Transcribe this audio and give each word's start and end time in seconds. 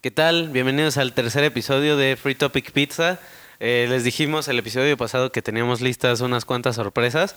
¿Qué 0.00 0.12
tal? 0.12 0.50
Bienvenidos 0.50 0.96
al 0.96 1.12
tercer 1.12 1.42
episodio 1.42 1.96
de 1.96 2.16
Free 2.16 2.36
Topic 2.36 2.70
Pizza. 2.70 3.18
Eh, 3.58 3.88
les 3.90 4.04
dijimos 4.04 4.46
el 4.46 4.56
episodio 4.56 4.96
pasado 4.96 5.32
que 5.32 5.42
teníamos 5.42 5.80
listas 5.80 6.20
unas 6.20 6.44
cuantas 6.44 6.76
sorpresas 6.76 7.34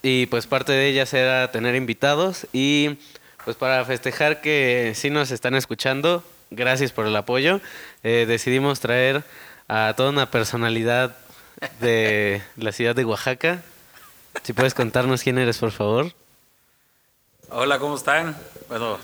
y 0.00 0.26
pues 0.26 0.46
parte 0.46 0.70
de 0.70 0.86
ellas 0.86 1.12
era 1.14 1.50
tener 1.50 1.74
invitados 1.74 2.46
y 2.52 3.00
pues 3.44 3.56
para 3.56 3.84
festejar 3.84 4.40
que 4.40 4.92
sí 4.94 5.10
nos 5.10 5.32
están 5.32 5.56
escuchando, 5.56 6.22
gracias 6.52 6.92
por 6.92 7.08
el 7.08 7.16
apoyo, 7.16 7.60
eh, 8.04 8.24
decidimos 8.28 8.78
traer 8.78 9.24
a 9.66 9.92
toda 9.96 10.10
una 10.10 10.30
personalidad 10.30 11.16
de 11.80 12.40
la 12.56 12.70
ciudad 12.70 12.94
de 12.94 13.04
Oaxaca. 13.04 13.62
Si 14.44 14.52
puedes 14.52 14.74
contarnos 14.74 15.24
quién 15.24 15.38
eres, 15.38 15.58
por 15.58 15.72
favor. 15.72 16.12
Hola, 17.48 17.80
¿cómo 17.80 17.96
están? 17.96 18.36
Bueno, 18.68 18.96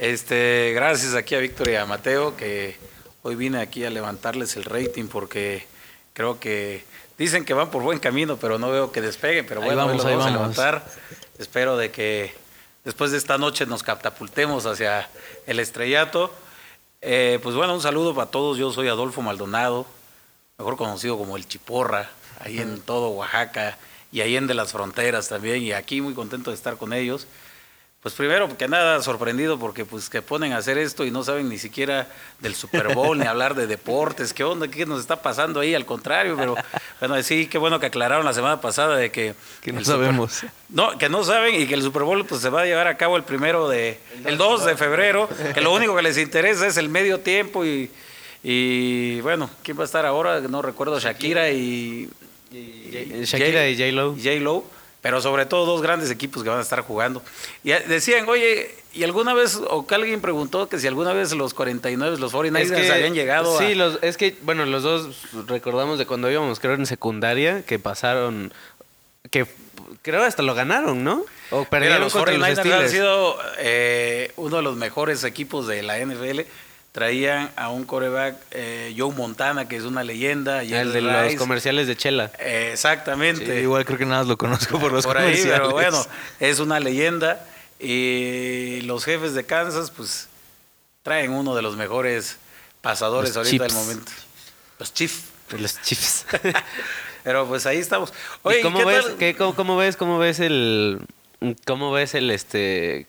este, 0.00 0.72
gracias 0.74 1.14
aquí 1.14 1.34
a 1.34 1.40
Víctor 1.40 1.68
y 1.68 1.76
a 1.76 1.84
Mateo, 1.84 2.34
que 2.34 2.74
hoy 3.22 3.34
vine 3.34 3.60
aquí 3.60 3.84
a 3.84 3.90
levantarles 3.90 4.56
el 4.56 4.64
rating 4.64 5.08
porque 5.08 5.66
creo 6.14 6.40
que 6.40 6.84
dicen 7.18 7.44
que 7.44 7.52
van 7.52 7.70
por 7.70 7.82
buen 7.82 7.98
camino, 7.98 8.38
pero 8.38 8.58
no 8.58 8.70
veo 8.70 8.92
que 8.92 9.02
despegue, 9.02 9.44
pero 9.44 9.60
Ahí 9.60 9.66
bueno, 9.66 9.86
vamos, 9.86 10.04
ahí 10.06 10.14
vamos 10.14 10.26
a 10.26 10.30
levantar. 10.30 10.84
Espero 11.38 11.76
de 11.76 11.90
que 11.90 12.32
después 12.82 13.10
de 13.10 13.18
esta 13.18 13.36
noche 13.36 13.66
nos 13.66 13.82
catapultemos 13.82 14.64
hacia 14.64 15.06
el 15.46 15.60
estrellato. 15.60 16.32
Eh, 17.02 17.38
pues 17.42 17.54
bueno, 17.54 17.74
un 17.74 17.82
saludo 17.82 18.14
para 18.14 18.30
todos. 18.30 18.56
Yo 18.56 18.72
soy 18.72 18.88
Adolfo 18.88 19.20
Maldonado, 19.20 19.84
mejor 20.56 20.78
conocido 20.78 21.18
como 21.18 21.36
el 21.36 21.46
Chiporra, 21.46 22.08
ahí 22.42 22.58
en 22.58 22.80
todo 22.80 23.10
Oaxaca 23.10 23.76
y 24.12 24.22
ahí 24.22 24.34
en 24.38 24.46
de 24.46 24.54
las 24.54 24.72
fronteras 24.72 25.28
también. 25.28 25.62
Y 25.62 25.72
aquí 25.72 26.00
muy 26.00 26.14
contento 26.14 26.52
de 26.52 26.56
estar 26.56 26.78
con 26.78 26.94
ellos. 26.94 27.26
Pues 28.02 28.14
primero 28.14 28.48
que 28.56 28.66
nada 28.66 29.02
sorprendido 29.02 29.58
porque 29.58 29.84
pues 29.84 30.08
que 30.08 30.22
ponen 30.22 30.54
a 30.54 30.56
hacer 30.56 30.78
esto 30.78 31.04
y 31.04 31.10
no 31.10 31.22
saben 31.22 31.50
ni 31.50 31.58
siquiera 31.58 32.08
del 32.38 32.54
Super 32.54 32.94
Bowl 32.94 33.18
ni 33.18 33.26
hablar 33.26 33.54
de 33.54 33.66
deportes. 33.66 34.32
¿Qué 34.32 34.42
onda? 34.42 34.68
¿Qué 34.68 34.86
nos 34.86 35.00
está 35.00 35.20
pasando 35.20 35.60
ahí? 35.60 35.74
Al 35.74 35.84
contrario, 35.84 36.34
pero 36.38 36.56
bueno, 36.98 37.22
sí, 37.22 37.46
qué 37.46 37.58
bueno 37.58 37.78
que 37.78 37.84
aclararon 37.86 38.24
la 38.24 38.32
semana 38.32 38.58
pasada 38.58 38.96
de 38.96 39.10
que... 39.12 39.34
Que 39.60 39.70
no 39.72 39.80
Super- 39.84 39.96
sabemos. 40.06 40.40
no, 40.70 40.96
que 40.96 41.10
no 41.10 41.22
saben 41.24 41.60
y 41.60 41.66
que 41.66 41.74
el 41.74 41.82
Super 41.82 42.04
Bowl 42.04 42.24
pues, 42.24 42.40
se 42.40 42.48
va 42.48 42.62
a 42.62 42.64
llevar 42.64 42.86
a 42.86 42.96
cabo 42.96 43.18
el 43.18 43.24
primero 43.24 43.68
de, 43.68 44.00
el 44.24 44.38
2 44.38 44.64
de 44.64 44.76
febrero, 44.78 45.28
que 45.52 45.60
lo 45.60 45.70
único 45.70 45.94
que 45.94 46.00
les 46.00 46.16
interesa 46.16 46.66
es 46.66 46.78
el 46.78 46.88
medio 46.88 47.20
tiempo 47.20 47.66
y, 47.66 47.90
y 48.42 49.20
bueno, 49.20 49.50
¿quién 49.62 49.76
va 49.76 49.82
a 49.82 49.84
estar 49.84 50.06
ahora? 50.06 50.40
No 50.40 50.62
recuerdo, 50.62 50.98
Shakira 50.98 51.50
y... 51.50 52.08
y- 52.50 53.24
Shakira 53.26 53.68
y 53.68 53.76
J-Lo. 53.76 54.14
J-Lo, 54.16 54.64
pero 55.00 55.20
sobre 55.20 55.46
todo 55.46 55.66
dos 55.66 55.82
grandes 55.82 56.10
equipos 56.10 56.42
que 56.42 56.48
van 56.48 56.58
a 56.58 56.62
estar 56.62 56.80
jugando. 56.82 57.22
Y 57.64 57.70
decían, 57.70 58.28
oye, 58.28 58.74
¿y 58.92 59.04
alguna 59.04 59.34
vez, 59.34 59.58
o 59.68 59.86
que 59.86 59.94
alguien 59.94 60.20
preguntó 60.20 60.68
que 60.68 60.78
si 60.78 60.86
alguna 60.86 61.12
vez 61.12 61.32
los 61.32 61.54
49, 61.54 62.18
los 62.18 62.32
49ers 62.32 62.90
habían 62.90 63.14
llegado 63.14 63.58
sí, 63.58 63.72
a... 63.72 63.74
los, 63.76 63.98
es 64.02 64.16
que, 64.16 64.36
bueno, 64.42 64.64
los 64.66 64.82
dos 64.82 65.16
recordamos 65.46 65.98
de 65.98 66.06
cuando 66.06 66.30
íbamos, 66.30 66.60
creo, 66.60 66.74
en 66.74 66.86
secundaria, 66.86 67.62
que 67.64 67.78
pasaron, 67.78 68.52
que 69.30 69.46
creo 70.02 70.22
hasta 70.22 70.42
lo 70.42 70.54
ganaron, 70.54 71.02
¿no? 71.04 71.24
O 71.50 71.58
Mira, 71.58 71.70
perdieron 71.70 72.00
los 72.00 72.12
contra 72.12 72.36
los 72.36 72.48
49ers 72.48 72.72
han 72.72 72.88
sido 72.88 73.38
eh, 73.58 74.32
uno 74.36 74.58
de 74.58 74.62
los 74.62 74.76
mejores 74.76 75.24
equipos 75.24 75.66
de 75.66 75.82
la 75.82 75.98
NFL. 75.98 76.40
Traían 76.92 77.50
a 77.54 77.68
un 77.70 77.84
coreback, 77.84 78.34
eh, 78.50 78.92
Joe 78.98 79.14
Montana, 79.14 79.68
que 79.68 79.76
es 79.76 79.84
una 79.84 80.02
leyenda. 80.02 80.64
y 80.64 80.74
El 80.74 80.92
de 80.92 81.00
los 81.00 81.34
comerciales 81.36 81.86
de 81.86 81.96
Chela. 81.96 82.32
Eh, 82.40 82.70
exactamente. 82.72 83.46
Sí, 83.46 83.52
igual 83.62 83.84
creo 83.84 83.96
que 83.98 84.06
nada 84.06 84.18
más 84.22 84.26
lo 84.28 84.36
conozco 84.36 84.78
por 84.80 84.90
los 84.92 85.06
por 85.06 85.16
ahí, 85.16 85.24
comerciales. 85.26 85.60
pero 85.60 85.70
bueno, 85.70 86.04
es 86.40 86.58
una 86.58 86.80
leyenda. 86.80 87.46
Y 87.78 88.80
los 88.82 89.04
jefes 89.04 89.34
de 89.34 89.46
Kansas, 89.46 89.90
pues, 89.90 90.28
traen 91.02 91.30
uno 91.32 91.54
de 91.54 91.62
los 91.62 91.76
mejores 91.76 92.36
pasadores 92.80 93.34
Los 93.36 93.46
ahorita 93.46 93.64
del 93.64 93.72
momento. 93.72 94.10
Los 94.78 94.92
Chiefs. 94.92 95.22
Los 95.56 95.80
Chiefs. 95.82 96.26
Pero 97.24 97.46
pues 97.46 97.66
ahí 97.66 97.78
estamos. 97.78 98.10
¿Y 98.10 98.48
Oye, 98.48 98.60
cómo 98.62 98.78
¿qué 98.78 98.84
ves, 98.84 99.04
tal? 99.04 99.16
qué- 99.16 99.34
cómo, 99.36 99.54
cómo 99.54 99.76
ves, 99.76 99.96
cómo 99.96 100.18
ves 100.18 100.40
el, 100.40 101.00
cómo 101.66 101.92
ves 101.92 102.14
el, 102.14 102.30
este, 102.30 103.06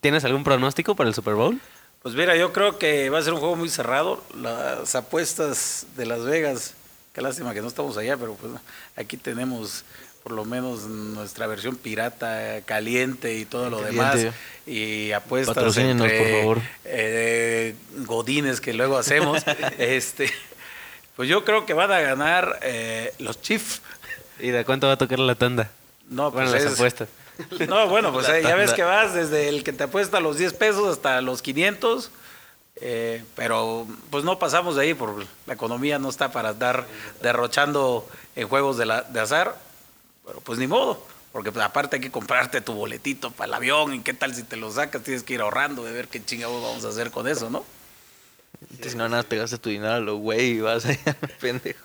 ¿tienes 0.00 0.24
algún 0.24 0.42
pronóstico 0.44 0.96
para 0.96 1.08
el 1.08 1.14
Super 1.14 1.34
Bowl? 1.34 1.60
Pues 2.06 2.14
mira, 2.14 2.36
yo 2.36 2.52
creo 2.52 2.78
que 2.78 3.10
va 3.10 3.18
a 3.18 3.22
ser 3.22 3.32
un 3.32 3.40
juego 3.40 3.56
muy 3.56 3.68
cerrado. 3.68 4.22
Las 4.40 4.94
apuestas 4.94 5.88
de 5.96 6.06
Las 6.06 6.22
Vegas, 6.24 6.74
qué 7.12 7.20
lástima 7.20 7.52
que 7.52 7.60
no 7.60 7.66
estamos 7.66 7.96
allá, 7.96 8.16
pero 8.16 8.34
pues 8.34 8.52
aquí 8.94 9.16
tenemos 9.16 9.84
por 10.22 10.30
lo 10.30 10.44
menos 10.44 10.82
nuestra 10.84 11.48
versión 11.48 11.74
pirata 11.74 12.60
caliente 12.64 13.34
y 13.34 13.44
todo 13.44 13.70
lo 13.70 13.82
Caliente. 13.82 14.18
demás. 14.18 14.34
Y 14.68 15.10
apuestas 15.10 15.76
entre, 15.78 16.18
por 16.20 16.30
favor. 16.40 16.58
eh, 16.84 17.74
godines 18.04 18.60
que 18.60 18.72
luego 18.72 18.98
hacemos. 18.98 19.42
este, 19.78 20.30
pues 21.16 21.28
yo 21.28 21.44
creo 21.44 21.66
que 21.66 21.74
van 21.74 21.90
a 21.90 21.98
ganar 21.98 22.60
eh, 22.62 23.14
los 23.18 23.40
Chiefs. 23.42 23.82
¿Y 24.38 24.50
de 24.50 24.64
cuánto 24.64 24.86
va 24.86 24.92
a 24.92 24.96
tocar 24.96 25.18
la 25.18 25.34
tanda? 25.34 25.72
No, 26.08 26.30
bueno, 26.30 26.52
pues 26.52 26.62
las 26.62 26.72
es- 26.72 26.78
apuestas. 26.78 27.08
No, 27.68 27.88
bueno, 27.88 28.12
pues 28.12 28.28
eh, 28.28 28.42
ya 28.42 28.54
ves 28.54 28.72
que 28.72 28.82
vas 28.82 29.14
desde 29.14 29.48
el 29.48 29.64
que 29.64 29.72
te 29.72 29.84
apuesta 29.84 30.20
los 30.20 30.38
10 30.38 30.52
pesos 30.54 30.88
hasta 30.88 31.20
los 31.20 31.42
500, 31.42 32.10
eh, 32.76 33.24
pero 33.34 33.86
pues 34.10 34.24
no 34.24 34.38
pasamos 34.38 34.76
de 34.76 34.82
ahí 34.82 34.94
porque 34.94 35.26
la 35.46 35.54
economía 35.54 35.98
no 35.98 36.08
está 36.08 36.32
para 36.32 36.50
estar 36.50 36.86
derrochando 37.22 38.06
en 38.34 38.48
juegos 38.48 38.76
de, 38.76 38.86
la, 38.86 39.02
de 39.02 39.20
azar, 39.20 39.56
pero 40.26 40.40
pues 40.40 40.58
ni 40.58 40.66
modo, 40.66 41.02
porque 41.32 41.52
pues, 41.52 41.64
aparte 41.64 41.96
hay 41.96 42.02
que 42.02 42.10
comprarte 42.10 42.60
tu 42.60 42.72
boletito 42.72 43.30
para 43.30 43.48
el 43.48 43.54
avión 43.54 43.94
y 43.94 44.00
qué 44.00 44.14
tal 44.14 44.34
si 44.34 44.42
te 44.42 44.56
lo 44.56 44.70
sacas, 44.70 45.02
tienes 45.02 45.22
que 45.22 45.34
ir 45.34 45.40
ahorrando 45.40 45.84
de 45.84 45.92
ver 45.92 46.08
qué 46.08 46.24
chingados 46.24 46.62
vamos 46.62 46.84
a 46.84 46.88
hacer 46.88 47.10
con 47.10 47.28
eso, 47.28 47.50
¿no? 47.50 47.64
Si 48.82 48.96
no, 48.96 49.08
nada 49.08 49.22
pegaste 49.22 49.58
tu 49.58 49.68
dinero 49.68 49.92
a 49.92 50.00
lo 50.00 50.16
güey 50.16 50.52
y 50.52 50.60
vas 50.60 50.86
allá, 50.86 51.16
pendejo. 51.40 51.84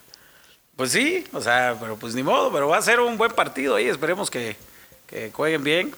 Pues 0.76 0.92
sí, 0.92 1.26
o 1.34 1.42
sea, 1.42 1.78
pero 1.80 1.98
pues 1.98 2.16
ni 2.16 2.24
modo, 2.24 2.52
pero 2.52 2.68
va 2.68 2.78
a 2.78 2.82
ser 2.82 3.00
un 3.00 3.18
buen 3.18 3.32
partido 3.34 3.76
ahí, 3.76 3.88
esperemos 3.88 4.32
que, 4.32 4.56
que 5.12 5.30
jueguen 5.32 5.64
bien. 5.64 5.92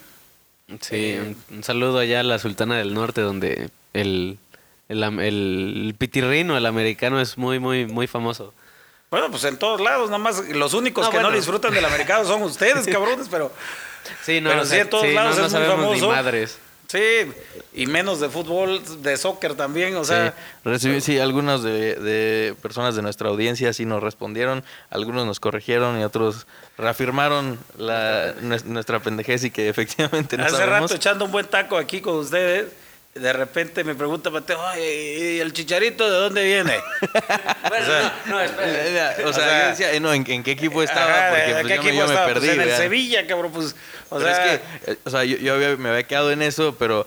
Sí, 0.81 0.95
Eh, 0.95 1.35
un, 1.49 1.57
un 1.57 1.63
saludo 1.63 1.99
allá 1.99 2.19
a 2.19 2.23
la 2.23 2.39
Sultana 2.39 2.77
del 2.77 2.93
Norte, 2.93 3.21
donde 3.21 3.69
el, 3.93 4.37
el, 4.89 5.03
am- 5.03 5.19
el 5.21 5.95
pitirrino, 5.97 6.57
el 6.57 6.65
americano, 6.65 7.21
es 7.21 7.37
muy, 7.37 7.59
muy, 7.59 7.85
muy 7.85 8.07
famoso. 8.07 8.53
Bueno, 9.11 9.29
pues 9.29 9.43
en 9.43 9.57
todos 9.57 9.79
lados, 9.79 10.09
nada 10.09 10.17
más 10.17 10.43
los 10.49 10.73
únicos 10.73 11.05
No, 11.05 11.11
que 11.11 11.19
no 11.21 11.31
disfrutan 11.31 11.73
del 11.73 11.85
americano 11.85 12.25
son 12.25 12.41
ustedes, 12.43 12.85
cabrones, 12.91 13.27
pero 13.29 13.51
Sí, 14.25 14.41
no, 14.41 14.49
Pero 14.49 14.65
sí, 14.65 14.75
en 14.77 14.89
todos 14.89 15.05
sí, 15.05 15.13
lados 15.13 15.37
no, 15.37 15.41
no 15.43 15.47
es 15.47 15.53
muy 15.53 15.65
famoso. 15.67 16.05
ni 16.07 16.11
madres. 16.11 16.57
Sí, 16.93 17.31
y 17.73 17.85
menos 17.87 18.19
de 18.21 18.29
fútbol, 18.29 18.81
de 19.01 19.17
soccer 19.17 19.55
también, 19.55 19.95
o 19.97 20.03
sea, 20.05 20.29
sí, 20.31 20.59
recibí, 20.63 21.01
sí, 21.01 21.19
algunos 21.19 21.63
de, 21.63 21.95
de 21.95 22.55
personas 22.61 22.95
de 22.95 23.01
nuestra 23.01 23.27
audiencia 23.29 23.73
sí 23.73 23.85
nos 23.85 24.01
respondieron, 24.01 24.63
algunos 24.89 25.25
nos 25.25 25.39
corrigieron 25.39 25.99
y 25.99 26.03
otros 26.03 26.47
reafirmaron 26.77 27.57
la, 27.77 28.35
nues- 28.41 28.63
nuestra 28.65 28.99
pendejez 29.01 29.43
y 29.43 29.51
que 29.51 29.67
efectivamente 29.69 30.37
no 30.37 30.43
hace 30.45 30.55
sabemos. 30.57 30.81
rato 30.81 30.95
echando 30.95 31.25
un 31.25 31.31
buen 31.31 31.47
taco 31.47 31.77
aquí 31.77 31.99
con 31.99 32.15
ustedes, 32.15 32.67
de 33.15 33.31
repente 33.33 33.83
me 33.83 33.93
pregunta 33.95 34.29
Mateo, 34.29 34.59
"Oye, 34.59 35.35
¿y 35.35 35.39
el 35.39 35.53
chicharito 35.53 36.03
de 36.09 36.17
dónde 36.17 36.43
viene? 36.43 36.75
Bueno, 37.69 37.87
no, 38.25 38.31
no, 38.31 38.41
espera. 38.41 39.15
Eh, 39.17 39.23
O 39.23 39.23
sea, 39.23 39.27
O 39.29 39.33
sea, 39.33 39.63
yo 39.63 39.69
decía, 39.69 39.93
eh, 39.93 39.99
no, 39.99 40.13
¿en, 40.13 40.29
en 40.29 40.43
qué 40.43 40.51
equipo 40.51 40.83
estaba? 40.83 41.05
Ajá, 41.27 41.29
Porque 41.29 41.53
¿de 41.53 41.61
pues, 41.61 41.63
qué 41.63 41.75
yo, 41.77 41.81
me, 41.83 41.89
equipo 41.89 41.93
yo 42.01 42.07
me 42.07 42.13
estaba? 42.13 42.25
Pues 42.33 42.33
perdí. 42.45 42.49
en 42.49 42.61
el. 42.69 42.75
Sevilla, 42.77 43.27
cabrón, 43.27 43.51
pues, 43.51 43.75
o 44.09 44.17
Pero 44.17 44.33
sea, 44.35 44.53
es 44.53 44.59
que, 44.61 44.91
eh, 44.91 44.97
o 45.05 45.09
sea, 45.09 45.23
yo, 45.23 45.37
yo 45.37 45.53
había- 45.55 45.75
me 45.77 45.89
había 45.89 46.03
quedado 46.03 46.31
en 46.31 46.41
eso, 46.41 46.75
pero 46.77 47.05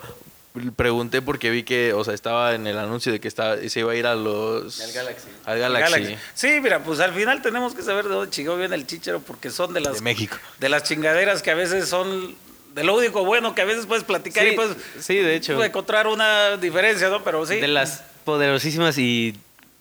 pregunté 0.75 1.21
porque 1.21 1.51
vi 1.51 1.63
que, 1.63 1.93
o 1.93 2.03
sea, 2.03 2.13
estaba 2.15 2.55
en 2.55 2.65
el 2.67 2.77
anuncio 2.79 3.11
de 3.11 3.19
que 3.19 3.27
estaba, 3.27 3.57
se 3.57 3.79
iba 3.79 3.91
a 3.91 3.95
ir 3.95 4.07
a 4.07 4.15
los... 4.15 4.81
Al 4.81 4.91
Galaxy. 4.91 5.27
Al 5.45 5.59
Galaxy. 5.59 5.91
Galaxy. 5.93 6.17
Sí, 6.33 6.59
mira, 6.61 6.79
pues 6.83 6.99
al 6.99 7.13
final 7.13 7.41
tenemos 7.43 7.75
que 7.75 7.83
saber 7.83 8.05
de 8.05 8.15
dónde 8.15 8.31
chingado 8.31 8.57
viene 8.57 8.75
el 8.75 8.87
chichero, 8.87 9.19
porque 9.19 9.51
son 9.51 9.73
de 9.73 9.81
las 9.81 9.95
De 9.95 10.01
México. 10.01 10.35
de 10.59 10.69
las 10.69 10.81
chingaderas 10.83 11.43
que 11.43 11.51
a 11.51 11.55
veces 11.55 11.87
son 11.87 12.35
de 12.77 12.83
lo 12.85 12.95
único 12.95 13.25
bueno 13.25 13.53
que 13.55 13.61
a 13.61 13.65
veces 13.65 13.85
puedes 13.85 14.03
platicar 14.05 14.43
Sí, 14.45 14.51
y 14.51 14.55
puedes 14.55 14.77
sí, 14.99 15.15
de 15.15 15.35
hecho. 15.35 15.61
encontrar 15.63 16.07
una 16.07 16.55
diferencia, 16.57 17.09
¿no? 17.09 17.23
Pero 17.23 17.45
sí. 17.45 17.55
De 17.55 17.67
las 17.67 18.03
poderosísimas 18.23 18.97
y 18.97 19.35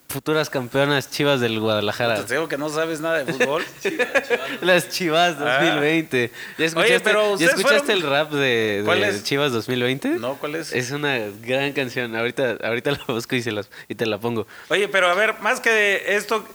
futuras 0.09 0.49
campeonas 0.50 1.11
chivas 1.11 1.41
del 1.41 1.59
Guadalajara. 1.61 2.25
Te 2.25 2.35
digo 2.35 2.49
que 2.49 2.56
no 2.56 2.69
sabes 2.69 3.00
nada 3.00 3.23
de 3.23 3.32
fútbol. 3.32 3.65
Las 4.62 4.88
Chivas 4.88 5.37
Ah. 5.41 5.59
2020. 5.62 6.31
¿Ya 6.59 6.65
escuchaste, 6.65 7.00
pero 7.00 7.37
¿ya 7.37 7.47
escuchaste 7.47 7.79
fueron- 7.94 8.05
el 8.05 8.11
rap 8.11 8.31
de, 8.32 8.82
¿Cuál 8.85 9.00
de? 9.00 9.23
Chivas 9.23 9.53
2020? 9.53 10.09
no, 10.11 10.37
¿cuál 10.37 10.55
es? 10.55 10.73
Es 10.73 10.91
una 10.93 11.19
gran 11.43 11.73
canción. 11.73 12.15
Ahorita, 12.17 12.56
ahorita 12.62 12.93
la 12.93 13.00
busco 13.09 13.35
y, 13.37 13.43
se 13.43 13.53
las, 13.53 13.69
y 13.88 13.94
te 13.94 14.06
la 14.06 14.19
pongo. 14.19 14.47
Oye, 14.69 14.88
pero 14.88 15.09
a 15.11 15.15
ver, 15.15 15.35
más 15.41 15.61
que 15.61 16.05
esto, 16.17 16.47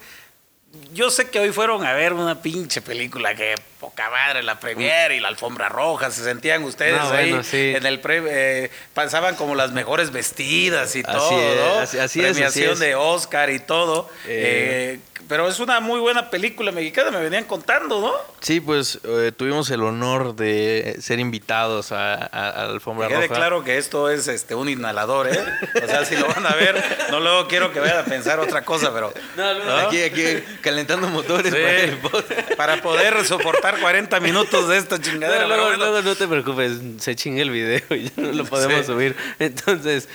yo 0.93 1.09
sé 1.11 1.29
que 1.29 1.39
hoy 1.39 1.51
fueron 1.51 1.85
a 1.85 1.93
ver 1.93 2.13
una 2.13 2.41
pinche 2.41 2.81
película 2.81 3.35
que 3.35 3.53
poca 3.81 4.09
madre 4.11 4.43
la 4.43 4.59
premier 4.59 5.11
y 5.11 5.19
la 5.19 5.27
alfombra 5.27 5.67
roja, 5.67 6.09
se 6.11 6.23
sentían 6.23 6.63
ustedes 6.63 6.93
No, 7.01 7.09
ahí 7.11 7.29
bueno, 7.31 7.43
sí. 7.43 7.73
en 7.75 7.85
el 7.85 7.99
pre, 7.99 8.21
eh, 8.29 8.71
pasaban 8.93 9.35
como 9.35 9.55
las 9.55 9.71
mejores 9.71 10.11
vestidas 10.11 10.95
y 10.95 10.99
Así 10.99 11.11
todo, 11.11 11.31
es, 11.41 11.57
¿no? 11.59 11.79
así- 11.79 11.97
así 11.97 12.19
es, 12.19 12.25
así 12.27 12.33
Premiación 12.33 12.73
es. 12.73 12.79
de 12.79 12.95
Oscar 12.95 13.49
y 13.49 13.59
todo. 13.59 14.07
Eh. 14.27 14.97
eh, 14.97 14.99
pero 15.27 15.47
es 15.47 15.59
una 15.59 15.79
muy 15.79 15.99
buena 16.01 16.29
película 16.29 16.71
mexicana, 16.73 17.09
me 17.09 17.21
venían 17.21 17.45
contando, 17.45 18.01
¿no? 18.01 18.11
Sí, 18.41 18.59
pues 18.59 18.99
eh, 19.05 19.31
tuvimos 19.35 19.69
el 19.69 19.81
honor 19.83 20.35
de 20.35 20.97
ser 20.99 21.19
invitados 21.19 21.93
a, 21.93 22.15
a- 22.15 22.49
a 22.49 22.65
la 22.65 22.71
alfombra 22.73 23.07
Que 23.07 23.13
quede 23.13 23.27
roja. 23.27 23.35
claro 23.39 23.63
que 23.63 23.77
esto 23.77 24.09
es 24.09 24.27
este 24.27 24.55
un 24.55 24.67
inhalador, 24.67 25.29
¿eh? 25.29 25.39
O 25.81 25.87
sea, 25.87 26.03
si 26.05 26.17
lo 26.17 26.27
van 26.27 26.45
a 26.45 26.55
ver, 26.55 26.83
no 27.11 27.19
luego 27.21 27.47
quiero 27.47 27.71
que 27.71 27.79
vayan 27.79 27.99
a 27.99 28.03
pensar 28.05 28.39
otra 28.41 28.65
cosa, 28.65 28.91
pero 28.93 29.13
No, 29.37 29.53
no, 29.53 29.63
¿no? 29.63 29.77
Aquí, 29.87 30.01
aquí, 30.03 30.43
calentando 30.61 31.07
motores 31.07 31.53
Sí, 31.53 31.59
para 31.61 31.79
el 31.83 31.97
podcast. 31.99 32.53
para 32.55 32.81
poder 32.81 33.25
soportar 33.25 33.70
40 33.79 34.19
minutos 34.19 34.67
de 34.67 34.77
esta 34.77 34.99
chingadera. 34.99 35.43
No, 35.43 35.47
pero 35.49 35.55
luego, 35.57 35.63
bueno. 35.77 35.91
luego 35.91 36.01
no 36.01 36.15
te 36.15 36.27
preocupes, 36.27 36.73
se 37.03 37.15
chingue 37.15 37.41
el 37.41 37.49
video 37.51 37.81
y 37.91 38.03
ya 38.05 38.11
no 38.17 38.31
lo 38.33 38.45
podemos 38.45 38.79
Sí. 38.85 38.91
subir. 38.91 39.15
Entonces, 39.39 40.09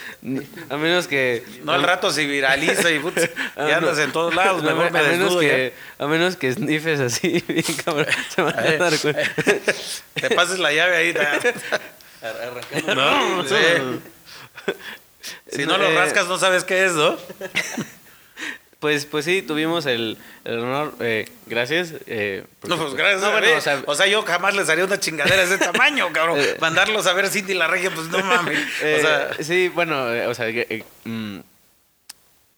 a 0.68 0.76
menos 0.76 1.06
que. 1.06 1.44
No 1.64 1.72
al 1.72 1.82
rato 1.82 2.10
se 2.10 2.26
viraliza 2.26 2.90
y, 2.90 2.98
putz, 2.98 3.24
y 3.24 3.28
Ah, 3.56 3.76
andas 3.76 3.96
no. 3.98 4.02
en 4.04 4.12
todos 4.12 4.34
lados, 4.34 4.62
No, 4.62 4.70
mejor 4.70 4.86
a, 4.86 4.90
me 4.90 5.02
menos 5.08 5.36
que, 5.36 5.72
a 5.98 6.06
menos 6.06 6.36
que 6.36 6.52
snifes 6.52 7.00
así, 7.00 7.42
bien 7.48 7.64
cabrón, 7.84 8.06
se 8.34 8.42
van 8.42 8.58
a 8.58 8.64
ya. 8.64 8.76
dar 8.76 8.98
cuenta. 8.98 9.22
Te 10.14 10.30
pases 10.30 10.58
la 10.58 10.72
llave 10.72 10.96
ahí. 10.96 11.12
ta- 11.14 11.40
¿no? 12.94 13.44
Sí. 13.44 13.54
Si 15.50 15.64
no 15.66 15.76
lo 15.78 15.86
Eh, 15.86 15.94
rascas 15.94 16.26
no 16.28 16.38
sabes 16.38 16.64
qué 16.64 16.84
es, 16.86 16.92
¿no? 16.92 17.16
Pues, 18.80 19.06
pues 19.06 19.24
sí, 19.24 19.40
tuvimos 19.40 19.86
el, 19.86 20.18
el 20.44 20.58
honor, 20.58 20.94
eh, 21.00 21.26
gracias. 21.46 21.94
eh, 22.06 22.44
No, 22.68 22.76
pues 22.76 22.94
gracias 22.94 23.22
No, 23.22 23.32
bueno, 23.32 23.46
o 23.86 23.94
sea, 23.94 24.06
yo 24.06 24.22
jamás 24.22 24.54
les 24.54 24.68
haría 24.68 24.84
una 24.84 25.00
chingadera 25.00 25.36
de 25.36 25.54
ese 25.54 25.58
tamaño, 25.72 26.12
cabrón. 26.12 26.38
Eh. 26.38 26.56
Mandarlos 26.60 27.06
a 27.06 27.14
ver 27.14 27.28
Cindy 27.28 27.54
la 27.54 27.66
Regia, 27.68 27.90
pues 27.90 28.08
no 28.08 28.18
mames. 28.18 28.58
Eh, 28.82 28.96
o 28.98 29.00
sea, 29.02 29.30
sí, 29.42 29.68
bueno, 29.68 30.12
eh, 30.12 30.26
o 30.26 30.34
sea, 30.34 30.48
eh, 30.50 30.84
mm, 31.04 31.38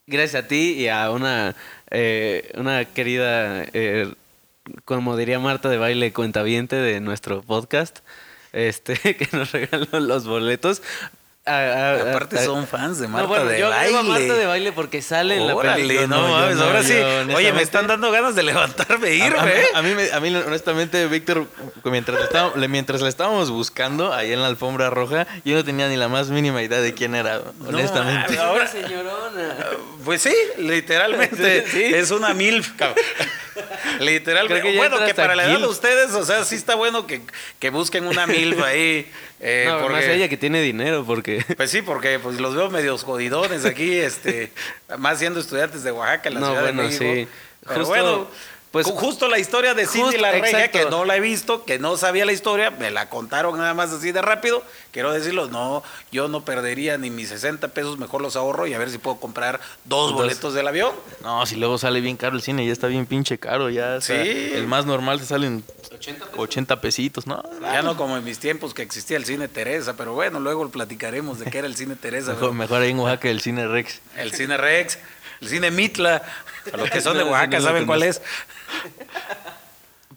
gracias 0.09 0.45
a 0.45 0.49
ti 0.49 0.73
y 0.73 0.89
a 0.89 1.11
una, 1.13 1.55
eh, 1.91 2.51
una 2.57 2.85
querida, 2.85 3.65
eh, 3.73 4.13
como 4.85 5.17
diría 5.17 5.39
Marta 5.39 5.69
de 5.69 5.79
baile, 5.79 6.13
cuentaviente 6.13 6.77
de 6.77 7.01
nuestro 7.01 7.43
podcast, 7.43 8.01
este, 8.53 8.97
que 9.17 9.29
nos 9.37 9.53
regaló 9.53 10.01
los 10.01 10.27
boletos. 10.27 10.83
A- 11.49 11.57
a- 11.57 11.91
a- 11.95 12.11
aparte 12.11 12.39
a- 12.39 12.45
son 12.45 12.67
fans 12.67 12.99
de 12.99 13.07
No, 13.07 13.13
Marta 13.15 13.29
bueno, 13.29 13.45
de 13.47 13.59
yo 13.61 13.71
baile. 13.71 14.03
Marta 14.03 14.35
de 14.35 14.47
baile 14.47 14.73
porque 14.73 15.03
sale 15.03 15.37
en 15.37 15.47
la 15.47 15.57
película. 15.57 16.07
no, 16.07 16.29
mames, 16.29 16.57
no, 16.57 16.65
ahora 16.65 16.83
yo 16.83 16.89
sí. 16.89 17.33
Oye, 17.35 17.53
me 17.53 17.63
están 17.63 17.87
dando 17.87 18.11
ganas 18.11 18.35
de 18.35 18.43
levantarme 18.43 19.09
e 19.09 19.15
irme, 19.17 19.39
A, 19.39 19.43
a- 19.45 19.49
¿eh? 19.51 19.67
a 19.75 19.83
mí, 19.83 19.93
a 20.13 20.21
mí, 20.21 20.35
honestamente, 20.37 21.07
Víctor, 21.07 21.47
mientras, 21.85 22.19
le- 22.57 22.69
mientras 22.69 23.01
la 23.01 23.09
estábamos 23.09 23.51
buscando 23.51 24.13
ahí 24.13 24.33
en 24.33 24.43
la 24.43 24.49
alfombra 24.49 24.91
roja, 24.91 25.27
yo 25.45 25.55
no 25.57 25.65
tenía 25.65 25.89
ni 25.89 25.97
la 25.97 26.09
más 26.09 26.29
mínima 26.29 26.63
idea 26.63 26.81
de 26.81 26.93
quién 26.95 27.15
era, 27.15 27.41
honestamente. 27.67 28.37
mames. 28.37 28.39
Ahora- 28.39 28.67
señorona. 28.67 29.57
Pues 30.05 30.23
sí, 30.23 30.35
literalmente 30.59 31.65
Sí. 31.71 31.83
es 31.83 32.11
una 32.11 32.35
milf, 32.35 32.71
cabrón. 32.77 32.99
Literalmente. 34.01 34.63
Que 34.71 34.77
bueno, 34.77 35.05
que 35.05 35.15
para 35.15 35.35
la 35.35 35.45
edad 35.45 35.59
de 35.59 35.67
ustedes, 35.67 36.13
o 36.15 36.25
sea, 36.25 36.45
sí 36.45 36.55
está 36.55 36.75
bueno 36.75 37.07
que, 37.07 37.23
que 37.59 37.71
busquen 37.71 38.07
una 38.07 38.27
milf 38.27 38.63
ahí. 38.63 39.11
Eh, 39.41 39.65
no, 39.69 39.81
porque, 39.81 39.93
más 39.95 40.05
ella 40.05 40.29
que 40.29 40.37
tiene 40.37 40.61
dinero 40.63 41.05
porque... 41.07 41.45
Pues 41.57 41.71
sí, 41.71 41.83
porque 41.83 42.19
pues 42.19 42.41
los 42.41 42.55
veo 42.55 42.71
medios 42.71 43.05
jodidones 43.05 43.65
aquí, 43.65 43.97
este, 43.99 44.53
más 44.99 45.19
siendo 45.19 45.41
estudiantes 45.41 45.83
de 45.83 45.93
Oaxaca, 45.93 46.29
en 46.29 46.35
la 46.35 46.41
No, 46.41 46.47
Ciudad 46.49 46.63
bueno, 46.63 46.83
de 46.83 46.89
México. 46.89 47.05
sí. 47.15 47.29
Pero 47.67 47.75
Justo- 47.85 47.89
bueno, 47.89 48.29
pues- 48.71 48.87
pues 48.87 48.99
justo 49.01 49.29
la 49.29 49.39
historia 49.39 49.75
de 49.75 49.87
Cindy 49.87 50.07
Justo- 50.07 50.21
la 50.21 50.33
Regia, 50.33 50.51
exacto. 50.65 50.79
que 50.79 50.91
no 50.91 51.05
la 51.05 51.17
he 51.17 51.21
visto, 51.21 51.65
que 51.65 51.79
no 51.79 51.97
sabía 51.97 52.25
la 52.25 52.33
historia, 52.33 52.71
me 52.71 52.91
la 52.91 53.09
contaron 53.09 53.57
nada 53.59 53.75
más 53.75 53.91
así 53.93 54.13
de 54.13 54.21
rápido. 54.23 54.63
Quiero 54.93 55.13
decirlo, 55.13 55.49
no, 55.49 55.83
yo 56.13 56.29
no 56.29 56.45
perdería 56.45 56.99
ni 56.99 57.11
mis 57.11 57.29
60 57.29 57.69
pesos, 57.69 57.99
mejor 57.99 58.21
los 58.23 58.37
ahorro 58.37 58.67
y 58.67 58.75
a 58.75 58.79
ver 58.79 58.91
si 58.91 58.99
puedo 58.99 59.19
comprar 59.19 59.61
dos 59.85 60.13
boletos 60.13 60.55
del 60.55 60.67
avión. 60.69 60.93
No, 61.23 61.45
si 61.47 61.57
luego 61.57 61.79
sale 61.79 62.01
bien 62.01 62.17
caro 62.17 62.37
el 62.37 62.43
cine, 62.43 62.67
ya 62.67 62.73
está 62.73 62.87
bien 62.89 63.07
pinche 63.07 63.39
caro, 63.39 63.71
ya. 63.71 63.97
o 63.97 64.01
sea, 64.01 64.23
Sí. 64.25 64.51
El 64.55 64.67
más 64.67 64.87
normal 64.87 65.19
te 65.21 65.27
salen 65.27 65.65
80 66.37 66.81
pesitos, 66.81 67.27
¿no? 67.27 67.43
Ya 67.63 67.83
no 67.83 67.97
como 67.97 68.17
en 68.17 68.25
mis 68.25 68.39
tiempos 68.39 68.75
que 68.75 68.83
existía 68.83 69.17
el 69.17 69.25
cine 69.25 69.49
Teresa, 69.49 69.97
pero 69.97 70.13
bueno, 70.15 70.41
luego 70.41 70.69
platicaremos 70.71 71.39
de 71.39 71.51
qué 71.51 71.59
era 71.59 71.67
el 71.67 71.77
cine 71.77 71.97
Teresa. 71.97 72.33
Mejor, 72.33 72.53
mejor 72.53 72.83
ahí 72.83 72.91
en 72.91 72.99
Oaxaca 72.99 73.29
el 73.31 73.41
cine 73.41 73.67
Rex. 73.67 74.01
El 74.17 74.33
cine 74.33 74.57
Rex, 74.57 74.99
el 75.41 75.49
cine 75.49 75.71
Mitla. 75.71 76.23
A 76.73 76.77
los 76.77 76.91
que 76.91 77.01
son 77.01 77.17
de 77.17 77.25
Oaxaca 77.25 77.61
saben 77.61 77.87
cuál 77.87 78.03
es. 78.03 78.21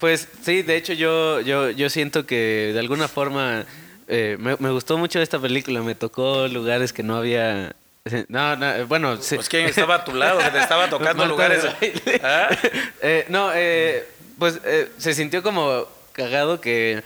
Pues 0.01 0.27
sí, 0.42 0.63
de 0.63 0.77
hecho 0.77 0.94
yo, 0.94 1.42
yo, 1.42 1.69
yo 1.69 1.89
siento 1.89 2.25
que 2.25 2.71
de 2.74 2.80
alguna 2.80 3.07
forma 3.07 3.65
eh, 4.07 4.36
me, 4.39 4.57
me 4.57 4.71
gustó 4.71 4.98
mucho 4.98 5.21
esta 5.21 5.38
película, 5.39 5.81
me 5.83 5.94
tocó 5.94 6.48
lugares 6.48 6.92
que 6.92 7.03
no 7.03 7.18
había... 7.18 7.75
No, 8.27 8.56
no, 8.56 8.88
bueno... 8.88 9.21
sí. 9.21 9.36
Pues 9.36 9.48
quién 9.48 9.68
estaba 9.68 9.95
a 9.95 10.03
tu 10.03 10.15
lado, 10.15 10.39
que 10.39 10.50
te 10.50 10.59
estaba 10.59 10.89
tocando 10.89 11.25
lugares. 11.27 11.65
¿Ah? 12.24 12.50
Eh, 13.01 13.25
no, 13.30 13.51
eh, 13.53 14.07
pues 14.39 14.59
eh, 14.65 14.89
se 14.98 15.13
sintió 15.13 15.44
como 15.44 15.86
cagado 16.13 16.59
que... 16.59 17.03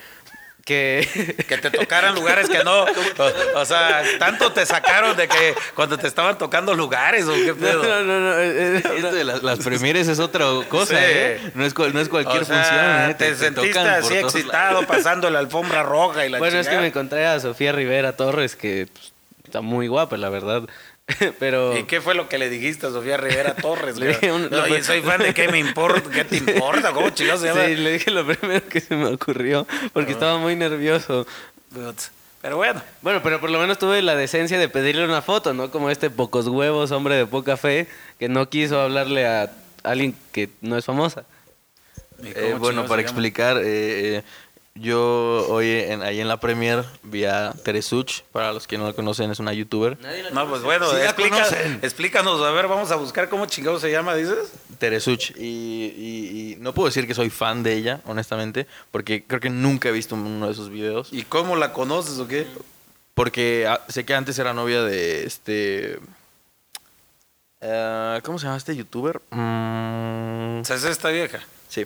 que 0.65 1.07
Que 1.47 1.57
te 1.59 1.69
tocaran 1.71 2.15
lugares 2.15 2.49
que 2.49 2.63
no. 2.63 2.83
O, 2.83 3.59
o 3.61 3.65
sea, 3.65 4.03
tanto 4.19 4.51
te 4.51 4.65
sacaron 4.65 5.15
de 5.15 5.27
que 5.27 5.55
cuando 5.75 5.97
te 5.97 6.07
estaban 6.07 6.37
tocando 6.37 6.73
lugares 6.73 7.25
o 7.27 7.33
qué 7.33 7.53
no, 7.53 7.55
pedo. 7.55 7.83
no, 7.83 8.03
no, 8.03 8.19
no, 8.19 8.39
eh, 8.39 8.77
eh, 8.77 8.81
Esto 8.97 9.11
de 9.13 9.23
las, 9.23 9.43
las 9.43 9.59
premieres 9.59 10.07
es 10.07 10.19
otra 10.19 10.45
cosa, 10.67 10.95
Sí. 10.97 11.03
¿eh? 11.05 11.51
No 11.53 11.65
es, 11.65 11.73
no 11.77 12.01
es 12.01 12.09
cualquier 12.09 12.41
O 12.41 12.45
sea, 12.45 12.63
función, 12.63 13.11
¿eh? 13.11 13.13
Te, 13.13 13.35
sentiste 13.35 13.69
tocan 13.69 14.01
por 14.01 14.11
así 14.11 14.17
excitado 14.17 14.81
lados. 14.81 14.85
pasando 14.87 15.29
la 15.29 15.39
alfombra 15.39 15.83
roja 15.83 16.25
y 16.25 16.29
la 16.29 16.39
Bueno, 16.39 16.59
es 16.59 16.67
que 16.67 16.77
me 16.77 16.87
encontré 16.87 17.25
a 17.27 17.39
Sofía 17.39 17.71
Rivera 17.71 18.17
Torres, 18.17 18.55
que 18.55 18.87
pues, 18.91 19.13
está 19.43 19.61
muy 19.61 19.87
guapa, 19.87 20.17
la 20.17 20.29
verdad. 20.29 20.63
Pero... 21.39 21.77
¿Y 21.77 21.83
qué 21.83 22.01
fue 22.01 22.15
lo 22.15 22.27
que 22.29 22.37
le 22.37 22.49
dijiste 22.49 22.87
a 22.87 22.89
Sofía 22.89 23.17
Rivera 23.17 23.55
Torres? 23.55 23.97
Le 23.99 24.07
dije 24.07 24.31
un- 24.31 24.51
Oye, 24.53 24.83
soy 24.83 25.01
fan 25.01 25.21
de 25.21 25.33
qué 25.33 25.47
me 25.49 25.59
importa, 25.59 26.09
qué 26.09 26.25
te 26.25 26.37
importa, 26.37 26.91
¿cómo 26.93 27.09
chingados 27.11 27.41
se 27.41 27.47
llama? 27.47 27.65
Sí, 27.65 27.75
le 27.75 27.91
dije 27.93 28.11
lo 28.11 28.25
primero 28.25 28.67
que 28.67 28.79
se 28.81 28.95
me 28.95 29.05
ocurrió, 29.07 29.67
porque 29.93 30.11
estaba 30.13 30.37
muy 30.39 30.55
nervioso. 30.55 31.27
Pero 32.41 32.57
bueno, 32.57 32.81
Bueno, 33.01 33.21
pero 33.23 33.39
por 33.39 33.49
lo 33.49 33.59
menos 33.59 33.77
tuve 33.79 34.01
la 34.01 34.15
decencia 34.15 34.59
de 34.59 34.69
pedirle 34.69 35.03
una 35.05 35.21
foto, 35.21 35.53
¿no? 35.53 35.71
Como 35.71 35.89
este 35.89 36.09
pocos 36.09 36.47
huevos, 36.47 36.91
hombre 36.91 37.15
de 37.15 37.25
poca 37.25 37.57
fe, 37.57 37.87
que 38.19 38.29
no 38.29 38.49
quiso 38.49 38.79
hablarle 38.79 39.25
a 39.27 39.51
alguien 39.83 40.15
que 40.31 40.49
no 40.61 40.77
es 40.77 40.85
famosa. 40.85 41.23
¿y 42.23 42.27
Eh, 42.29 42.55
bueno, 42.57 42.85
para 42.85 43.01
explicar, 43.01 43.57
eh, 43.57 44.17
eh, 44.17 44.23
yo 44.77 45.47
hoy 45.49 45.69
en, 45.69 46.03
ahí 46.03 46.19
en 46.19 46.27
la 46.27 46.39
premier 46.39 46.83
vi 47.03 47.23
a 47.25 47.53
Teresuch, 47.63 48.21
para 48.31 48.51
los 48.51 48.67
que 48.67 48.77
no 48.77 48.85
la 48.85 48.93
conocen, 48.93 49.31
es 49.31 49.39
una 49.39 49.53
youtuber. 49.53 49.97
No, 50.33 50.49
pues 50.49 50.61
bueno, 50.63 50.89
Sí 50.89 50.97
la 50.97 51.05
explica- 51.05 51.29
conocen. 51.35 51.79
explícanos, 51.81 52.41
a 52.41 52.51
ver, 52.51 52.67
vamos 52.67 52.91
a 52.91 52.95
buscar 52.97 53.29
cómo 53.29 53.45
chingados 53.45 53.81
se 53.81 53.89
llama, 53.89 54.15
dices. 54.15 54.51
Teresuch, 54.77 55.31
y, 55.37 55.41
y- 55.95 56.51
y 56.51 56.55
no 56.59 56.73
puedo 56.73 56.87
decir 56.87 57.07
que 57.07 57.13
soy 57.13 57.29
fan 57.29 57.63
de 57.63 57.73
ella, 57.73 58.01
honestamente, 58.05 58.67
porque 58.91 59.23
creo 59.25 59.39
que 59.39 59.49
nunca 59.49 59.87
he 59.89 59.91
visto 59.93 60.15
uno 60.15 60.47
de 60.49 60.53
sus 60.53 60.69
videos. 60.69 61.07
¿Y 61.13 61.23
cómo 61.23 61.55
la 61.55 61.71
conoces 61.71 62.19
o 62.19 62.27
qué? 62.27 62.45
Porque 63.13 63.65
ah, 63.69 63.81
sé 63.87 64.03
que 64.03 64.13
antes 64.13 64.37
era 64.39 64.53
novia 64.53 64.83
de 64.83 65.25
este. 65.25 65.99
eh, 67.61 68.19
¿Cómo 68.25 68.37
se 68.37 68.45
llama 68.45 68.57
este 68.57 68.75
youtuber? 68.75 69.21
Mm, 69.31 70.59
es 70.59 70.83
esta 70.83 71.09
vieja. 71.09 71.39
sí. 71.69 71.85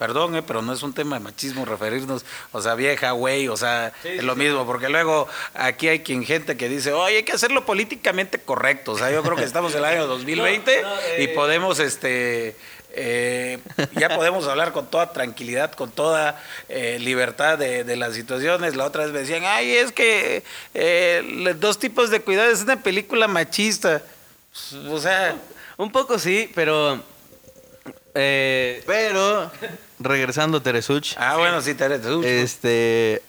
Perdón, 0.00 0.34
eh, 0.34 0.42
pero 0.42 0.62
no 0.62 0.72
es 0.72 0.82
un 0.82 0.92
tema 0.94 1.16
de 1.16 1.22
machismo 1.22 1.64
referirnos, 1.64 2.24
o 2.50 2.60
sea, 2.60 2.74
vieja, 2.74 3.12
güey, 3.12 3.46
o 3.48 3.56
sea, 3.56 3.92
es 4.02 4.24
lo 4.24 4.34
mismo, 4.34 4.66
porque 4.66 4.88
luego 4.88 5.28
aquí 5.54 5.86
hay 5.88 6.00
quien 6.00 6.24
gente 6.24 6.56
que 6.56 6.68
dice, 6.68 6.92
oye, 6.92 7.18
hay 7.18 7.22
que 7.22 7.32
hacerlo 7.32 7.64
políticamente 7.66 8.38
correcto, 8.38 8.92
o 8.92 8.98
sea, 8.98 9.12
yo 9.12 9.22
creo 9.22 9.36
que 9.36 9.44
estamos 9.44 9.72
en 9.74 9.78
el 9.80 9.84
año 9.84 10.06
2020 10.08 10.82
No, 10.82 10.88
no, 10.88 10.96
y 11.18 11.24
eh. 11.24 11.32
podemos, 11.34 11.78
este, 11.78 12.56
eh, 12.92 13.58
ya 13.92 14.08
podemos 14.16 14.48
hablar 14.48 14.72
con 14.72 14.90
toda 14.90 15.12
tranquilidad, 15.12 15.72
con 15.72 15.90
toda 15.92 16.42
eh, 16.68 16.98
libertad 16.98 17.58
de, 17.58 17.84
de 17.84 17.96
las 17.96 18.14
situaciones. 18.14 18.74
La 18.76 18.86
otra 18.86 19.04
vez 19.04 19.12
me 19.12 19.20
decían, 19.20 19.42
ay, 19.44 19.76
es 19.76 19.92
que 19.92 20.42
eh, 20.74 21.22
los 21.44 21.60
dos 21.60 21.78
tipos 21.78 22.10
de 22.10 22.20
cuidado 22.20 22.50
es 22.50 22.62
una 22.62 22.82
película 22.82 23.28
machista, 23.28 24.02
o 24.88 24.98
sea, 24.98 25.36
Un 25.76 25.92
poco 25.92 26.18
sí, 26.18 26.50
pero... 26.54 27.00
eh, 28.14 28.82
Pero, 28.86 29.50
regresando 30.00 30.58
a 30.58 30.62
Teresuch, 30.62 31.14
ah, 31.16 31.36
bueno, 31.36 31.60
sí, 31.60 31.74
Teresa. 31.74 32.16
Uf, 32.16 32.24
este. 32.26 33.22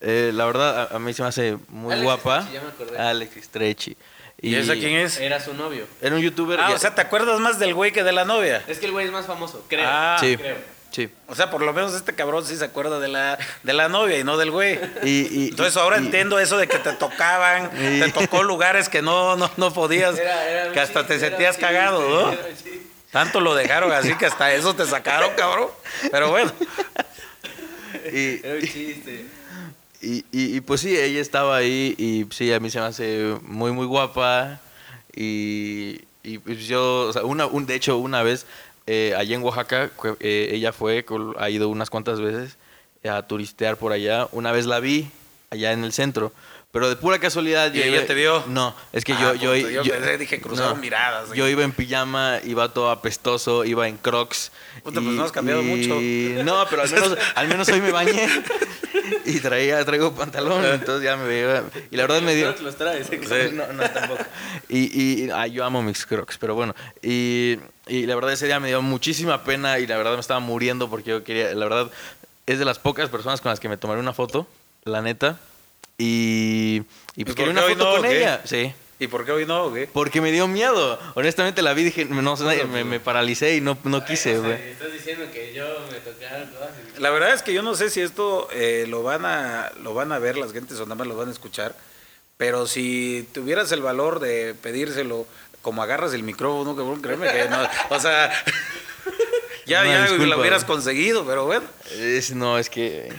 eh, 0.00 0.30
la 0.32 0.46
verdad, 0.46 0.88
a, 0.92 0.96
a 0.96 0.98
mí 0.98 1.12
se 1.12 1.20
me 1.22 1.28
hace 1.28 1.58
muy 1.68 1.92
Alex 1.92 2.04
guapa. 2.04 2.40
Stretchy, 2.42 2.54
ya 2.54 2.62
me 2.62 2.68
acordé. 2.68 2.98
Alex 2.98 3.44
Stretchy. 3.44 3.96
¿Y 4.40 4.54
esa 4.54 4.74
quién 4.74 4.94
es? 4.96 5.18
era 5.18 5.40
su 5.40 5.54
novio. 5.54 5.86
Era 6.02 6.14
un 6.14 6.20
youtuber. 6.22 6.60
Ah, 6.60 6.68
ya- 6.70 6.76
o 6.76 6.78
sea, 6.78 6.94
¿te 6.94 7.00
acuerdas 7.00 7.40
más 7.40 7.58
del 7.58 7.72
güey 7.74 7.90
que 7.92 8.02
de 8.04 8.12
la 8.12 8.24
novia? 8.24 8.62
Es 8.68 8.78
que 8.78 8.86
el 8.86 8.92
güey 8.92 9.06
es 9.06 9.12
más 9.12 9.26
famoso, 9.26 9.64
creo. 9.68 9.86
Ah, 9.88 10.18
sí, 10.20 10.36
creo. 10.36 10.56
sí. 10.90 11.08
O 11.26 11.34
sea, 11.34 11.50
por 11.50 11.62
lo 11.62 11.72
menos 11.72 11.94
este 11.94 12.14
cabrón 12.14 12.44
sí 12.44 12.54
se 12.54 12.66
acuerda 12.66 13.00
de 13.00 13.08
la, 13.08 13.38
de 13.62 13.72
la 13.72 13.88
novia 13.88 14.18
y 14.18 14.24
no 14.24 14.36
del 14.36 14.50
güey. 14.50 14.78
Y, 15.02 15.44
y- 15.44 15.48
Entonces 15.48 15.76
ahora 15.78 15.96
y- 15.96 16.04
entiendo 16.04 16.38
eso 16.38 16.58
de 16.58 16.68
que 16.68 16.78
te 16.78 16.92
tocaban, 16.92 17.70
Y- 17.74 18.00
te 18.00 18.12
tocó 18.12 18.42
lugares 18.42 18.90
que 18.90 19.00
no, 19.00 19.36
no, 19.36 19.50
no 19.56 19.72
podías, 19.72 20.18
Era- 20.18 20.48
era 20.50 20.72
que 20.72 20.80
hasta 20.80 21.06
te 21.06 21.14
chiste, 21.14 21.26
era 21.28 21.36
sentías 21.36 21.56
cagado, 21.56 22.06
¿no? 22.06 22.32
sí. 22.62 22.82
Tanto 23.16 23.40
lo 23.40 23.54
dejaron 23.54 23.92
así 23.92 24.14
que 24.18 24.26
hasta 24.26 24.52
eso 24.52 24.74
te 24.76 24.84
sacaron, 24.84 25.30
cabrón. 25.38 25.68
Pero 26.10 26.28
bueno, 26.28 26.52
Y, 28.12 28.44
Era 28.46 28.54
un 28.56 28.60
chiste. 28.60 29.24
y, 30.02 30.16
y- 30.30 30.56
y, 30.56 30.60
pues 30.60 30.82
sí, 30.82 30.94
ella 30.94 31.20
estaba 31.22 31.56
ahí 31.56 31.94
y 31.96 32.26
sí, 32.34 32.52
a 32.52 32.60
mí 32.60 32.68
se 32.68 32.78
me 32.78 32.84
hace 32.84 33.36
muy, 33.40 33.72
muy 33.72 33.86
guapa. 33.86 34.60
Y, 35.14 36.02
y, 36.22 36.36
pues 36.38 36.66
yo, 36.66 37.06
o 37.08 37.12
sea, 37.14 37.24
una, 37.24 37.46
un, 37.46 37.64
de 37.64 37.74
hecho, 37.74 37.96
una 37.96 38.22
vez 38.22 38.44
eh, 38.86 39.14
allá 39.16 39.34
en 39.34 39.42
Oaxaca, 39.42 39.90
eh, 40.20 40.50
ella 40.52 40.74
fue, 40.74 41.06
ha 41.38 41.48
ido 41.48 41.70
unas 41.70 41.88
cuantas 41.88 42.20
veces 42.20 42.58
a 43.08 43.22
turistear 43.22 43.78
por 43.78 43.92
allá. 43.92 44.28
Una 44.32 44.52
vez 44.52 44.66
la 44.66 44.78
vi 44.78 45.08
allá 45.50 45.72
en 45.72 45.84
el 45.84 45.92
centro. 45.94 46.32
Pero 46.76 46.90
de 46.90 46.96
pura 46.96 47.18
casualidad. 47.18 47.72
¿Y 47.72 47.78
yo 47.78 47.84
ella 47.84 47.96
iba- 47.96 48.06
te 48.06 48.12
vio? 48.12 48.44
No, 48.48 48.76
es 48.92 49.02
que 49.02 49.14
Ah, 49.14 49.32
yo, 49.32 49.54
yo, 49.56 49.82
yo 49.82 49.82
pensé, 49.82 50.18
dije, 50.18 50.42
cruzaron 50.42 50.78
miradas. 50.78 51.32
Yo 51.32 51.48
iba 51.48 51.64
en 51.64 51.72
pijama, 51.72 52.38
iba 52.44 52.68
todo 52.68 52.90
apestoso, 52.90 53.64
iba 53.64 53.88
en 53.88 53.96
crocs. 53.96 54.52
Puta, 54.84 55.00
pues 55.00 55.14
no 55.14 55.24
has 55.24 55.32
cambiado 55.32 55.62
mucho. 55.62 55.94
No, 56.44 56.66
pero 56.68 56.82
al 56.82 56.90
menos, 56.90 57.16
al 57.34 57.48
menos 57.48 57.66
hoy 57.70 57.80
me 57.80 57.92
bañé 57.92 58.28
y 59.24 59.40
traía, 59.40 59.82
traigo 59.86 60.14
pantalón, 60.14 60.66
entonces 60.66 61.02
ya 61.02 61.16
me 61.16 61.24
veía. 61.24 61.64
Y 61.90 61.96
la 61.96 62.02
verdad 62.02 62.20
me 62.20 62.34
dio. 62.34 62.54
los 62.60 62.76
traes. 62.76 63.08
No, 63.54 63.72
no, 63.72 63.82
tampoco. 63.90 64.22
Y, 64.68 65.24
y 65.24 65.30
ay, 65.30 65.52
yo 65.52 65.64
amo 65.64 65.80
mis 65.82 66.04
crocs, 66.04 66.36
pero 66.36 66.54
bueno. 66.54 66.74
Y, 67.02 67.56
y 67.86 68.04
la 68.04 68.14
verdad 68.16 68.34
ese 68.34 68.44
día 68.44 68.60
me 68.60 68.68
dio 68.68 68.82
muchísima 68.82 69.44
pena 69.44 69.78
y 69.78 69.86
la 69.86 69.96
verdad 69.96 70.12
me 70.12 70.20
estaba 70.20 70.40
muriendo 70.40 70.90
porque 70.90 71.08
yo 71.08 71.24
quería, 71.24 71.54
la 71.54 71.64
verdad, 71.64 71.90
es 72.44 72.58
de 72.58 72.66
las 72.66 72.78
pocas 72.78 73.08
personas 73.08 73.40
con 73.40 73.48
las 73.48 73.60
que 73.60 73.70
me 73.70 73.78
tomaré 73.78 73.98
una 73.98 74.12
foto, 74.12 74.46
la 74.84 75.00
neta. 75.00 75.38
Y, 75.98 76.82
y 77.14 77.24
pues 77.24 77.32
¿Y 77.32 77.36
quería 77.36 77.52
una 77.52 77.64
hoy 77.64 77.74
foto 77.74 77.84
no, 77.84 77.96
con 78.02 78.06
ella. 78.06 78.42
Sí. 78.44 78.72
¿Y 78.98 79.08
por 79.08 79.26
qué 79.26 79.32
hoy 79.32 79.44
no? 79.44 79.72
Porque 79.92 80.20
me 80.22 80.32
dio 80.32 80.48
miedo. 80.48 80.98
Honestamente 81.14 81.60
la 81.60 81.74
vi 81.74 81.82
y 81.82 81.84
dije, 81.86 82.04
no, 82.06 82.36
sé, 82.36 82.64
me, 82.64 82.82
me 82.84 82.98
paralicé 82.98 83.56
y 83.56 83.60
no, 83.60 83.76
no 83.84 84.04
quise, 84.04 84.38
güey. 84.38 84.70
Estás 84.70 84.90
diciendo 84.90 85.26
que 85.30 85.52
yo 85.52 85.66
me 85.90 85.98
tocaron. 85.98 86.48
La 86.98 87.10
verdad 87.10 87.34
es 87.34 87.42
que 87.42 87.52
yo 87.52 87.62
no 87.62 87.74
sé 87.74 87.90
si 87.90 88.00
esto 88.00 88.48
eh, 88.52 88.86
lo 88.88 89.02
van 89.02 89.26
a 89.26 89.70
lo 89.82 89.92
van 89.92 90.12
a 90.12 90.18
ver 90.18 90.38
las 90.38 90.52
gentes 90.52 90.78
o 90.80 90.84
nada 90.84 90.94
más 90.94 91.06
lo 91.06 91.16
van 91.16 91.28
a 91.28 91.32
escuchar, 91.32 91.74
pero 92.38 92.66
si 92.66 93.28
tuvieras 93.34 93.70
el 93.72 93.82
valor 93.82 94.18
de 94.18 94.54
pedírselo 94.54 95.26
como 95.60 95.82
agarras 95.82 96.14
el 96.14 96.22
micrófono, 96.22 96.74
cabrón, 96.74 97.02
créeme 97.02 97.30
que 97.30 97.48
no, 97.50 97.58
o 97.90 98.00
sea, 98.00 98.32
ya 99.66 99.82
Una 99.82 99.90
ya 99.90 100.02
disculpa, 100.02 100.26
lo 100.26 100.40
hubieras 100.40 100.64
conseguido, 100.64 101.26
pero 101.26 101.44
bueno. 101.44 101.66
Es, 101.90 102.34
no, 102.34 102.58
es 102.58 102.70
que 102.70 103.12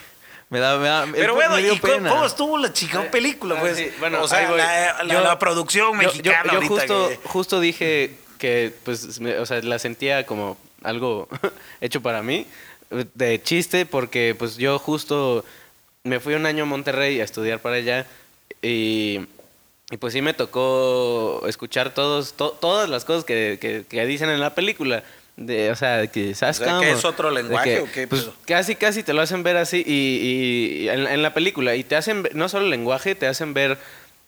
me 0.50 0.60
da, 0.60 0.78
me 0.78 0.88
da 0.88 1.06
Pero 1.12 1.36
me 1.36 1.48
bueno, 1.48 1.58
dio 1.58 1.74
¿y 1.74 1.80
cómo, 1.80 1.94
pena. 1.94 2.10
cómo 2.10 2.26
estuvo 2.26 2.58
la 2.58 2.72
chica 2.74 3.10
película, 3.12 3.56
Ah, 3.58 3.62
pues? 3.62 3.78
sí, 3.78 3.90
bueno, 4.00 4.22
o 4.22 4.28
sea, 4.28 4.50
la, 4.52 5.04
la- 5.04 5.14
Yo- 5.14 5.22
la 5.22 5.38
producción 5.40 5.88
Yo- 5.88 5.92
yo- 5.94 6.08
mexicana 6.08 6.44
Yo, 6.52 6.52
ahorita 6.60 6.74
justo, 6.76 7.10
que- 7.10 7.20
justo 7.28 7.60
dije 7.60 8.16
que, 8.38 8.74
pues, 8.84 9.20
me- 9.20 9.38
o 9.40 9.46
sea, 9.46 9.62
la 9.62 9.80
sentía 9.80 10.26
como 10.26 10.58
algo 10.84 11.28
hecho 11.82 12.02
para 12.02 12.22
mí, 12.24 12.46
de 13.16 13.42
chiste, 13.42 13.86
porque, 13.86 14.36
pues, 14.38 14.56
yo 14.58 14.80
justo 14.80 15.44
me 16.04 16.20
fui 16.22 16.36
un 16.36 16.46
año 16.46 16.64
a 16.64 16.68
Monterrey 16.68 17.20
a 17.20 17.24
estudiar 17.26 17.60
para 17.60 17.76
allá 17.76 18.06
y, 18.62 19.20
y 19.92 19.98
pues 20.00 20.14
sí 20.14 20.22
me 20.22 20.34
tocó 20.34 21.44
escuchar 21.48 21.94
todos, 21.94 22.34
to- 22.34 22.52
todas 22.62 22.88
las 22.90 23.04
cosas 23.04 23.26
que, 23.26 23.58
que- 23.60 23.84
que 23.90 24.06
dicen 24.06 24.30
en 24.30 24.40
la 24.40 24.56
película. 24.56 25.04
De, 25.38 25.70
o 25.72 25.76
sea, 25.76 26.08
que 26.08 26.34
¿sabes 26.34 26.60
O 26.60 26.64
sea, 26.64 26.68
cómo? 26.74 26.82
¿que 26.82 26.92
es 26.92 27.06
otro 27.06 27.30
De 27.32 27.42
lenguaje 27.44 27.76
que, 27.76 27.80
o 27.82 27.92
qué 27.92 28.08
Pues 28.08 28.28
casi, 28.46 28.76
casi 28.76 29.04
te 29.04 29.14
lo 29.14 29.22
hacen 29.22 29.44
ver 29.44 29.56
así 29.58 29.84
y, 29.86 29.92
y- 29.94 30.84
y 30.86 30.90
en, 30.90 31.06
en 31.08 31.22
la 31.22 31.34
película. 31.34 31.76
Y 31.76 31.84
te 31.84 31.96
hacen 31.96 32.24
ver, 32.24 32.36
no 32.36 32.50
solo 32.50 32.66
el 32.66 32.72
lenguaje, 32.72 33.14
te 33.14 33.28
hacen 33.28 33.54
ver 33.54 33.78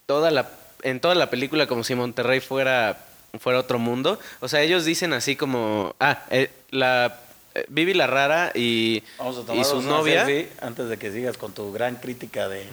toda 0.05 0.29
la, 0.29 0.49
en 0.83 0.99
toda 0.99 1.15
la 1.15 1.29
película 1.31 1.65
como 1.65 1.83
si 1.83 1.95
Monterrey 1.95 2.39
fuera, 2.41 2.99
fuera 3.39 3.57
otro 3.59 3.79
mundo. 3.79 4.19
O 4.39 4.47
sea, 4.47 4.61
ellos 4.61 4.85
dicen 4.85 5.13
así 5.13 5.35
como, 5.35 5.95
ah, 5.99 6.25
eh, 6.29 6.51
la 6.69 7.17
eh, 7.55 7.65
Vivi 7.69 7.95
la 7.95 8.05
rara 8.05 8.51
y, 8.53 9.01
Vamos 9.17 9.49
a 9.49 9.55
y 9.55 9.63
su 9.63 9.81
novia. 9.81 10.25
selfie 10.27 10.49
antes 10.61 10.89
de 10.89 10.97
que 10.97 11.11
sigas 11.11 11.35
con 11.39 11.51
tu 11.53 11.73
gran 11.73 11.95
crítica 11.95 12.47
de, 12.47 12.67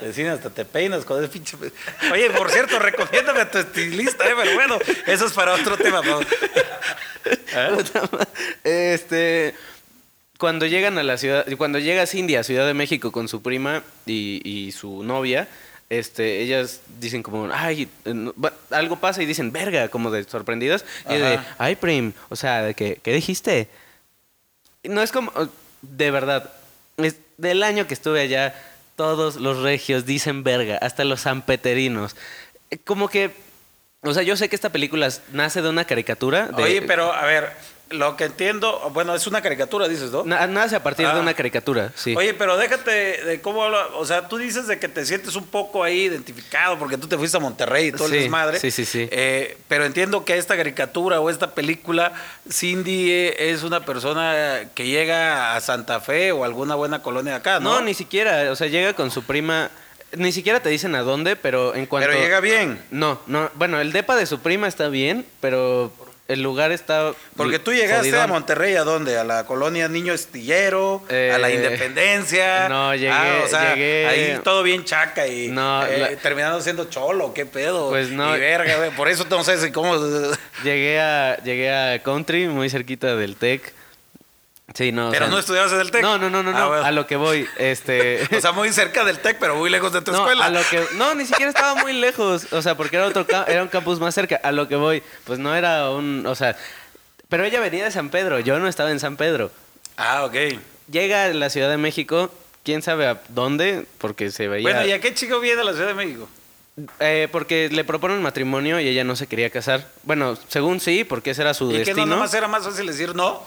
de 0.00 0.12
cine, 0.14 0.30
hasta 0.30 0.48
te 0.48 0.64
peinas 0.64 1.04
con 1.04 1.22
ese 1.22 1.30
pinche. 1.30 1.58
Oye, 2.10 2.30
por 2.30 2.50
cierto, 2.50 2.78
recomiéndame 2.78 3.40
a 3.42 3.50
tu 3.50 3.58
estilista, 3.58 4.26
eh, 4.26 4.32
pero 4.34 4.54
bueno, 4.54 4.78
eso 5.06 5.26
es 5.26 5.32
para 5.34 5.52
otro 5.52 5.76
tema. 5.76 6.00
Pau. 7.54 8.08
este 8.64 9.54
cuando 10.38 10.66
llegan 10.66 10.98
a 10.98 11.02
la 11.02 11.18
ciudad 11.18 11.46
cuando 11.56 11.78
llega 11.78 12.06
Cindy 12.06 12.36
a 12.36 12.44
Ciudad 12.44 12.66
de 12.66 12.74
México 12.74 13.12
con 13.12 13.28
su 13.28 13.42
prima 13.42 13.82
y, 14.06 14.40
y 14.48 14.72
su 14.72 15.02
novia 15.04 15.48
este 15.88 16.40
ellas 16.40 16.80
dicen 17.00 17.22
como 17.22 17.48
ay 17.52 17.88
eh, 18.04 18.14
no- 18.14 18.34
algo 18.70 18.96
pasa 18.98 19.22
y 19.22 19.26
dicen 19.26 19.52
verga 19.52 19.88
como 19.88 20.10
de 20.10 20.24
sorprendidas. 20.24 20.84
Y 21.08 21.14
de 21.16 21.38
ay 21.58 21.76
prim 21.76 22.12
o 22.30 22.36
sea 22.36 22.72
que 22.74 22.98
qué 23.02 23.12
dijiste 23.12 23.68
no 24.84 25.02
es 25.02 25.12
como 25.12 25.30
de 25.82 26.10
verdad 26.10 26.50
es 26.96 27.16
del 27.38 27.62
año 27.62 27.86
que 27.86 27.94
estuve 27.94 28.20
allá 28.20 28.54
todos 28.96 29.36
los 29.36 29.62
regios 29.62 30.04
dicen 30.06 30.44
verga 30.44 30.76
hasta 30.76 31.04
los 31.04 31.22
sanpeterinos. 31.22 32.14
Eh, 32.70 32.78
como 32.78 33.08
que 33.08 33.30
o 34.04 34.12
sea, 34.12 34.22
yo 34.24 34.36
sé 34.36 34.48
que 34.48 34.56
esta 34.56 34.70
película 34.70 35.08
nace 35.32 35.62
de 35.62 35.68
una 35.68 35.84
caricatura. 35.84 36.48
de- 36.48 36.62
Oye, 36.62 36.82
pero 36.82 37.12
a 37.12 37.24
ver, 37.24 37.50
lo 37.90 38.16
que 38.16 38.24
entiendo, 38.24 38.90
bueno, 38.92 39.14
es 39.14 39.26
una 39.28 39.40
caricatura, 39.42 39.86
dices, 39.86 40.10
¿no? 40.10 40.24
Na- 40.24 40.44
nace 40.48 40.74
a 40.74 40.82
partir 40.82 41.06
Ah. 41.06 41.14
de 41.14 41.20
una 41.20 41.34
caricatura, 41.34 41.92
sí. 41.94 42.16
Oye, 42.16 42.34
pero 42.34 42.56
déjate 42.56 42.90
de 42.90 43.40
cómo 43.40 43.62
habla, 43.62 43.86
o 43.94 44.04
sea, 44.04 44.26
tú 44.28 44.38
dices 44.38 44.66
de 44.66 44.80
que 44.80 44.88
te 44.88 45.06
sientes 45.06 45.36
un 45.36 45.46
poco 45.46 45.84
ahí 45.84 46.00
identificado 46.06 46.78
porque 46.80 46.96
tú 46.98 47.06
te 47.06 47.16
fuiste 47.16 47.36
a 47.36 47.40
Monterrey 47.40 47.88
y 47.88 47.92
todo 47.92 48.08
Sí, 48.08 48.14
el 48.16 48.20
desmadre. 48.22 48.58
sí, 48.58 48.72
sí, 48.72 48.84
sí. 48.86 49.08
Eh, 49.12 49.56
pero 49.68 49.84
entiendo 49.84 50.24
que 50.24 50.36
esta 50.36 50.56
caricatura 50.56 51.20
o 51.20 51.30
esta 51.30 51.52
película, 51.54 52.12
Cindy 52.50 53.08
eh, 53.12 53.50
es 53.52 53.62
una 53.62 53.84
persona 53.84 54.62
que 54.74 54.86
llega 54.86 55.54
a 55.54 55.60
Santa 55.60 56.00
Fe 56.00 56.32
o 56.32 56.44
alguna 56.44 56.74
buena 56.74 57.02
colonia 57.02 57.34
de 57.34 57.38
acá, 57.38 57.60
¿no? 57.60 57.74
no, 57.74 57.80
ni 57.82 57.94
siquiera, 57.94 58.50
o 58.50 58.56
sea, 58.56 58.66
llega 58.66 58.94
con 58.94 59.12
su 59.12 59.22
prima, 59.22 59.70
ni 60.12 60.32
siquiera 60.32 60.60
te 60.60 60.68
dicen 60.68 60.94
a 60.94 61.02
dónde, 61.02 61.36
pero 61.36 61.74
en 61.74 61.86
cuanto... 61.86 62.08
Pero 62.08 62.20
llega 62.22 62.40
bien. 62.40 62.80
No, 62.90 63.20
no, 63.26 63.50
bueno, 63.54 63.80
el 63.80 63.92
depa 63.92 64.16
de 64.16 64.26
su 64.26 64.40
prima 64.40 64.68
está 64.68 64.88
bien, 64.88 65.24
pero 65.40 65.92
el 66.28 66.42
lugar 66.42 66.72
está... 66.72 67.12
Porque 67.36 67.58
tú 67.58 67.72
llegaste 67.72 68.10
jodidón. 68.10 68.20
a 68.20 68.26
Monterrey, 68.26 68.74
¿a 68.76 68.84
dónde? 68.84 69.18
¿A 69.18 69.24
la 69.24 69.44
colonia 69.44 69.88
Niño 69.88 70.12
Estillero? 70.14 71.02
¿A 71.08 71.38
la 71.38 71.50
Eh, 71.50 71.54
Independencia? 71.56 72.68
no, 72.68 72.94
llegué- 72.94 73.10
Ah, 73.10 73.42
o 73.44 73.48
sea, 73.48 73.74
llegué- 73.74 74.06
ahí 74.06 74.40
todo 74.42 74.62
bien 74.62 74.84
chaca 74.84 75.26
y 75.26 75.48
No, 75.48 75.84
eh, 75.86 75.98
la- 75.98 76.16
terminando 76.16 76.60
siendo 76.60 76.84
cholo, 76.86 77.34
¿qué 77.34 77.44
pedo? 77.46 77.90
Pues 77.90 78.10
no. 78.10 78.34
Y 78.36 78.40
verga, 78.40 78.90
por 78.96 79.08
eso 79.08 79.26
no 79.28 79.44
sé 79.44 79.58
si 79.60 79.70
cómo... 79.72 79.96
Llegué 80.64 81.00
a, 81.00 81.36
llegué 81.42 81.70
a 81.72 82.02
Country, 82.02 82.46
muy 82.48 82.70
cerquita 82.70 83.16
del 83.16 83.36
TEC. 83.36 83.72
Sí, 84.74 84.90
no. 84.92 85.08
o 85.08 85.10
Pero 85.10 85.26
sea, 85.26 85.32
no 85.34 85.38
estudiabas 85.38 85.72
en 85.72 85.80
el 85.80 85.90
TEC. 85.90 86.02
No, 86.02 86.16
no, 86.18 86.30
no, 86.30 86.42
no, 86.42 86.50
Ah, 86.50 86.60
no, 86.60 86.68
bueno. 86.68 86.84
a 86.84 86.90
lo 86.92 87.06
que 87.06 87.16
voy, 87.16 87.46
este... 87.58 88.26
O 88.36 88.40
sea, 88.40 88.52
muy 88.52 88.72
cerca 88.72 89.04
del 89.04 89.18
TEC, 89.18 89.36
pero 89.38 89.56
muy 89.56 89.68
lejos 89.68 89.92
de 89.92 90.00
tu 90.00 90.12
no, 90.12 90.18
escuela. 90.18 90.46
a 90.46 90.50
lo 90.50 90.60
que, 90.70 90.82
no, 90.96 91.14
ni 91.14 91.26
siquiera 91.26 91.50
estaba 91.50 91.74
muy 91.74 91.92
lejos, 91.92 92.52
o 92.52 92.62
sea, 92.62 92.74
porque 92.76 92.96
era 92.96 93.06
otro 93.06 93.26
era 93.48 93.62
un 93.62 93.68
campus 93.68 94.00
más 94.00 94.14
cerca. 94.14 94.40
A 94.42 94.50
lo 94.52 94.68
que 94.68 94.76
voy, 94.76 95.02
pues 95.24 95.38
no 95.38 95.54
era 95.54 95.90
un, 95.90 96.24
o 96.26 96.34
sea, 96.34 96.56
pero 97.28 97.44
ella 97.44 97.60
venía 97.60 97.84
de 97.84 97.90
San 97.90 98.08
Pedro, 98.08 98.40
yo 98.40 98.58
no 98.58 98.68
estaba 98.68 98.90
en 98.90 99.00
San 99.00 99.16
Pedro. 99.16 99.50
Ah, 99.96 100.24
ok. 100.24 100.34
Llega 100.90 101.24
a 101.24 101.28
la 101.28 101.50
Ciudad 101.50 101.68
de 101.68 101.76
México, 101.76 102.32
quién 102.64 102.80
sabe 102.82 103.06
a 103.06 103.20
dónde, 103.28 103.84
porque 103.98 104.30
se 104.30 104.48
veía 104.48 104.62
Bueno, 104.62 104.86
¿y 104.86 104.92
a 104.92 105.00
qué 105.00 105.12
chico 105.12 105.38
viene 105.40 105.60
a 105.60 105.64
la 105.64 105.72
Ciudad 105.72 105.88
de 105.88 105.94
México? 105.94 106.28
Eh, 107.00 107.28
porque 107.30 107.68
le 107.70 107.84
proponen 107.84 108.22
matrimonio 108.22 108.80
y 108.80 108.88
ella 108.88 109.04
no 109.04 109.16
se 109.16 109.26
quería 109.26 109.50
casar. 109.50 109.86
Bueno, 110.04 110.38
según 110.48 110.80
sí, 110.80 111.04
porque 111.04 111.32
ese 111.32 111.42
era 111.42 111.52
su 111.52 111.66
¿Y 111.66 111.72
que 111.72 111.78
no 111.80 111.84
destino. 111.84 112.06
nomás 112.06 112.32
era 112.32 112.48
más 112.48 112.64
fácil 112.64 112.86
decir 112.86 113.14
no? 113.14 113.42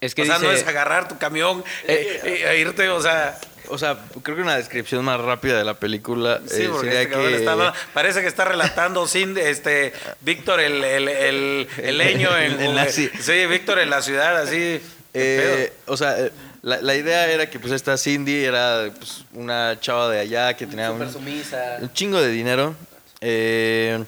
Es 0.00 0.14
que 0.14 0.22
o 0.22 0.24
sea, 0.26 0.38
no 0.38 0.50
dice- 0.50 0.62
es 0.62 0.68
agarrar 0.68 1.08
tu 1.08 1.18
camión 1.18 1.64
eh, 1.86 2.20
eh, 2.24 2.44
e 2.50 2.58
irte, 2.60 2.88
o 2.88 3.00
sea... 3.00 3.38
O 3.70 3.76
sea, 3.76 3.98
creo 4.22 4.34
que 4.36 4.42
una 4.42 4.56
descripción 4.56 5.04
más 5.04 5.20
rápida 5.20 5.58
de 5.58 5.64
la 5.64 5.74
película 5.74 6.40
Sí, 6.46 6.62
eh, 6.62 6.68
porque 6.70 6.86
sería 6.86 7.02
este 7.02 7.14
que... 7.16 7.36
está 7.36 7.74
parece 7.92 8.22
que 8.22 8.26
está 8.26 8.46
relatando 8.46 9.06
sin 9.06 9.36
este 9.36 9.92
Víctor 10.22 10.60
el, 10.60 10.82
el, 10.84 11.06
el, 11.08 11.68
el 11.82 11.98
leño 11.98 12.34
en, 12.38 12.58
En 12.60 12.74
la- 12.74 12.88
sí. 12.88 13.10
sí, 13.20 13.44
Víctor 13.46 13.80
en 13.80 13.90
la 13.90 14.00
ciudad, 14.00 14.38
así. 14.38 14.80
Eh, 15.12 15.70
o 15.86 15.96
sea, 15.98 16.18
eh, 16.18 16.32
la, 16.62 16.80
la 16.80 16.94
idea 16.94 17.26
era 17.30 17.50
que 17.50 17.58
pues 17.60 17.72
esta 17.74 17.98
Cindy 17.98 18.42
era 18.44 18.90
pues, 18.96 19.24
una 19.34 19.78
chava 19.80 20.08
de 20.08 20.20
allá 20.20 20.54
que 20.56 20.66
tenía 20.66 20.90
un, 20.90 21.02
un 21.02 21.92
chingo 21.92 22.22
de 22.22 22.28
dinero. 22.30 22.74
eh, 23.20 24.02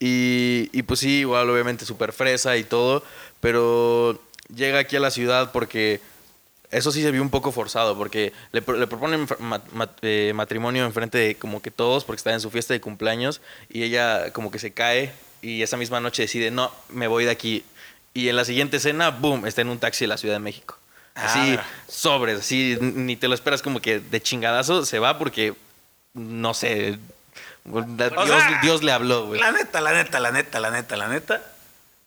y, 0.00 0.68
y, 0.72 0.82
pues 0.82 1.00
sí, 1.00 1.20
igual 1.20 1.48
obviamente 1.50 1.84
súper 1.84 2.12
fresa 2.12 2.56
y 2.56 2.64
todo, 2.64 3.04
pero 3.40 4.18
llega 4.54 4.78
aquí 4.80 4.96
a 4.96 5.00
la 5.00 5.10
ciudad 5.10 5.52
porque 5.52 6.00
eso 6.70 6.92
sí 6.92 7.02
se 7.02 7.10
vio 7.10 7.22
un 7.22 7.30
poco 7.30 7.50
forzado, 7.52 7.96
porque 7.96 8.32
le, 8.52 8.60
le 8.60 8.86
proponen 8.86 9.26
fr- 9.26 9.38
ma- 9.40 9.62
ma- 9.72 9.90
eh, 10.02 10.32
matrimonio 10.34 10.84
enfrente 10.84 11.18
de 11.18 11.34
como 11.34 11.60
que 11.60 11.70
todos, 11.70 12.04
porque 12.04 12.18
está 12.18 12.32
en 12.32 12.40
su 12.40 12.50
fiesta 12.50 12.74
de 12.74 12.80
cumpleaños, 12.80 13.40
y 13.68 13.82
ella 13.82 14.32
como 14.32 14.50
que 14.52 14.58
se 14.60 14.72
cae 14.72 15.12
y 15.42 15.62
esa 15.62 15.76
misma 15.76 15.98
noche 16.00 16.22
decide, 16.22 16.50
no, 16.50 16.70
me 16.90 17.06
voy 17.08 17.24
de 17.24 17.30
aquí. 17.32 17.64
Y 18.14 18.28
en 18.28 18.36
la 18.36 18.44
siguiente 18.44 18.76
escena, 18.76 19.10
boom, 19.10 19.46
está 19.46 19.62
en 19.62 19.68
un 19.68 19.78
taxi 19.78 20.04
de 20.04 20.08
la 20.08 20.16
Ciudad 20.16 20.34
de 20.36 20.40
México. 20.40 20.76
Así, 21.14 21.56
Ah. 21.58 21.64
sobres, 21.88 22.38
así, 22.40 22.78
ni 22.80 23.16
te 23.16 23.26
lo 23.26 23.34
esperas 23.34 23.62
como 23.62 23.80
que 23.80 23.98
de 23.98 24.20
chingadazo 24.22 24.84
se 24.84 24.98
va 25.00 25.18
porque, 25.18 25.54
no 26.14 26.54
sé, 26.54 26.98
Dios, 27.64 27.84
sea, 28.26 28.60
Dios 28.62 28.82
le 28.82 28.92
habló, 28.92 29.26
güey. 29.26 29.40
La 29.40 29.50
neta, 29.52 29.80
la 29.80 29.92
neta, 29.92 30.20
la 30.20 30.30
neta, 30.30 30.60
la 30.60 30.70
neta, 30.70 30.96
la 30.96 31.08
neta. 31.08 31.42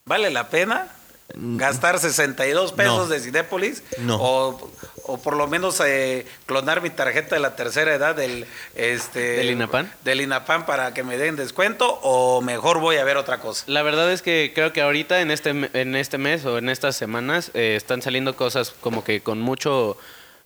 ¿Vale 0.06 0.30
la 0.30 0.48
pena 0.48 0.88
gastar 1.34 1.98
62 1.98 2.72
pesos 2.72 2.96
No. 2.96 3.06
de 3.08 3.20
Cinépolis? 3.20 3.82
No. 3.98 4.16
O, 4.20 4.70
o 5.06 5.18
por 5.18 5.36
lo 5.36 5.46
menos 5.48 5.80
eh, 5.84 6.26
clonar 6.46 6.80
mi 6.82 6.90
tarjeta 6.90 7.34
de 7.34 7.40
la 7.40 7.56
tercera 7.56 7.94
edad 7.94 8.14
del 8.14 8.46
este 8.74 9.18
¿Del 9.38 9.50
INAPAN? 9.50 9.90
del 10.04 10.20
INAPAN 10.20 10.64
para 10.66 10.94
que 10.94 11.02
me 11.02 11.16
den 11.18 11.36
descuento 11.36 11.98
o 12.02 12.40
mejor 12.40 12.78
voy 12.78 12.96
a 12.96 13.04
ver 13.04 13.16
otra 13.16 13.38
cosa. 13.40 13.64
La 13.66 13.82
verdad 13.82 14.10
es 14.12 14.22
que 14.22 14.52
creo 14.54 14.72
que 14.72 14.80
ahorita 14.82 15.20
en 15.20 15.30
este, 15.30 15.50
en 15.72 15.96
este 15.96 16.18
mes 16.18 16.44
o 16.44 16.58
en 16.58 16.68
estas 16.68 16.96
semanas 16.96 17.50
eh, 17.54 17.74
están 17.76 18.00
saliendo 18.02 18.36
cosas 18.36 18.74
como 18.80 19.02
que 19.04 19.20
con 19.20 19.40
mucho, 19.40 19.96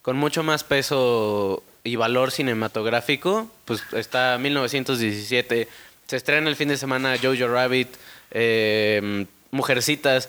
con 0.02 0.16
mucho 0.16 0.42
más 0.42 0.64
peso 0.64 1.62
y 1.84 1.96
valor 1.96 2.30
cinematográfico. 2.32 3.48
Pues 3.64 3.82
está 3.92 4.38
1917, 4.38 5.68
se 6.06 6.16
estrena 6.16 6.48
el 6.48 6.56
fin 6.56 6.68
de 6.68 6.76
semana 6.76 7.16
Jojo 7.22 7.46
Rabbit, 7.48 7.88
eh, 8.30 9.26
Mujercitas, 9.50 10.28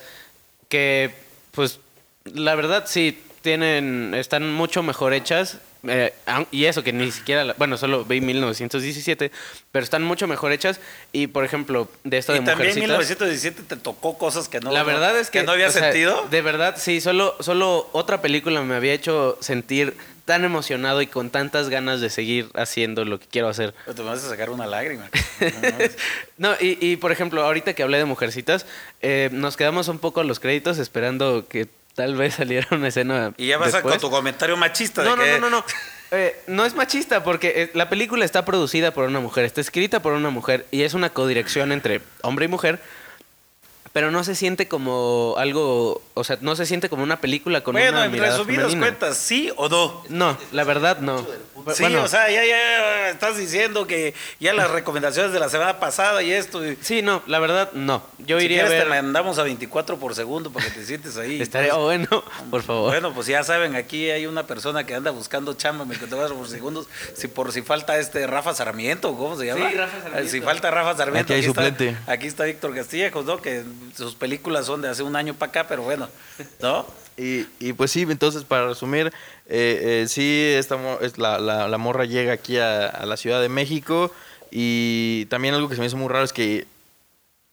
que 0.69 1.11
pues 1.51 1.79
la 2.23 2.55
verdad 2.55 2.85
sí 2.87 3.21
tienen, 3.41 4.13
están 4.15 4.51
mucho 4.53 4.83
mejor 4.83 5.13
hechas. 5.13 5.57
eh, 5.87 6.13
y 6.51 6.65
eso 6.65 6.83
que 6.83 6.91
ni 6.91 7.09
siquiera, 7.09 7.45
la- 7.45 7.53
bueno, 7.57 7.77
solo 7.77 8.03
vi 8.03 8.19
1917, 8.19 9.31
pero 9.71 9.81
están 9.83 10.03
mucho 10.03 10.27
mejor 10.27 10.51
hechas. 10.51 10.79
Y 11.13 11.27
por 11.27 11.45
ejemplo, 11.45 11.89
de 12.03 12.17
esto 12.17 12.33
de 12.33 12.39
y 12.39 12.43
también 12.43 12.71
en 12.71 12.75
Mujercitas. 12.79 12.89
1917 12.89 13.63
te 13.63 13.75
tocó 13.81 14.17
cosas 14.17 14.49
que 14.49 14.59
no 14.59 14.71
la 14.73 14.83
verdad 14.83 15.17
es 15.17 15.29
que, 15.29 15.43
no 15.43 15.53
había 15.53 15.71
sea, 15.71 15.83
sentido. 15.83 16.27
De 16.29 16.41
verdad, 16.41 16.75
sí, 16.77 16.99
solo, 16.99 17.35
solo 17.39 17.89
otra 17.93 18.21
película 18.21 18.61
me 18.61 18.75
había 18.75 18.91
hecho 18.93 19.37
sentir 19.39 19.95
tan 20.29 20.45
emocionado 20.45 21.01
y 21.01 21.07
con 21.07 21.31
tantas 21.31 21.69
ganas 21.69 22.01
de 22.01 22.11
seguir 22.11 22.51
haciendo 22.53 23.03
lo 23.03 23.19
que 23.19 23.25
quiero 23.25 23.47
hacer. 23.47 23.73
Pero 23.85 23.95
Te 23.95 24.03
vas 24.03 24.23
a 24.23 24.29
sacar 24.29 24.51
una 24.51 24.67
lágrima. 24.67 25.09
No. 26.37 26.49
No, 26.51 26.55
y, 26.61 26.77
y, 26.85 26.97
por 26.97 27.11
ejemplo, 27.11 27.43
ahorita 27.43 27.73
que 27.73 27.81
hablé 27.81 27.97
de 27.97 28.05
Mujercitas, 28.05 28.67
eh, 29.01 29.29
nos 29.31 29.57
quedamos 29.57 29.87
un 29.87 29.97
poco 29.97 30.19
a 30.19 30.23
los 30.23 30.39
créditos 30.39 30.77
esperando 30.77 31.47
que 31.47 31.67
tal 31.95 32.15
vez 32.15 32.35
saliera 32.35 32.67
una 32.69 32.89
escena. 32.89 33.33
y 33.37 33.47
ya 33.47 33.57
vas 33.57 33.73
a, 33.73 33.81
con 33.81 33.97
tu 33.97 34.11
comentario 34.11 34.55
machista 34.55 35.03
No, 35.03 35.11
de 35.11 35.17
no, 35.17 35.23
que 35.23 35.31
no, 35.39 35.49
no, 35.49 35.57
no. 35.57 35.65
Eh, 36.11 36.39
no 36.45 36.63
es 36.65 36.75
machista 36.75 37.23
porque 37.23 37.53
eh, 37.55 37.71
la 37.73 37.89
película 37.89 38.23
está 38.23 38.45
producida 38.45 38.91
por 38.91 39.05
una 39.05 39.19
mujer, 39.19 39.45
está 39.45 39.61
escrita 39.61 39.99
por 40.01 40.13
una 40.13 40.29
mujer 40.29 40.67
y 40.69 40.83
es 40.83 40.93
una 40.93 41.09
codirección 41.09 41.71
entre 41.71 42.01
hombre 42.21 42.45
y 42.45 42.47
mujer, 42.49 42.79
pero 43.93 44.11
no 44.11 44.23
se 44.23 44.35
siente 44.35 44.67
como 44.67 45.35
algo, 45.37 46.01
o 46.13 46.23
sea, 46.23 46.37
no 46.41 46.55
se 46.55 46.65
siente 46.65 46.89
como 46.89 47.03
una 47.03 47.19
película 47.21 47.61
con 47.61 47.73
Bueno, 47.73 47.89
una 47.91 48.05
en 48.05 48.11
mirada 48.11 48.31
resumidas 48.37 48.65
femenina. 48.65 48.85
cuentas, 48.87 49.17
¿sí 49.17 49.51
o 49.55 49.67
no? 49.69 50.03
No, 50.09 50.37
la 50.51 50.63
verdad 50.63 50.99
no. 50.99 51.19
Sí, 51.73 51.83
Bueno, 51.83 52.03
o 52.03 52.07
sea, 52.07 52.29
ya, 52.31 52.43
ya 52.45 53.09
estás 53.09 53.37
diciendo 53.37 53.85
que 53.85 54.13
ya 54.39 54.53
las 54.53 54.71
recomendaciones 54.71 55.33
de 55.33 55.39
la 55.39 55.49
semana 55.49 55.79
pasada 55.79 56.23
y 56.23 56.31
esto. 56.31 56.65
y- 56.65 56.77
sí, 56.81 57.01
no, 57.01 57.21
la 57.27 57.39
verdad 57.39 57.71
no. 57.73 58.01
Yo 58.19 58.39
si 58.39 58.45
iría 58.45 58.63
a 58.63 58.67
quieres 58.67 58.85
ver. 58.87 58.95
te 58.95 59.01
mandamos 59.03 59.37
a 59.39 59.43
24 59.43 59.97
por 59.97 60.15
segundo 60.15 60.51
para 60.51 60.65
que 60.65 60.71
te 60.71 60.85
sientes 60.85 61.17
ahí. 61.17 61.41
Estaría 61.41 61.73
bueno, 61.75 62.07
por 62.49 62.63
favor. 62.63 62.89
Bueno, 62.91 63.13
pues 63.13 63.27
ya 63.27 63.43
saben, 63.43 63.75
aquí 63.75 64.09
hay 64.09 64.25
una 64.25 64.47
persona 64.47 64.85
que 64.85 64.95
anda 64.95 65.11
buscando 65.11 65.53
chamba 65.53 65.83
24 65.83 66.35
por 66.35 66.47
segundos, 66.47 66.87
si 67.13 67.27
por 67.27 67.51
si 67.51 67.61
falta 67.61 67.97
este 67.99 68.25
Rafa 68.25 68.53
Sarmiento, 68.55 69.15
¿cómo 69.15 69.37
se 69.37 69.45
llama? 69.47 69.69
Sí, 69.69 69.75
Rafa 69.75 70.01
Sarmiento. 70.01 70.31
Si 70.31 70.41
falta 70.41 70.71
Rafa 70.71 70.95
Sarmiento, 70.97 71.33
Aquí 71.33 71.41
hay 71.41 71.47
está, 71.49 71.65
suplente. 71.65 71.97
aquí 72.07 72.27
está 72.27 72.45
Víctor 72.45 72.73
Castillejos, 72.73 73.25
¿no? 73.25 73.41
Que 73.41 73.63
sus 73.95 74.15
películas 74.15 74.65
son 74.65 74.81
de 74.81 74.89
hace 74.89 75.03
un 75.03 75.15
año 75.15 75.33
para 75.33 75.49
acá, 75.49 75.67
pero 75.67 75.83
bueno, 75.83 76.07
¿no? 76.61 76.85
Y, 77.17 77.45
y 77.59 77.73
pues 77.73 77.91
sí, 77.91 78.03
entonces 78.09 78.43
para 78.45 78.67
resumir, 78.67 79.07
eh, 79.47 80.01
eh, 80.03 80.05
sí, 80.07 80.53
esta 80.55 80.77
la, 81.17 81.37
la- 81.39 81.67
la 81.67 81.77
morra 81.77 82.05
llega 82.05 82.31
aquí 82.33 82.57
a, 82.57 82.87
a 82.87 83.05
la 83.05 83.17
Ciudad 83.17 83.41
de 83.41 83.49
México 83.49 84.11
y 84.51 85.25
también 85.25 85.53
algo 85.53 85.67
que 85.69 85.75
se 85.75 85.81
me 85.81 85.87
hizo 85.87 85.97
muy 85.97 86.07
raro 86.07 86.23
es 86.23 86.31
que 86.33 86.65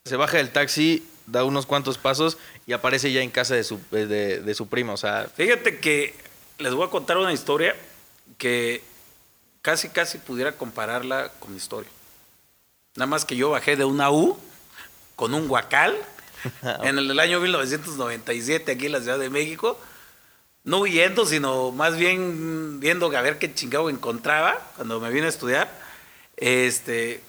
se 0.05 0.17
baja 0.17 0.37
del 0.37 0.51
taxi, 0.51 1.05
da 1.27 1.43
unos 1.43 1.67
cuantos 1.67 1.99
pasos 1.99 2.39
y 2.67 2.73
aparece 2.75 3.11
ya 3.13 3.23
en 3.23 3.31
casa 3.31 3.55
de 3.57 3.65
su, 3.65 3.81
de, 3.91 4.07
de 4.41 4.55
su 4.55 4.69
prima, 4.69 4.93
o 4.93 4.97
sea, 4.97 5.27
Fíjate 5.35 5.81
que 5.81 6.15
les 6.59 6.73
voy 6.73 6.87
a 6.87 6.91
contar 6.91 7.17
una 7.19 7.33
historia 7.33 7.75
que 8.39 8.83
casi, 9.63 9.89
casi 9.89 10.19
pudiera 10.19 10.53
compararla 10.53 11.33
con 11.41 11.51
mi 11.51 11.57
historia. 11.57 11.91
Nada 12.95 13.07
más 13.09 13.25
que 13.25 13.35
yo 13.37 13.51
bajé 13.51 13.75
de 13.77 13.85
una 13.85 14.11
U 14.13 14.39
con 15.17 15.35
un 15.35 15.49
guacal 15.49 15.97
en 16.83 16.99
el 16.99 17.19
año 17.19 17.41
1997 17.41 18.73
aquí 18.73 18.87
en 18.87 18.93
la 18.93 19.01
Ciudad 19.01 19.19
de 19.19 19.31
México. 19.31 19.79
No 20.65 20.81
huyendo, 20.81 21.27
sino 21.27 21.71
más 21.71 21.97
bien 21.97 22.81
viendo 22.81 23.07
a 23.17 23.21
ver 23.23 23.39
qué 23.39 23.55
chingado 23.55 23.89
encontraba 23.89 24.59
cuando 24.77 24.99
me 25.01 25.11
vine 25.11 25.27
a 25.27 25.31
estudiar. 25.31 25.71
Este, 26.37 27.23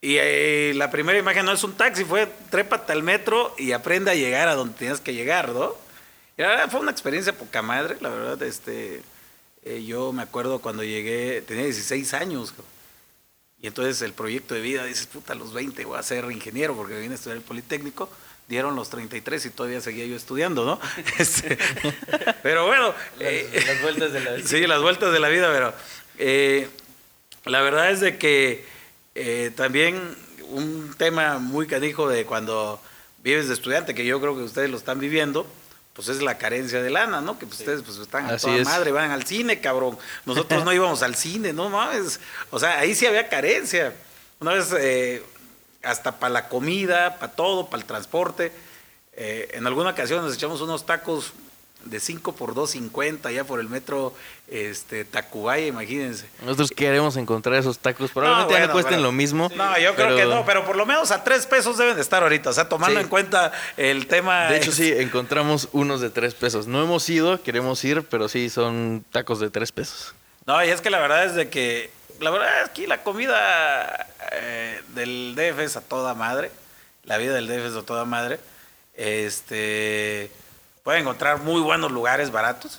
y 0.00 0.16
eh, 0.18 0.72
la 0.76 0.90
primera 0.90 1.18
imagen 1.18 1.46
no 1.46 1.52
es 1.52 1.64
un 1.64 1.72
taxi, 1.72 2.04
fue 2.04 2.28
trépate 2.50 2.92
al 2.92 3.02
metro 3.02 3.54
y 3.56 3.72
aprende 3.72 4.10
a 4.10 4.14
llegar 4.14 4.48
a 4.48 4.54
donde 4.54 4.76
tienes 4.76 5.00
que 5.00 5.14
llegar, 5.14 5.48
¿no? 5.48 5.74
Y 6.36 6.42
fue 6.70 6.80
una 6.80 6.90
experiencia 6.90 7.32
poca 7.32 7.62
madre, 7.62 7.96
la 8.00 8.10
verdad, 8.10 8.42
este, 8.42 9.02
eh, 9.62 9.82
yo 9.82 10.12
me 10.12 10.22
acuerdo 10.22 10.58
cuando 10.58 10.84
llegué, 10.84 11.40
tenía 11.40 11.64
16 11.64 12.12
años. 12.12 12.52
Y 13.64 13.66
entonces 13.66 14.02
el 14.02 14.12
proyecto 14.12 14.54
de 14.54 14.60
vida, 14.60 14.84
dices, 14.84 15.06
puta, 15.06 15.32
a 15.32 15.36
los 15.36 15.54
20 15.54 15.86
voy 15.86 15.98
a 15.98 16.02
ser 16.02 16.30
ingeniero 16.30 16.76
porque 16.76 17.00
vine 17.00 17.12
a 17.12 17.14
estudiar 17.14 17.38
el 17.38 17.42
Politécnico, 17.42 18.10
dieron 18.46 18.76
los 18.76 18.90
33 18.90 19.46
y 19.46 19.48
todavía 19.48 19.80
seguía 19.80 20.04
yo 20.04 20.16
estudiando, 20.16 20.66
¿no? 20.66 20.78
Este, 21.18 21.56
pero 22.42 22.66
bueno, 22.66 22.94
eh, 23.20 23.64
las 23.66 23.80
vueltas 23.80 24.12
de 24.12 24.20
la 24.20 24.32
vida. 24.32 24.46
Sí, 24.46 24.66
las 24.66 24.82
vueltas 24.82 25.14
de 25.14 25.18
la 25.18 25.30
vida, 25.30 25.50
pero 25.50 25.72
eh, 26.18 26.68
la 27.46 27.62
verdad 27.62 27.90
es 27.90 28.00
de 28.00 28.18
que 28.18 28.66
eh, 29.14 29.50
también 29.56 30.14
un 30.50 30.94
tema 30.98 31.38
muy 31.38 31.66
canijo 31.66 32.06
de 32.06 32.26
cuando 32.26 32.82
vives 33.22 33.48
de 33.48 33.54
estudiante, 33.54 33.94
que 33.94 34.04
yo 34.04 34.20
creo 34.20 34.36
que 34.36 34.42
ustedes 34.42 34.68
lo 34.68 34.76
están 34.76 34.98
viviendo, 34.98 35.46
pues 35.94 36.08
es 36.08 36.20
la 36.20 36.36
carencia 36.36 36.82
de 36.82 36.90
lana, 36.90 37.20
¿no? 37.20 37.38
Que 37.38 37.46
pues, 37.46 37.60
ustedes 37.60 37.82
pues 37.82 37.98
están 37.98 38.26
a 38.26 38.34
Así 38.34 38.46
toda 38.46 38.58
es. 38.58 38.64
madre, 38.64 38.90
van 38.90 39.12
al 39.12 39.24
cine, 39.24 39.60
cabrón. 39.60 39.96
Nosotros 40.26 40.64
no 40.64 40.72
íbamos 40.74 41.02
al 41.02 41.14
cine, 41.14 41.52
no 41.52 41.70
mames. 41.70 42.20
O 42.50 42.58
sea, 42.58 42.80
ahí 42.80 42.94
sí 42.94 43.06
había 43.06 43.28
carencia. 43.28 43.94
Una 44.40 44.54
vez, 44.54 44.74
eh, 44.76 45.22
hasta 45.84 46.18
para 46.18 46.32
la 46.32 46.48
comida, 46.48 47.18
para 47.18 47.32
todo, 47.32 47.70
para 47.70 47.80
el 47.80 47.86
transporte. 47.86 48.52
Eh, 49.12 49.50
en 49.54 49.66
alguna 49.66 49.90
ocasión 49.90 50.24
nos 50.24 50.34
echamos 50.34 50.60
unos 50.60 50.84
tacos 50.84 51.32
de 51.84 52.00
5 52.00 52.34
por 52.34 52.54
2.50 52.54 53.32
ya 53.32 53.44
por 53.44 53.60
el 53.60 53.68
metro 53.68 54.14
este, 54.48 55.04
Tacubaya, 55.04 55.66
imagínense. 55.66 56.26
nosotros 56.42 56.70
queremos 56.70 57.16
encontrar 57.16 57.56
esos 57.56 57.78
tacos, 57.78 58.10
probablemente 58.10 58.52
ya 58.54 58.58
bueno, 58.60 58.66
no 58.68 58.72
cuesten 58.72 58.94
pero- 58.96 59.02
lo 59.02 59.12
mismo. 59.12 59.50
No, 59.56 59.78
yo 59.78 59.94
creo 59.94 60.16
que 60.16 60.24
no, 60.24 60.44
pero 60.44 60.64
por 60.64 60.76
lo 60.76 60.86
menos 60.86 61.10
a 61.10 61.22
3 61.24 61.46
pesos 61.46 61.78
deben 61.78 61.96
de 61.96 62.02
estar 62.02 62.22
ahorita. 62.22 62.50
O 62.50 62.52
sea, 62.52 62.68
tomando 62.68 62.98
Sí. 62.98 63.04
en 63.04 63.08
cuenta 63.08 63.52
el 63.76 64.06
tema. 64.06 64.48
De 64.48 64.56
hecho, 64.58 64.70
es- 64.70 64.76
sí, 64.76 64.92
encontramos 64.96 65.68
unos 65.72 66.00
de 66.00 66.10
tres 66.10 66.34
pesos. 66.34 66.66
No 66.66 66.82
hemos 66.82 67.08
ido, 67.08 67.42
queremos 67.42 67.82
ir, 67.84 68.02
pero 68.02 68.28
sí, 68.28 68.50
son 68.50 69.04
tacos 69.12 69.40
de 69.40 69.50
tres 69.50 69.72
pesos. 69.72 70.14
No, 70.46 70.62
y 70.64 70.68
es 70.68 70.80
que 70.80 70.90
la 70.90 70.98
verdad 71.00 71.24
es 71.24 71.34
de 71.34 71.48
que, 71.48 71.90
la 72.20 72.30
verdad 72.30 72.62
es 72.64 72.70
que 72.70 72.86
la 72.86 73.02
comida 73.02 74.08
eh, 74.32 74.82
del 74.94 75.34
DF 75.36 75.60
es 75.64 75.76
a 75.76 75.80
toda 75.80 76.14
madre, 76.14 76.50
la 77.04 77.16
vida 77.18 77.34
del 77.34 77.46
DF 77.46 77.66
es 77.68 77.76
a 77.76 77.82
toda 77.82 78.04
madre. 78.04 78.38
Este, 78.96 80.30
puede 80.84 81.00
encontrar 81.00 81.40
muy 81.42 81.60
buenos 81.60 81.90
lugares 81.90 82.30
baratos. 82.30 82.78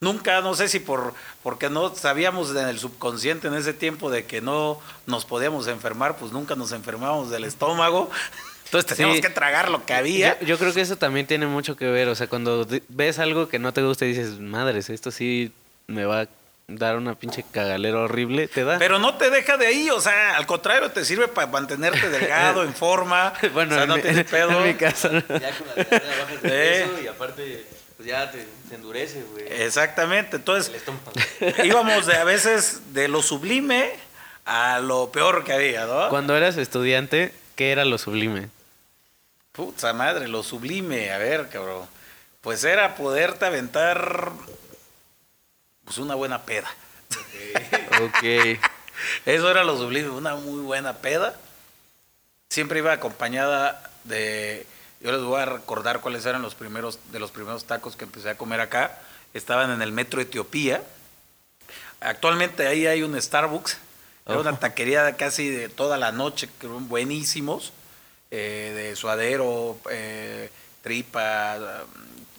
Nunca, 0.00 0.42
no 0.42 0.52
sé 0.54 0.68
si 0.68 0.78
por 0.78 1.14
porque 1.42 1.70
no 1.70 1.94
sabíamos 1.94 2.50
en 2.50 2.68
el 2.68 2.78
subconsciente 2.78 3.48
en 3.48 3.54
ese 3.54 3.72
tiempo 3.72 4.10
de 4.10 4.26
que 4.26 4.42
no 4.42 4.78
nos 5.06 5.24
podíamos 5.24 5.66
enfermar, 5.68 6.18
pues 6.18 6.32
nunca 6.32 6.54
nos 6.54 6.72
enfermábamos 6.72 7.30
del 7.30 7.44
estómago. 7.44 8.10
Entonces 8.66 8.94
teníamos 8.94 9.16
Sí. 9.16 9.22
que 9.22 9.30
tragar 9.30 9.70
lo 9.70 9.86
que 9.86 9.94
había. 9.94 10.38
Yo, 10.40 10.46
yo 10.48 10.58
creo 10.58 10.74
que 10.74 10.80
eso 10.82 10.96
también 10.96 11.26
tiene 11.26 11.46
mucho 11.46 11.76
que 11.76 11.86
ver. 11.86 12.08
O 12.08 12.14
sea, 12.14 12.26
cuando 12.26 12.66
ves 12.88 13.18
algo 13.20 13.48
que 13.48 13.58
no 13.58 13.72
te 13.72 13.80
gusta 13.82 14.04
y 14.04 14.08
dices, 14.08 14.38
madres, 14.40 14.90
esto 14.90 15.10
sí 15.10 15.52
me 15.86 16.04
va 16.04 16.22
a 16.22 16.28
dar 16.68 16.96
una 16.96 17.14
pinche 17.14 17.44
cagalera 17.50 18.00
horrible, 18.00 18.48
te 18.48 18.64
da. 18.64 18.78
Pero 18.78 18.98
no 18.98 19.16
te 19.16 19.30
deja 19.30 19.56
de 19.56 19.66
ahí, 19.66 19.90
o 19.90 20.00
sea, 20.00 20.36
al 20.36 20.46
contrario, 20.46 20.90
te 20.90 21.04
sirve 21.04 21.28
para 21.28 21.46
mantenerte 21.46 22.08
delgado, 22.08 22.64
en 22.64 22.74
forma. 22.74 23.32
bueno, 23.54 23.72
o 23.72 23.74
sea, 23.74 23.84
en, 23.84 23.88
no 23.88 23.96
mi, 23.96 24.02
tienes 24.02 24.24
pedo. 24.24 24.50
en 24.60 24.66
mi 24.66 24.74
caso. 24.74 25.10
¿no? 25.10 25.20
Ya 25.20 25.50
con 25.52 25.68
la 25.68 25.84
bajas 25.84 26.42
de 26.42 26.48
peso 26.48 27.02
y 27.02 27.06
aparte, 27.06 27.66
pues 27.96 28.08
ya 28.08 28.30
te, 28.30 28.46
endurece, 28.74 29.22
güey. 29.30 29.44
Exactamente, 29.48 30.36
entonces 30.36 30.72
íbamos 31.64 32.06
de 32.06 32.16
a 32.16 32.24
veces 32.24 32.92
de 32.92 33.08
lo 33.08 33.22
sublime 33.22 33.92
a 34.44 34.80
lo 34.80 35.10
peor 35.12 35.44
que 35.44 35.52
había, 35.52 35.86
¿no? 35.86 36.08
Cuando 36.08 36.36
eras 36.36 36.56
estudiante, 36.56 37.32
¿qué 37.54 37.72
era 37.72 37.84
lo 37.84 37.98
sublime? 37.98 38.48
Puta 39.52 39.92
madre, 39.92 40.28
lo 40.28 40.42
sublime, 40.42 41.12
a 41.12 41.18
ver, 41.18 41.48
cabrón. 41.48 41.86
Pues 42.42 42.62
era 42.62 42.94
poderte 42.94 43.46
aventar 43.46 44.30
pues 45.86 45.96
una 45.98 46.14
buena 46.14 46.42
peda. 46.42 46.68
Ok. 48.02 48.22
Eso 49.24 49.50
era 49.50 49.64
lo 49.64 49.78
sublime, 49.78 50.10
una 50.10 50.34
muy 50.34 50.60
buena 50.60 50.98
peda. 50.98 51.38
Siempre 52.50 52.80
iba 52.80 52.92
acompañada 52.92 53.90
de. 54.04 54.66
Yo 55.00 55.12
les 55.12 55.22
voy 55.22 55.40
a 55.40 55.46
recordar 55.46 56.00
cuáles 56.00 56.26
eran 56.26 56.42
los 56.42 56.54
primeros 56.54 56.98
de 57.12 57.18
los 57.18 57.30
primeros 57.30 57.64
tacos 57.64 57.96
que 57.96 58.04
empecé 58.04 58.30
a 58.30 58.36
comer 58.36 58.60
acá. 58.60 58.98
Estaban 59.32 59.70
en 59.70 59.80
el 59.80 59.92
metro 59.92 60.20
Etiopía. 60.20 60.82
Actualmente 62.00 62.66
ahí 62.66 62.86
hay 62.86 63.02
un 63.02 63.20
Starbucks. 63.20 63.78
Era 64.26 64.40
una 64.40 64.58
taquería 64.58 65.16
casi 65.16 65.48
de 65.48 65.68
toda 65.68 65.96
la 65.98 66.10
noche, 66.10 66.48
que 66.60 66.66
eran 66.66 66.88
buenísimos. 66.88 67.72
eh, 68.32 68.72
de 68.74 68.96
suadero, 68.96 69.78
eh, 69.88 70.50
tripa, 70.82 71.84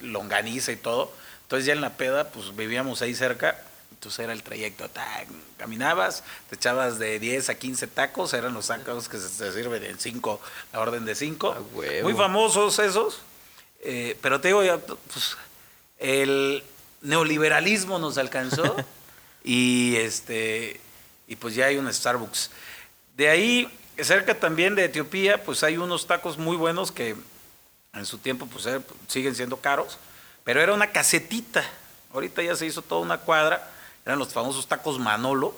longaniza 0.01 0.73
y 0.73 0.75
todo. 0.75 1.13
Entonces 1.47 1.65
ya 1.65 1.71
en 1.71 1.79
la 1.79 1.95
peda, 1.95 2.29
pues 2.29 2.53
vivíamos 2.53 3.01
ahí 3.01 3.15
cerca, 3.15 3.57
entonces 3.91 4.19
era 4.19 4.33
el 4.33 4.43
trayecto, 4.43 4.85
caminabas, 5.55 6.25
te 6.49 6.55
echabas 6.55 6.99
de 6.99 7.19
10 7.19 7.49
a 7.49 7.55
15 7.55 7.87
tacos, 7.87 8.33
eran 8.33 8.53
los 8.53 8.67
tacos 8.67 9.07
que 9.07 9.17
se, 9.17 9.29
se 9.29 9.53
sirven 9.53 9.81
en 9.85 9.97
5, 9.97 10.41
la 10.73 10.79
orden 10.81 11.05
de 11.05 11.15
5. 11.15 11.51
A 11.53 11.59
huevo. 11.73 12.09
Muy 12.09 12.17
famosos 12.17 12.79
esos, 12.79 13.21
eh, 13.79 14.17
pero 14.21 14.41
te 14.41 14.49
digo, 14.49 14.61
ya, 14.61 14.77
pues, 14.77 15.37
el 15.99 16.63
neoliberalismo 17.01 17.97
nos 17.97 18.17
alcanzó 18.17 18.75
y 19.43 19.95
este 19.95 20.81
y 21.27 21.37
pues 21.37 21.55
ya 21.55 21.65
hay 21.67 21.77
un 21.77 21.91
Starbucks. 21.91 22.51
De 23.15 23.29
ahí, 23.29 23.69
cerca 23.99 24.37
también 24.39 24.75
de 24.75 24.85
Etiopía, 24.85 25.43
pues 25.43 25.63
hay 25.63 25.77
unos 25.77 26.07
tacos 26.07 26.37
muy 26.37 26.55
buenos 26.55 26.91
que 26.91 27.15
en 27.93 28.05
su 28.05 28.17
tiempo 28.17 28.47
pues 28.47 28.65
eh, 28.65 28.79
siguen 29.07 29.35
siendo 29.35 29.57
caros, 29.57 29.97
pero 30.47 30.61
era 30.61 30.73
una 30.73 30.87
casetita. 30.93 31.61
Ahorita 32.13 32.41
ya 32.41 32.55
se 32.55 32.65
hizo 32.65 32.81
toda 32.81 33.01
una 33.01 33.17
cuadra, 33.17 33.69
eran 34.05 34.17
los 34.17 34.29
famosos 34.33 34.65
tacos 34.65 34.97
Manolo, 34.97 35.53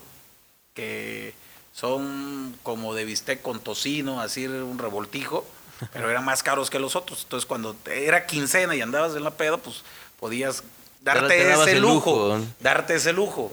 que 0.73 1.35
son 1.73 2.57
como 2.63 2.95
de 2.95 3.05
bistec 3.05 3.39
con 3.43 3.59
tocino, 3.59 4.19
así 4.19 4.47
un 4.47 4.79
revoltijo, 4.79 5.45
pero 5.93 6.09
eran 6.09 6.25
más 6.25 6.41
caros 6.41 6.71
que 6.71 6.79
los 6.79 6.95
otros. 6.95 7.21
Entonces 7.21 7.45
cuando 7.45 7.75
era 7.85 8.25
quincena 8.25 8.75
y 8.75 8.81
andabas 8.81 9.15
en 9.15 9.23
la 9.23 9.29
peda, 9.29 9.57
pues 9.57 9.83
podías 10.19 10.63
darte 11.01 11.53
ese 11.53 11.79
lujo, 11.79 12.35
lujo. 12.35 12.45
darte 12.59 12.95
ese 12.95 13.13
lujo. 13.13 13.51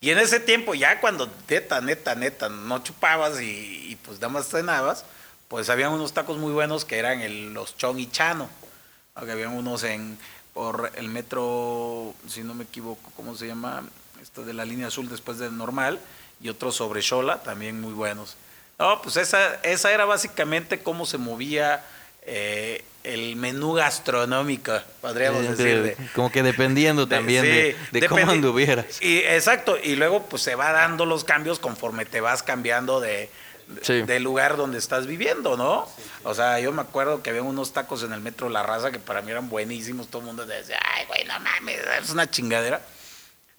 Y 0.00 0.10
en 0.10 0.18
ese 0.18 0.40
tiempo, 0.40 0.74
ya 0.74 1.00
cuando 1.00 1.30
neta, 1.48 1.80
neta, 1.80 2.16
neta, 2.16 2.48
no 2.48 2.82
chupabas 2.82 3.40
y, 3.40 3.90
y, 3.92 3.96
pues 4.04 4.18
nada 4.18 4.30
más 4.32 4.48
cenabas, 4.48 5.04
pues 5.46 5.70
había 5.70 5.88
unos 5.88 6.12
tacos 6.14 6.36
muy 6.36 6.52
buenos 6.52 6.84
que 6.84 6.98
eran 6.98 7.20
el- 7.20 7.54
los 7.54 7.76
chon 7.76 8.00
y 8.00 8.10
chano. 8.10 8.50
Habían 9.14 9.52
unos 9.52 9.82
en 9.84 10.18
por 10.54 10.90
el 10.96 11.08
metro, 11.08 12.14
si 12.28 12.42
no 12.42 12.54
me 12.54 12.64
equivoco, 12.64 13.10
¿cómo 13.16 13.36
se 13.36 13.46
llama? 13.46 13.84
Esto 14.20 14.44
de 14.44 14.52
la 14.52 14.64
línea 14.64 14.88
azul 14.88 15.08
después 15.08 15.38
del 15.38 15.56
normal, 15.56 16.00
y 16.42 16.48
otros 16.48 16.74
sobre 16.76 17.02
Xola, 17.02 17.42
también 17.42 17.80
muy 17.80 17.92
buenos. 17.92 18.36
No, 18.78 19.00
pues 19.02 19.16
esa, 19.16 19.54
esa 19.62 19.92
era 19.92 20.04
básicamente 20.06 20.80
cómo 20.82 21.06
se 21.06 21.18
movía 21.18 21.84
eh, 22.22 22.84
el 23.04 23.36
menú 23.36 23.74
gastronómico, 23.74 24.72
podríamos 25.00 25.42
decir. 25.42 25.82
de- 25.82 25.94
de- 25.94 25.96
como 26.14 26.30
que 26.32 26.42
dependiendo 26.42 27.06
de- 27.06 27.16
también 27.16 27.44
sí, 27.44 27.50
de, 27.50 27.76
de 27.92 28.06
cómo 28.08 28.28
anduvieras. 28.30 29.00
Y, 29.00 29.18
exacto, 29.18 29.76
y 29.82 29.96
luego 29.96 30.24
pues 30.26 30.42
se 30.42 30.54
va 30.56 30.72
dando 30.72 31.06
los 31.06 31.24
cambios 31.24 31.58
conforme 31.58 32.04
te 32.06 32.20
vas 32.20 32.42
cambiando 32.42 33.00
de- 33.00 33.30
Sí. 33.82 34.02
del 34.02 34.22
lugar 34.22 34.56
donde 34.56 34.78
estás 34.78 35.06
viviendo, 35.06 35.56
¿no? 35.56 35.88
O 36.24 36.34
sea, 36.34 36.60
yo 36.60 36.72
me 36.72 36.82
acuerdo 36.82 37.22
que 37.22 37.30
había 37.30 37.42
unos 37.42 37.72
tacos 37.72 38.02
en 38.02 38.12
el 38.12 38.20
metro 38.20 38.48
La 38.48 38.62
Raza 38.62 38.90
que 38.90 38.98
para 38.98 39.22
mí 39.22 39.30
eran 39.30 39.48
buenísimos, 39.48 40.08
todo 40.08 40.20
el 40.20 40.26
mundo 40.26 40.46
decía, 40.46 40.78
ay, 40.82 41.06
güey, 41.06 41.24
no 41.24 41.38
mames, 41.40 41.80
es 42.02 42.10
una 42.10 42.30
chingadera. 42.30 42.80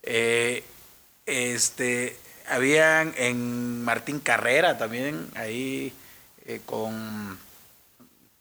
Eh, 0.03 0.63
este, 1.25 2.17
habían 2.49 3.13
en 3.17 3.83
Martín 3.83 4.19
Carrera 4.19 4.77
también, 4.77 5.29
ahí 5.35 5.93
eh, 6.45 6.61
con, 6.65 7.37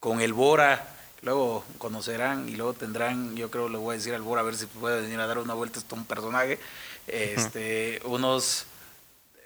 con 0.01 0.21
el 0.21 0.33
Bora, 0.33 0.89
luego 1.23 1.65
conocerán 1.79 2.49
y 2.49 2.57
luego 2.57 2.73
tendrán, 2.73 3.37
yo 3.37 3.51
creo 3.51 3.69
le 3.69 3.79
voy 3.79 3.95
a 3.95 3.99
decir 3.99 4.15
al 4.15 4.23
Bora 4.23 4.41
a 4.41 4.45
ver 4.45 4.57
si 4.57 4.67
puede 4.67 5.03
venir 5.03 5.21
a 5.21 5.27
dar 5.27 5.39
una 5.39 5.55
vuelta, 5.55 5.79
esto 5.79 5.95
un 5.95 6.05
personaje, 6.05 6.59
este, 7.07 8.01
unos 8.05 8.67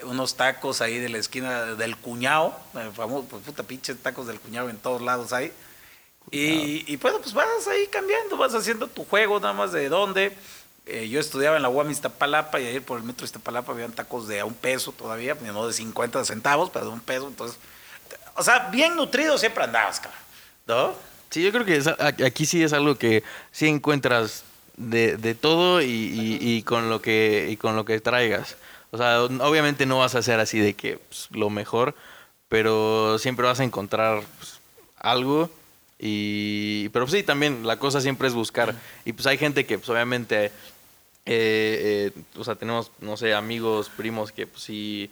unos 0.05 0.37
tacos 0.37 0.81
ahí 0.81 0.99
de 0.99 1.09
la 1.09 1.19
esquina 1.19 1.65
del 1.75 1.97
cuñado, 1.97 2.57
el 2.75 2.93
famoso, 2.93 3.27
pues 3.29 3.43
puta 3.43 3.63
pinche 3.63 3.95
tacos 3.95 4.27
del 4.27 4.39
cuñado 4.41 4.69
en 4.71 4.77
todos 4.77 5.03
lados 5.03 5.33
hay. 5.33 5.53
Y, 6.31 6.85
y 6.91 6.97
bueno, 6.97 7.19
pues 7.21 7.35
vas 7.35 7.47
ahí 7.71 7.87
cambiando, 7.89 8.37
vas 8.37 8.55
haciendo 8.55 8.87
tu 8.87 9.05
juego 9.05 9.39
nada 9.41 9.53
más 9.53 9.73
de 9.73 9.89
dónde. 9.89 10.37
Eh, 10.87 11.09
yo 11.09 11.21
estudiaba 11.21 11.57
en 11.57 11.63
la 11.63 11.69
UAM 11.69 11.91
Iztapalapa 11.91 12.61
y 12.61 12.67
ahí 12.67 12.81
por 12.81 12.99
el 12.99 13.05
metro 13.05 13.25
Iztapalapa 13.25 13.73
habían 13.73 13.93
tacos 13.93 14.27
de 14.29 14.41
a 14.41 14.45
un 14.45 14.55
peso 14.55 14.93
todavía, 14.93 15.35
no 15.41 15.67
de 15.67 15.73
50 15.73 16.25
centavos, 16.25 16.71
pero 16.71 16.87
de 16.87 16.93
un 16.93 17.01
peso. 17.01 17.27
Entonces, 17.29 17.59
o 18.37 18.43
sea, 18.43 18.69
bien 18.71 18.97
nutrido 18.97 19.39
siempre 19.39 19.65
andabas, 19.65 20.01
cabrón. 20.01 20.21
¿No? 20.67 20.95
Sí, 21.31 21.43
yo 21.43 21.53
creo 21.53 21.65
que 21.65 21.77
es- 21.77 21.89
aquí 21.89 22.47
sí 22.47 22.63
es 22.63 22.73
algo 22.73 22.97
que 22.97 23.23
sí 23.53 23.67
encuentras 23.67 24.45
de, 24.77 25.17
de 25.17 25.35
todo 25.35 25.83
y, 25.83 25.87
y- 25.87 26.39
y 26.41 26.63
con 26.63 26.89
lo 26.91 27.01
que 27.03 27.49
y 27.51 27.57
con 27.57 27.77
lo 27.77 27.85
que 27.85 28.01
traigas. 28.01 28.57
O 28.95 28.97
sea, 28.97 29.25
obviamente 29.25 29.87
no 29.87 29.99
vas 29.99 30.15
a 30.15 30.19
hacer 30.19 30.39
así 30.39 30.61
de 30.61 30.75
que 30.75 30.99
pues, 30.99 31.27
lo 31.33 31.51
mejor, 31.51 31.97
pero 32.49 33.19
siempre 33.19 33.45
vas 33.45 33.59
a 33.59 33.65
encontrar 33.65 34.23
pues, 34.39 34.61
algo 34.97 35.51
y 35.99 36.91
pero 36.91 37.09
sí 37.09 37.25
también 37.25 37.67
la 37.67 37.81
cosa 37.81 38.01
siempre 38.01 38.29
es 38.29 38.35
buscar. 38.35 38.73
Y 39.05 39.13
pues 39.13 39.27
hay 39.27 39.37
gente 39.37 39.67
que 39.67 39.79
pues 39.79 39.89
obviamente 39.89 40.45
eh, 40.45 40.53
eh, 41.27 42.13
o 42.37 42.45
sea 42.45 42.55
tenemos 42.55 42.93
no 43.01 43.17
sé 43.17 43.35
amigos 43.35 43.91
primos 43.97 44.31
que 44.31 44.47
pues 44.47 44.63
sí 44.63 45.11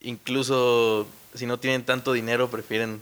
incluso 0.00 1.06
si 1.32 1.46
no 1.46 1.58
tienen 1.58 1.82
tanto 1.82 2.12
dinero 2.12 2.50
prefieren 2.50 3.00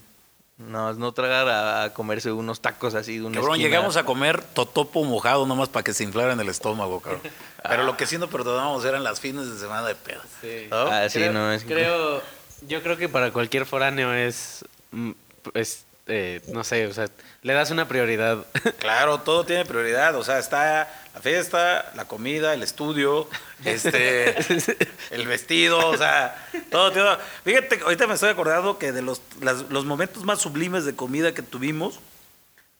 no, 0.58 0.92
no 0.94 1.12
tragar 1.12 1.48
a, 1.48 1.84
a 1.84 1.92
comerse 1.94 2.30
unos 2.30 2.60
tacos 2.60 2.94
así 2.94 3.18
de 3.18 3.24
una 3.24 3.36
Cabrón, 3.36 3.54
esquina. 3.54 3.68
llegamos 3.68 3.96
a 3.96 4.04
comer 4.04 4.42
totopo 4.42 5.02
mojado 5.04 5.46
nomás 5.46 5.68
para 5.68 5.82
que 5.82 5.92
se 5.94 6.04
inflara 6.04 6.32
en 6.32 6.40
el 6.40 6.48
estómago, 6.48 7.00
cabrón. 7.00 7.22
Pero 7.68 7.82
lo 7.84 7.96
que 7.96 8.06
sí 8.06 8.18
no 8.18 8.28
perdonábamos 8.28 8.84
eran 8.84 9.02
las 9.02 9.20
fines 9.20 9.50
de 9.52 9.58
semana 9.58 9.86
de 9.88 9.94
pedo. 9.94 10.20
Sí. 10.40 10.66
¿No? 10.70 10.82
Ah, 10.82 11.08
sí, 11.08 11.18
creo, 11.18 11.32
no, 11.32 11.52
es 11.52 11.64
creo, 11.64 12.22
yo 12.66 12.82
creo 12.82 12.96
que 12.96 13.08
para 13.08 13.30
cualquier 13.32 13.66
foráneo 13.66 14.12
es, 14.12 14.64
mm, 14.92 15.10
es 15.54 15.84
eh, 16.06 16.40
no 16.48 16.64
sé, 16.64 16.86
o 16.86 16.92
sea, 16.92 17.06
le 17.42 17.52
das 17.54 17.70
una 17.70 17.86
prioridad. 17.88 18.44
Claro, 18.78 19.20
todo 19.20 19.44
tiene 19.44 19.64
prioridad. 19.64 20.14
O 20.16 20.24
sea, 20.24 20.38
está 20.38 20.88
la 21.14 21.20
fiesta, 21.20 21.92
la 21.94 22.04
comida, 22.06 22.52
el 22.54 22.62
estudio, 22.62 23.28
este, 23.64 24.34
el 25.10 25.26
vestido, 25.26 25.78
o 25.88 25.96
sea, 25.96 26.48
todo 26.70 26.90
tiene. 26.92 27.08
Fíjate, 27.44 27.80
ahorita 27.84 28.06
me 28.06 28.14
estoy 28.14 28.30
acordando 28.30 28.78
que 28.78 28.92
de 28.92 29.02
los, 29.02 29.20
las- 29.40 29.68
los 29.70 29.84
momentos 29.84 30.24
más 30.24 30.40
sublimes 30.40 30.84
de 30.84 30.94
comida 30.96 31.32
que 31.34 31.42
tuvimos 31.42 32.00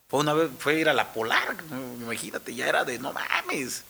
fue 0.09 0.21
una 0.21 0.35
vez, 0.35 0.51
fue 0.59 0.75
ir 0.75 0.89
a 0.89 0.93
la 0.93 1.13
Polar. 1.13 1.57
Imagínate, 2.01 2.55
ya 2.55 2.67
era 2.69 2.85
de 2.85 2.99
no 2.99 3.13
mames. 3.13 3.85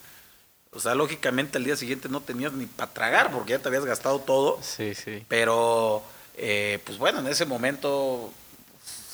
O 0.74 0.80
sea, 0.80 0.94
lógicamente 0.94 1.58
al 1.58 1.64
día 1.64 1.76
siguiente 1.76 2.08
no 2.08 2.20
tenías 2.20 2.52
ni 2.52 2.66
para 2.66 2.90
tragar 2.92 3.30
porque 3.30 3.50
ya 3.52 3.58
te 3.58 3.68
habías 3.68 3.84
gastado 3.84 4.20
todo. 4.20 4.58
sí, 4.62 4.94
sí. 4.94 5.24
Pero, 5.28 6.02
eh, 6.36 6.78
pues 6.84 6.96
bueno, 6.98 7.18
en 7.20 7.26
ese 7.26 7.44
momento, 7.44 8.32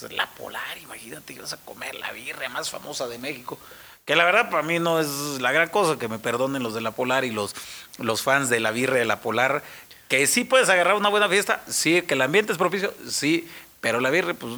pues, 0.00 0.12
la 0.12 0.26
Polar, 0.30 0.78
imagínate, 0.82 1.32
ibas 1.34 1.52
a 1.52 1.56
comer 1.58 1.94
la 1.94 2.12
birria 2.12 2.48
más 2.48 2.70
famosa 2.70 3.06
de 3.08 3.18
México. 3.18 3.58
Que 4.04 4.16
la 4.16 4.24
verdad 4.24 4.48
para 4.50 4.62
mí 4.62 4.78
no 4.78 5.00
es 5.00 5.08
la 5.40 5.52
gran 5.52 5.68
cosa, 5.68 5.98
que 5.98 6.08
me 6.08 6.18
perdonen 6.18 6.62
los 6.62 6.72
de 6.74 6.80
la 6.80 6.92
Polar 6.92 7.24
y 7.24 7.30
los, 7.30 7.54
los 7.98 8.22
fans 8.22 8.48
de 8.48 8.58
la 8.60 8.70
birria 8.70 8.98
de 9.00 9.04
la 9.04 9.20
Polar. 9.20 9.62
Que 10.08 10.26
sí 10.26 10.44
puedes 10.44 10.68
agarrar 10.70 10.94
una 10.94 11.10
buena 11.10 11.28
fiesta, 11.28 11.62
sí, 11.68 12.00
que 12.02 12.14
el 12.14 12.22
ambiente 12.22 12.52
es 12.52 12.58
propicio, 12.58 12.94
sí, 13.06 13.46
pero 13.82 14.00
la 14.00 14.08
birria, 14.10 14.32
pues, 14.34 14.54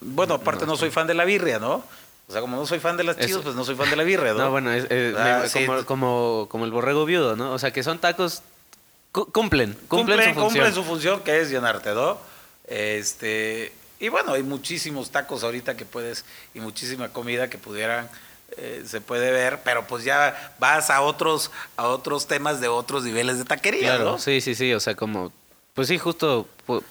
bueno, 0.00 0.34
aparte 0.34 0.64
no 0.64 0.76
soy 0.76 0.90
fan 0.90 1.06
de 1.06 1.12
la 1.14 1.24
birria, 1.26 1.58
¿no? 1.58 1.84
O 2.26 2.32
sea, 2.32 2.40
como 2.40 2.56
no 2.56 2.64
soy 2.66 2.78
fan 2.80 2.96
de 2.96 3.04
las 3.04 3.18
chidos, 3.18 3.42
pues 3.42 3.54
no 3.54 3.64
soy 3.64 3.74
fan 3.74 3.90
de 3.90 3.96
la 3.96 4.02
birria, 4.02 4.32
¿no? 4.32 4.44
No, 4.44 4.50
bueno, 4.50 4.72
es, 4.72 4.90
es- 4.90 5.14
Ah, 5.14 5.40
me- 5.42 5.48
sí. 5.50 5.66
como, 5.66 5.84
como, 5.84 6.46
como 6.50 6.64
el 6.64 6.70
borrego 6.70 7.04
viudo, 7.04 7.36
¿no? 7.36 7.52
O 7.52 7.58
sea, 7.58 7.70
que 7.70 7.82
son 7.82 7.98
tacos, 7.98 8.40
cu- 9.12 9.30
cumplen, 9.30 9.78
cumplen, 9.88 10.18
su 10.20 10.24
función. 10.24 10.42
cumplen 10.44 10.74
su 10.74 10.82
función 10.84 11.20
que 11.20 11.42
es 11.42 11.50
llenarte, 11.50 11.92
¿no? 11.92 12.16
Este, 12.66 13.72
y 14.00 14.08
bueno, 14.08 14.32
hay 14.34 14.42
muchísimos 14.42 15.10
tacos 15.10 15.44
ahorita 15.44 15.76
que 15.76 15.84
puedes, 15.84 16.24
y 16.54 16.60
muchísima 16.60 17.08
comida 17.08 17.48
que 17.48 17.58
pudieran, 17.58 18.08
eh, 18.56 18.82
se 18.86 19.00
puede 19.00 19.30
ver, 19.32 19.60
pero 19.64 19.86
pues 19.86 20.04
ya 20.04 20.54
vas 20.58 20.90
a 20.90 21.00
otros, 21.00 21.50
a 21.76 21.88
otros 21.88 22.26
temas 22.26 22.60
de 22.60 22.68
otros 22.68 23.04
niveles 23.04 23.38
de 23.38 23.44
taquería, 23.44 23.96
Claro, 23.96 24.04
¿no? 24.12 24.18
sí, 24.18 24.40
sí, 24.40 24.54
sí, 24.54 24.72
o 24.74 24.80
sea, 24.80 24.94
como, 24.94 25.32
pues 25.74 25.88
sí, 25.88 25.98
justo, 25.98 26.46
pu- 26.66 26.82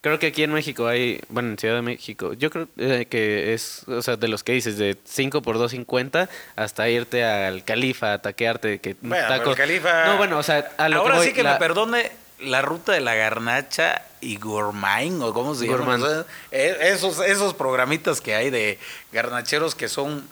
creo 0.00 0.18
que 0.18 0.26
aquí 0.28 0.42
en 0.42 0.52
México 0.52 0.86
hay, 0.86 1.20
bueno, 1.28 1.50
en 1.50 1.58
Ciudad 1.58 1.76
de 1.76 1.82
México, 1.82 2.32
yo 2.34 2.50
creo 2.50 2.68
eh, 2.78 3.06
que 3.08 3.54
es, 3.54 3.86
o 3.88 4.02
sea, 4.02 4.16
de 4.16 4.28
los 4.28 4.42
que 4.42 4.52
dices, 4.52 4.76
de 4.76 4.96
5 5.04 5.40
por 5.42 5.56
2.50 5.58 6.28
hasta 6.56 6.88
irte 6.88 7.24
al 7.24 7.64
Califa 7.64 8.14
a 8.14 8.22
taquearte, 8.22 8.80
que 8.80 8.96
Bueno, 9.00 9.28
tacos... 9.28 9.58
el 9.58 9.64
Califa- 9.66 10.06
No, 10.06 10.16
bueno, 10.16 10.38
o 10.38 10.42
sea, 10.42 10.70
a 10.78 10.88
lo 10.88 10.96
Ahora 10.98 11.12
que 11.12 11.18
voy, 11.18 11.26
sí 11.28 11.32
que 11.32 11.42
la- 11.42 11.52
me 11.54 11.58
perdone 11.58 12.10
la 12.38 12.62
ruta 12.62 12.92
de 12.92 13.00
la 13.00 13.14
garnacha 13.14 14.02
y 14.20 14.36
gourmand 14.36 15.22
o 15.22 15.32
cómo 15.32 15.54
se 15.54 15.66
llama. 15.66 15.78
Gourmand. 15.78 16.02
O 16.04 16.08
sea, 16.08 16.24
eh, 16.50 16.76
esos, 16.92 17.20
esos 17.20 17.54
programitas 17.54 18.20
que 18.20 18.34
hay 18.34 18.50
de 18.50 18.78
garnacheros 19.12 19.74
que 19.74 19.88
son, 19.88 20.26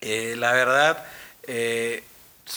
eh, 0.00 0.34
la 0.36 0.52
verdad, 0.52 1.04
eh, 1.44 2.04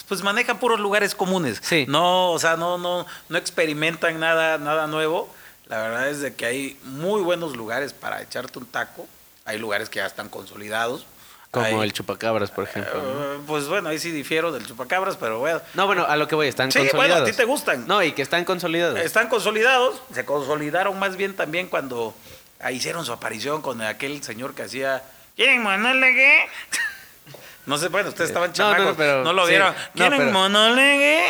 pues 0.08 0.22
manejan 0.22 0.58
puros 0.58 0.80
lugares 0.80 1.14
comunes. 1.14 1.60
Sí. 1.62 1.84
No, 1.88 2.32
o 2.32 2.38
sea, 2.38 2.56
no, 2.56 2.78
no, 2.78 3.06
no 3.28 3.38
experimentan 3.38 4.18
nada, 4.18 4.58
nada 4.58 4.86
nuevo. 4.86 5.32
La 5.66 5.78
verdad 5.78 6.08
es 6.08 6.20
de 6.20 6.34
que 6.34 6.46
hay 6.46 6.78
muy 6.82 7.22
buenos 7.22 7.56
lugares 7.56 7.92
para 7.92 8.20
echarte 8.22 8.58
un 8.58 8.66
taco. 8.66 9.06
Hay 9.44 9.58
lugares 9.58 9.88
que 9.88 9.98
ya 9.98 10.06
están 10.06 10.28
consolidados. 10.28 11.06
Como 11.54 11.82
el 11.82 11.92
chupacabras, 11.92 12.50
por 12.50 12.64
ejemplo. 12.64 13.00
¿no? 13.02 13.34
Eh, 13.34 13.38
pues 13.46 13.66
bueno, 13.68 13.88
ahí 13.88 13.98
sí 13.98 14.10
difiero 14.10 14.52
del 14.52 14.66
chupacabras, 14.66 15.16
pero 15.16 15.38
bueno. 15.38 15.60
No, 15.74 15.86
bueno, 15.86 16.04
a 16.06 16.16
lo 16.16 16.28
que 16.28 16.34
voy, 16.34 16.48
están 16.48 16.70
Sí, 16.70 16.78
bueno, 16.78 16.90
consolidados. 16.92 17.28
a 17.28 17.30
ti 17.32 17.36
te 17.36 17.44
gustan. 17.44 17.86
No, 17.86 18.02
y 18.02 18.12
que 18.12 18.22
están 18.22 18.44
consolidados. 18.44 18.98
Están 19.00 19.28
consolidados, 19.28 20.00
se 20.12 20.24
consolidaron 20.24 20.98
más 20.98 21.16
bien 21.16 21.34
también 21.34 21.68
cuando 21.68 22.14
ah, 22.60 22.70
hicieron 22.72 23.04
su 23.06 23.12
aparición 23.12 23.62
con 23.62 23.80
aquel 23.82 24.22
señor 24.22 24.54
que 24.54 24.62
hacía 24.64 25.02
¿Quieren 25.36 25.62
monólogo? 25.62 26.12
No 27.66 27.78
sé, 27.78 27.88
bueno, 27.88 28.10
ustedes 28.10 28.28
estaban 28.28 28.50
No, 28.50 28.52
no, 28.52 28.56
chamacos, 28.74 28.86
no, 28.88 28.94
pero- 28.96 29.32
lo 29.32 29.44
sí, 29.46 29.50
vieron. 29.50 29.68
no, 29.72 29.74
¿Quieren 29.94 30.18
pero- 30.18 30.32
monolegue? 30.32 31.24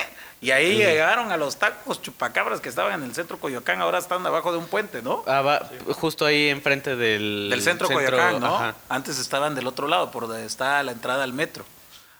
Y 0.44 0.50
ahí 0.50 0.76
llegaron 0.76 1.32
a 1.32 1.38
los 1.38 1.56
tacos 1.56 2.02
chupacabras 2.02 2.60
que 2.60 2.68
estaban 2.68 2.92
en 3.02 3.08
el 3.08 3.14
centro 3.14 3.38
Coyoacán, 3.38 3.80
ahora 3.80 3.96
están 3.96 4.26
abajo 4.26 4.52
de 4.52 4.58
un 4.58 4.66
puente, 4.66 5.00
¿no? 5.00 5.24
Ah, 5.26 5.40
va, 5.40 5.70
justo 5.94 6.26
ahí 6.26 6.48
enfrente 6.50 6.96
del... 6.96 7.48
Del 7.48 7.62
centro, 7.62 7.88
Coyoacán, 7.88 8.40
¿no? 8.40 8.54
ajá. 8.54 8.74
Antes 8.90 9.18
estaban 9.18 9.54
del 9.54 9.66
otro 9.66 9.88
lado, 9.88 10.10
por 10.10 10.28
donde 10.28 10.44
está 10.44 10.82
la 10.82 10.92
entrada 10.92 11.24
al 11.24 11.32
metro. 11.32 11.64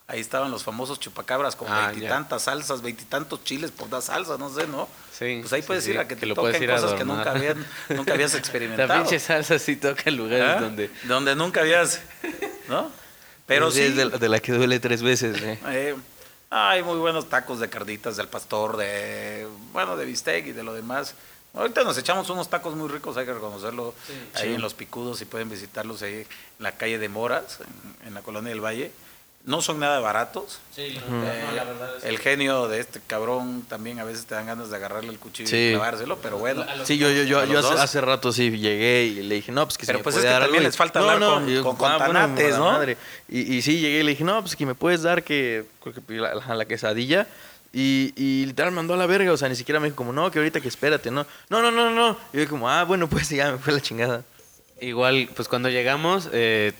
Ahí 0.07 0.21
estaban 0.21 0.51
los 0.51 0.65
famosos 0.65 0.99
chupacabras 1.01 1.55
con 1.55 1.69
Ah, 1.71 1.89
veintitantas 1.89 2.45
salsas, 2.45 2.81
veintitantos 2.81 3.45
chiles 3.45 3.71
por 3.73 3.91
la 3.93 4.01
salsa, 4.01 4.39
no 4.39 4.49
sé, 4.49 4.67
¿no? 4.69 4.89
Sí, 5.13 5.41
Pues 5.43 5.53
ahí 5.53 5.61
puedes 5.61 5.85
sí, 5.85 5.91
ir 5.91 5.99
a 5.99 6.09
que, 6.09 6.17
te 6.17 6.27
toquen 6.35 6.67
cosas 6.67 6.95
que 6.95 7.05
nunca, 7.05 7.31
habían, 7.31 7.63
nunca 7.91 8.15
habías 8.15 8.33
La 8.33 8.39
experimentado. 8.39 9.01
pinche 9.03 9.19
salsa 9.19 9.59
sí 9.59 9.77
toca 9.77 10.03
en 10.07 10.17
lugares 10.17 10.57
¿Ah? 10.57 10.61
donde... 10.63 10.91
Donde 11.03 11.37
nunca 11.37 11.61
habías, 11.61 12.01
¿no? 12.69 12.91
Pero 13.47 13.71
sí, 13.71 13.83
Es 13.83 13.97
de, 13.97 14.09
de 14.09 14.29
la 14.31 14.41
que 14.41 14.53
duele 14.53 14.81
tres 14.81 15.03
veces, 15.03 15.43
¿eh? 15.43 15.59
eh, 15.69 15.95
hay 16.57 16.85
muy 16.85 16.99
buenos 16.99 17.29
tacos 17.29 17.59
de 17.59 17.69
carditas 17.69 18.17
del 18.17 18.29
pastor, 18.29 18.77
de, 18.77 19.49
bueno, 19.73 19.97
de 19.97 20.05
bistec 20.05 20.47
y 20.47 20.53
de 20.53 20.63
lo 20.63 20.73
demás. 20.73 21.15
Ahorita 21.53 21.83
nos 21.83 21.99
echamos 21.99 22.31
unos 22.31 22.49
tacos 22.49 22.77
muy 22.77 22.89
ricos, 22.89 23.17
hay 23.17 23.27
que 23.27 23.35
reconocerlo, 23.35 23.93
ahí 24.35 24.43
Sí. 24.49 24.55
en 24.55 24.61
Los 24.61 24.75
Picudos, 24.75 25.21
y 25.21 25.25
pueden 25.25 25.49
visitarlos 25.51 26.03
ahí 26.03 26.15
en 26.15 26.27
la 26.61 26.73
calle 26.73 26.99
de 26.99 27.09
Moras, 27.09 27.59
en, 28.03 28.09
en 28.09 28.15
la 28.15 28.23
colonia 28.23 28.51
del 28.51 28.61
Valle. 28.65 28.93
No 29.45 29.61
son 29.61 29.79
nada 29.79 30.01
baratos. 30.01 30.59
Sí, 30.75 30.99
Eh, 30.99 31.45
el 32.05 32.19
genio 32.19 32.67
de 32.67 32.81
este 32.81 32.99
cabrón 33.07 33.63
también 33.69 33.99
a 33.99 34.05
veces 34.05 34.25
te 34.25 34.35
dan 34.35 34.47
ganas 34.47 34.71
de 34.71 34.77
agarrarle 34.77 35.11
el 35.11 35.19
cuchillo 35.19 35.49
Sí. 35.51 35.69
y 35.69 35.71
clavárselo, 35.73 36.17
pero 36.19 36.39
bueno. 36.39 36.65
Sí, 36.85 36.97
yo, 36.97 37.11
yo, 37.11 37.25
yo, 37.25 37.41
¿A 37.41 37.45
yo 37.45 37.59
hace, 37.59 37.75
hace 37.79 38.01
rato 38.01 38.33
sí 38.33 38.51
llegué 38.57 39.05
y 39.05 39.23
le 39.23 39.35
dije, 39.35 39.53
no, 39.53 39.67
pues 39.67 39.77
que 39.77 39.85
Pero 39.85 39.99
si 39.99 40.01
me 40.01 40.05
pues 40.05 40.15
puede 40.15 40.27
es 40.29 40.33
que 40.33 40.41
también 40.41 40.57
algo. 40.61 40.69
les 40.69 40.77
falta 40.79 41.01
no, 41.01 41.05
hablar 41.11 41.21
no, 41.21 41.35
con- 41.35 41.49
y 41.51 41.55
yo, 41.57 41.63
con- 41.63 41.77
con 41.77 41.93
ah, 41.93 41.99
tanates, 41.99 42.53
la 42.53 42.59
¿no? 42.59 42.65
madre. 42.73 42.97
Y, 43.29 43.55
y 43.57 43.61
sí, 43.61 43.81
llegué 43.81 44.01
y 44.01 44.03
le 44.05 44.11
dije, 44.13 44.25
no, 44.25 44.41
pues 44.41 44.57
que 44.57 44.65
me 44.65 44.75
puedes 44.75 45.03
dar 45.03 45.23
que, 45.23 45.67
creo 45.83 45.95
que 45.95 46.15
la, 46.15 46.35
la- 46.37 46.55
la 46.55 46.65
quesadilla. 46.65 47.27
Y, 47.71 48.15
y 48.17 48.47
literal 48.47 48.71
me 48.73 48.77
mandó 48.77 48.95
a 48.95 48.97
la 48.97 49.05
verga, 49.07 49.31
o 49.33 49.37
sea, 49.37 49.49
ni 49.51 49.57
siquiera 49.57 49.79
me 49.79 49.89
dijo 49.89 49.97
como, 49.97 50.13
no, 50.15 50.31
que 50.31 50.39
ahorita 50.39 50.61
que 50.63 50.69
espérate, 50.69 51.11
no. 51.11 51.27
No, 51.51 51.61
no, 51.61 51.71
no, 51.71 51.91
no. 51.91 52.17
Y 52.33 52.39
yo 52.39 52.49
como, 52.49 52.71
ah, 52.71 52.85
bueno, 52.85 53.09
pues 53.11 53.29
ya 53.29 53.53
me 53.53 53.59
fue 53.59 53.75
la 53.75 53.81
chingada. 53.83 54.23
Igual, 54.81 55.29
pues 55.37 55.49
cuando 55.49 55.69
llegamos, 55.69 56.29
eh, 56.33 56.73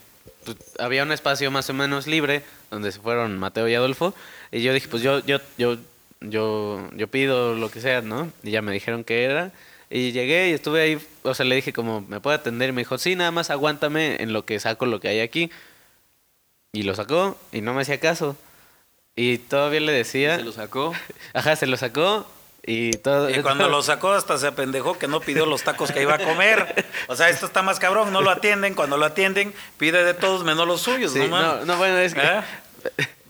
había 0.79 1.03
un 1.03 1.13
espacio 1.13 1.51
más 1.51 1.69
o 1.71 1.75
menos 1.75 2.07
libre 2.07 2.43
donde 2.71 2.93
se 2.93 3.01
fueron 3.01 3.39
Mateo 3.39 3.69
y 3.69 3.75
Adolfo. 3.75 4.15
Y 4.51 4.63
yo 4.63 4.73
dije, 4.73 4.89
pues 4.89 5.03
yo, 5.03 5.25
yo, 5.25 5.39
yo, 5.59 5.77
yo, 6.21 6.91
yo 6.95 7.09
pido 7.09 7.55
lo 7.55 7.71
que 7.71 7.81
sea, 7.81 8.01
¿no? 8.01 8.31
Y 8.43 8.51
ya 8.51 8.63
me 8.63 8.73
dijeron 8.73 9.05
que 9.05 9.25
era. 9.25 9.53
Y 9.91 10.13
llegué 10.13 10.51
y 10.51 10.53
estuve 10.53 10.83
ahí, 10.83 10.99
o 11.23 11.35
sea, 11.35 11.47
le 11.47 11.57
dije 11.57 11.73
como, 11.73 12.01
¿me 12.01 12.21
puede 12.21 12.37
atender? 12.37 12.71
Y 12.71 12.73
me 12.73 12.81
dijo, 12.81 12.99
sí, 12.99 13.17
nada 13.17 13.31
más 13.31 13.51
aguántame 13.51 14.23
en 14.23 14.33
lo 14.33 14.45
que 14.45 14.59
saco 14.59 14.87
lo 14.87 15.01
que 15.01 15.09
hay 15.09 15.21
aquí. 15.21 15.51
Y 16.73 16.83
lo 16.83 16.95
sacó 16.95 17.39
y 17.53 17.61
no 17.61 17.75
me 17.75 17.83
hacía 17.83 18.01
caso. 18.01 18.37
Y 19.17 19.39
todavía 19.39 19.81
le 19.81 19.93
decía... 19.93 20.37
Se 20.37 20.45
lo 20.45 20.53
sacó. 20.53 20.93
Ajá, 21.35 21.55
se 21.55 21.67
lo 21.67 21.77
sacó 21.77 22.27
y 22.67 22.93
todo... 22.93 23.31
Y 23.31 23.43
cuando 23.43 23.69
lo 23.69 23.83
sacó 23.83 24.13
hasta 24.13 24.39
se 24.39 24.47
apendejó 24.47 24.99
que 24.99 25.07
no 25.09 25.21
pidió 25.21 25.47
los 25.47 25.63
tacos 25.63 25.93
que 25.93 26.03
iba 26.03 26.15
a 26.15 26.19
comer. 26.19 26.87
O 27.09 27.17
sea, 27.17 27.29
esto 27.29 27.47
está 27.47 27.63
más 27.63 27.79
cabrón, 27.79 28.13
no 28.13 28.21
lo 28.21 28.31
atienden. 28.31 28.75
Cuando 28.75 28.97
lo 28.97 29.05
atienden, 29.05 29.55
pide 29.79 30.05
de 30.05 30.15
todos 30.15 30.45
menos 30.45 30.67
los 30.67 30.81
suyos. 30.81 31.13
Sí, 31.13 31.27
no, 31.29 31.65
no, 31.65 31.77
bueno, 31.77 31.99
es 31.99 32.15
que... 32.15 32.21
¿Eh? 32.21 32.43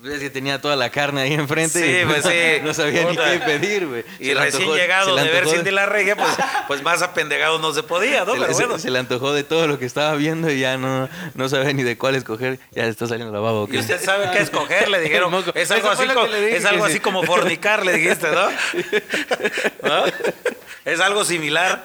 Es 0.04 0.20
que 0.20 0.28
tenía 0.28 0.60
toda 0.60 0.76
la 0.76 0.90
carne 0.90 1.22
ahí 1.22 1.32
enfrente. 1.32 1.78
Sí, 1.80 2.00
y 2.02 2.04
pues 2.04 2.22
sí. 2.24 2.60
No 2.62 2.74
sabía 2.74 3.04
ni 3.10 3.16
qué 3.16 3.40
pedir, 3.44 3.86
güey. 3.86 4.04
Y 4.20 4.26
Se 4.26 4.34
recién 4.34 4.62
antojó- 4.64 4.76
llegado 4.76 5.16
de 5.16 5.24
ver 5.30 5.48
Cindy 5.48 5.70
la 5.70 5.86
regia, 5.86 6.14
pues, 6.14 6.30
pues 6.68 6.82
más 6.82 7.00
apendejado 7.00 7.58
no 7.58 7.72
se 7.72 7.82
podía, 7.82 8.24
¿no? 8.24 8.32
se, 8.34 8.38
le, 8.40 8.46
Pero 8.46 8.54
se- 8.58 8.64
bueno. 8.66 8.78
se 8.78 8.90
le 8.90 8.98
antojó 8.98 9.32
de 9.32 9.44
todo 9.44 9.66
lo 9.66 9.78
que 9.78 9.86
estaba 9.86 10.14
viendo 10.16 10.50
y 10.50 10.60
ya 10.60 10.76
no, 10.76 11.08
no 11.34 11.48
sabía 11.48 11.72
ni 11.72 11.82
de 11.84 11.96
cuál 11.96 12.16
escoger. 12.16 12.58
Ya 12.72 12.82
le 12.84 12.90
está 12.90 13.06
saliendo 13.06 13.32
la 13.32 13.40
baba. 13.40 13.60
¿o 13.62 13.68
Y 13.72 13.78
usted 13.78 13.98
sabe 14.02 14.30
qué 14.32 14.40
escoger, 14.40 14.88
le 14.88 15.00
dijeron. 15.00 15.32
Es 15.54 15.70
algo, 15.70 15.88
así, 15.90 16.04
lo 16.04 16.14
co- 16.14 16.24
que 16.24 16.30
le 16.32 16.40
dije, 16.46 16.56
es 16.58 16.64
algo 16.66 16.84
así 16.84 16.94
sí. 16.94 17.00
como 17.00 17.22
fornicar, 17.22 17.84
le 17.86 17.94
dijiste, 17.94 18.28
¿no? 18.30 18.48
¿No? 19.82 20.04
Es 20.84 21.00
algo 21.00 21.24
similar, 21.24 21.82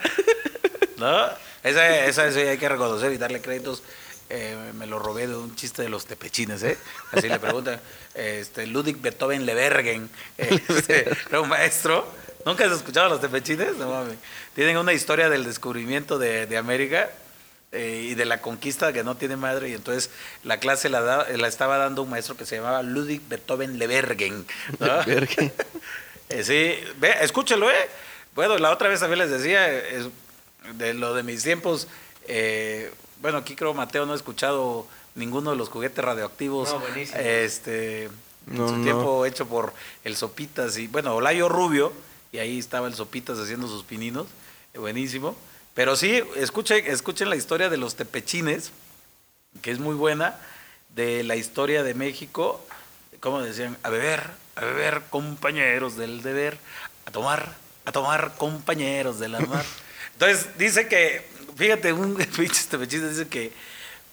¿no? 0.97 1.25
Esa, 1.63 2.05
esa, 2.05 2.27
eso 2.27 2.39
hay 2.39 2.57
que 2.57 2.69
reconocer 2.69 3.11
y 3.13 3.17
darle 3.17 3.41
créditos. 3.41 3.83
Eh, 4.29 4.55
me 4.75 4.85
lo 4.85 4.99
robé 4.99 5.25
de 5.27 5.35
un 5.35 5.55
chiste 5.55 5.81
de 5.81 5.89
los 5.89 6.05
tepechines, 6.05 6.61
¿eh? 6.63 6.77
Así 7.11 7.27
le 7.27 7.39
preguntan. 7.39 7.79
Este, 8.13 8.67
Ludwig 8.67 8.97
Beethoven 9.01 9.45
Lebergen, 9.45 10.09
este, 10.37 11.07
era 11.29 11.41
un 11.41 11.49
maestro. 11.49 12.05
¿Nunca 12.45 12.65
has 12.65 12.71
escuchado 12.71 13.07
a 13.07 13.09
los 13.09 13.21
tepechines? 13.21 13.75
No 13.77 13.89
mames. 13.89 14.17
Tienen 14.55 14.77
una 14.77 14.93
historia 14.93 15.29
del 15.29 15.43
descubrimiento 15.45 16.17
de, 16.19 16.45
de 16.45 16.57
América 16.57 17.09
eh, 17.71 18.07
y 18.11 18.15
de 18.15 18.25
la 18.25 18.39
conquista 18.39 18.93
que 18.93 19.03
no 19.03 19.15
tiene 19.17 19.35
madre. 19.35 19.69
Y 19.69 19.73
entonces 19.73 20.09
la 20.43 20.59
clase 20.59 20.89
la, 20.89 21.01
da- 21.01 21.27
la 21.35 21.47
estaba 21.47 21.77
dando 21.77 22.03
un 22.03 22.09
maestro 22.11 22.37
que 22.37 22.45
se 22.45 22.57
llamaba 22.57 22.83
Ludwig 22.83 23.21
Beethoven 23.27 23.77
Lebergen. 23.79 24.45
¿no? 24.79 24.87
Eh, 26.31 26.43
sí, 26.43 26.75
ve, 26.99 27.15
escúchelo, 27.21 27.71
¿eh? 27.71 27.89
Bueno, 28.35 28.59
la 28.59 28.69
otra 28.69 28.87
vez 28.87 28.99
también 28.99 29.17
les 29.17 29.31
decía, 29.31 29.67
es 29.75 30.05
de 30.75 30.93
lo 30.93 31.15
de 31.15 31.23
mis 31.23 31.41
tiempos, 31.41 31.87
eh, 32.27 32.91
bueno, 33.21 33.39
aquí 33.39 33.55
creo 33.55 33.73
Mateo 33.73 34.05
no 34.05 34.13
ha 34.13 34.15
escuchado 34.15 34.87
ninguno 35.15 35.51
de 35.51 35.57
los 35.57 35.69
juguetes 35.69 36.03
radioactivos. 36.03 36.69
No, 36.69 36.79
buenísimo. 36.79 37.19
Este, 37.19 38.05
en 38.05 38.57
su 38.57 38.77
no. 38.77 38.83
tiempo 38.83 39.25
hecho 39.25 39.47
por 39.47 39.73
el 40.03 40.15
Sopitas 40.15 40.77
y, 40.77 40.87
bueno, 40.87 41.15
Olayo 41.15 41.49
Rubio, 41.49 41.93
y 42.31 42.39
ahí 42.39 42.59
estaba 42.59 42.87
el 42.87 42.95
Sopitas 42.95 43.37
haciendo 43.37 43.67
sus 43.67 43.83
pininos, 43.83 44.27
eh, 44.73 44.79
buenísimo. 44.79 45.35
Pero 45.73 45.95
sí, 45.95 46.21
escuchen, 46.35 46.85
escuchen 46.87 47.29
la 47.29 47.35
historia 47.35 47.69
de 47.69 47.77
los 47.77 47.95
tepechines, 47.95 48.71
que 49.61 49.71
es 49.71 49.79
muy 49.79 49.95
buena, 49.95 50.39
de 50.95 51.23
la 51.23 51.35
historia 51.35 51.83
de 51.83 51.93
México, 51.93 52.65
como 53.19 53.41
decían, 53.41 53.77
a 53.83 53.89
beber, 53.89 54.23
a 54.55 54.65
beber, 54.65 55.03
compañeros 55.09 55.95
del 55.95 56.21
deber, 56.21 56.57
a 57.05 57.11
tomar, 57.11 57.55
a 57.85 57.91
tomar, 57.91 58.35
compañeros 58.37 59.19
de 59.19 59.29
la 59.29 59.39
mar. 59.41 59.65
Entonces, 60.13 60.57
dice 60.57 60.87
que, 60.87 61.25
fíjate, 61.59 61.91
un 61.91 62.17
tepechino 62.69 63.09
dice 63.09 63.27
que, 63.27 63.51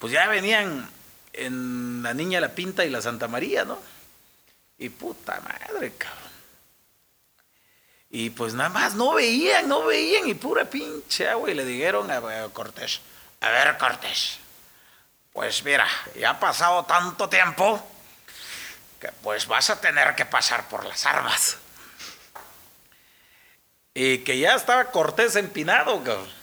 pues 0.00 0.12
ya 0.12 0.26
venían 0.26 0.90
en 1.32 2.02
la 2.02 2.12
Niña 2.12 2.40
La 2.40 2.54
Pinta 2.54 2.84
y 2.84 2.90
la 2.90 3.00
Santa 3.00 3.28
María, 3.28 3.64
¿no? 3.64 3.78
Y 4.78 4.88
puta 4.88 5.40
madre, 5.40 5.92
cabrón. 5.96 6.26
Y 8.10 8.30
pues 8.30 8.54
nada 8.54 8.68
más 8.68 8.94
no 8.94 9.14
veían, 9.14 9.68
no 9.68 9.84
veían, 9.84 10.28
y 10.28 10.34
pura 10.34 10.64
pinche 10.64 11.28
agua. 11.28 11.50
Y 11.50 11.54
le 11.54 11.64
dijeron 11.64 12.10
a, 12.10 12.16
a 12.16 12.48
Cortés, 12.48 13.00
a 13.40 13.50
ver 13.50 13.78
Cortés, 13.78 14.38
pues 15.32 15.62
mira, 15.64 15.86
ya 16.18 16.30
ha 16.30 16.40
pasado 16.40 16.84
tanto 16.84 17.28
tiempo 17.28 17.80
que 19.00 19.08
pues 19.22 19.46
vas 19.46 19.70
a 19.70 19.80
tener 19.80 20.14
que 20.14 20.24
pasar 20.24 20.68
por 20.68 20.84
las 20.84 21.06
armas. 21.06 21.58
Y 23.94 24.18
que 24.18 24.38
ya 24.38 24.54
estaba 24.54 24.90
Cortés 24.90 25.36
empinado, 25.36 26.02
cabrón. 26.02 26.35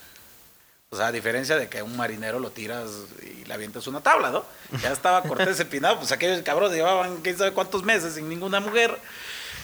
O 0.93 0.97
sea, 0.97 1.08
a 1.08 1.12
diferencia 1.12 1.56
de 1.58 1.67
que 1.67 1.82
un 1.82 1.97
marinero 1.97 2.39
lo 2.39 2.51
tiras 2.51 2.89
y 3.23 3.43
le 3.45 3.53
avientas 3.53 3.88
una 3.88 4.01
tabla, 4.01 4.29
¿no? 4.29 4.45
Ya 4.82 4.91
estaba 4.91 5.23
Cortés 5.23 5.60
empinado, 5.60 5.97
pues 5.99 6.12
aquellos 6.12 6.41
cabrones 6.43 6.75
llevaban 6.77 7.17
quién 7.21 7.38
sabe 7.38 7.51
cuántos 7.51 7.84
meses 7.84 8.13
sin 8.13 8.29
ninguna 8.29 8.60
mujer. 8.60 8.97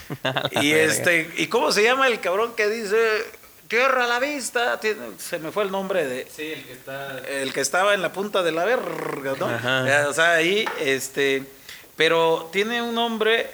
Y 0.61 0.71
este, 0.71 1.31
¿y 1.37 1.47
cómo 1.47 1.71
se 1.71 1.83
llama 1.83 2.07
el 2.07 2.19
cabrón 2.19 2.55
que 2.55 2.67
dice 2.67 2.97
tierra 3.67 4.05
a 4.05 4.07
la 4.07 4.19
vista? 4.19 4.79
Tiene- 4.79 5.19
se 5.19 5.37
me 5.37 5.51
fue 5.51 5.63
el 5.63 5.71
nombre 5.71 6.07
de 6.07 6.27
Sí, 6.35 6.51
el 6.51 6.63
que 6.65 6.73
está... 6.73 7.19
el 7.19 7.53
que 7.53 7.61
estaba 7.61 7.93
en 7.93 8.01
la 8.01 8.11
punta 8.11 8.41
de 8.41 8.51
la 8.51 8.65
verga, 8.65 9.33
¿no? 9.39 9.45
Ajá. 9.45 10.07
O 10.09 10.13
sea, 10.13 10.31
ahí, 10.33 10.65
este, 10.79 11.43
pero 11.95 12.49
tiene 12.51 12.81
un 12.81 12.95
nombre, 12.95 13.51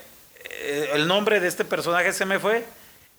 eh, 0.49 0.91
el 0.93 1.07
nombre 1.09 1.41
de 1.41 1.49
este 1.49 1.65
personaje 1.65 2.13
se 2.13 2.25
me 2.25 2.39
fue, 2.39 2.63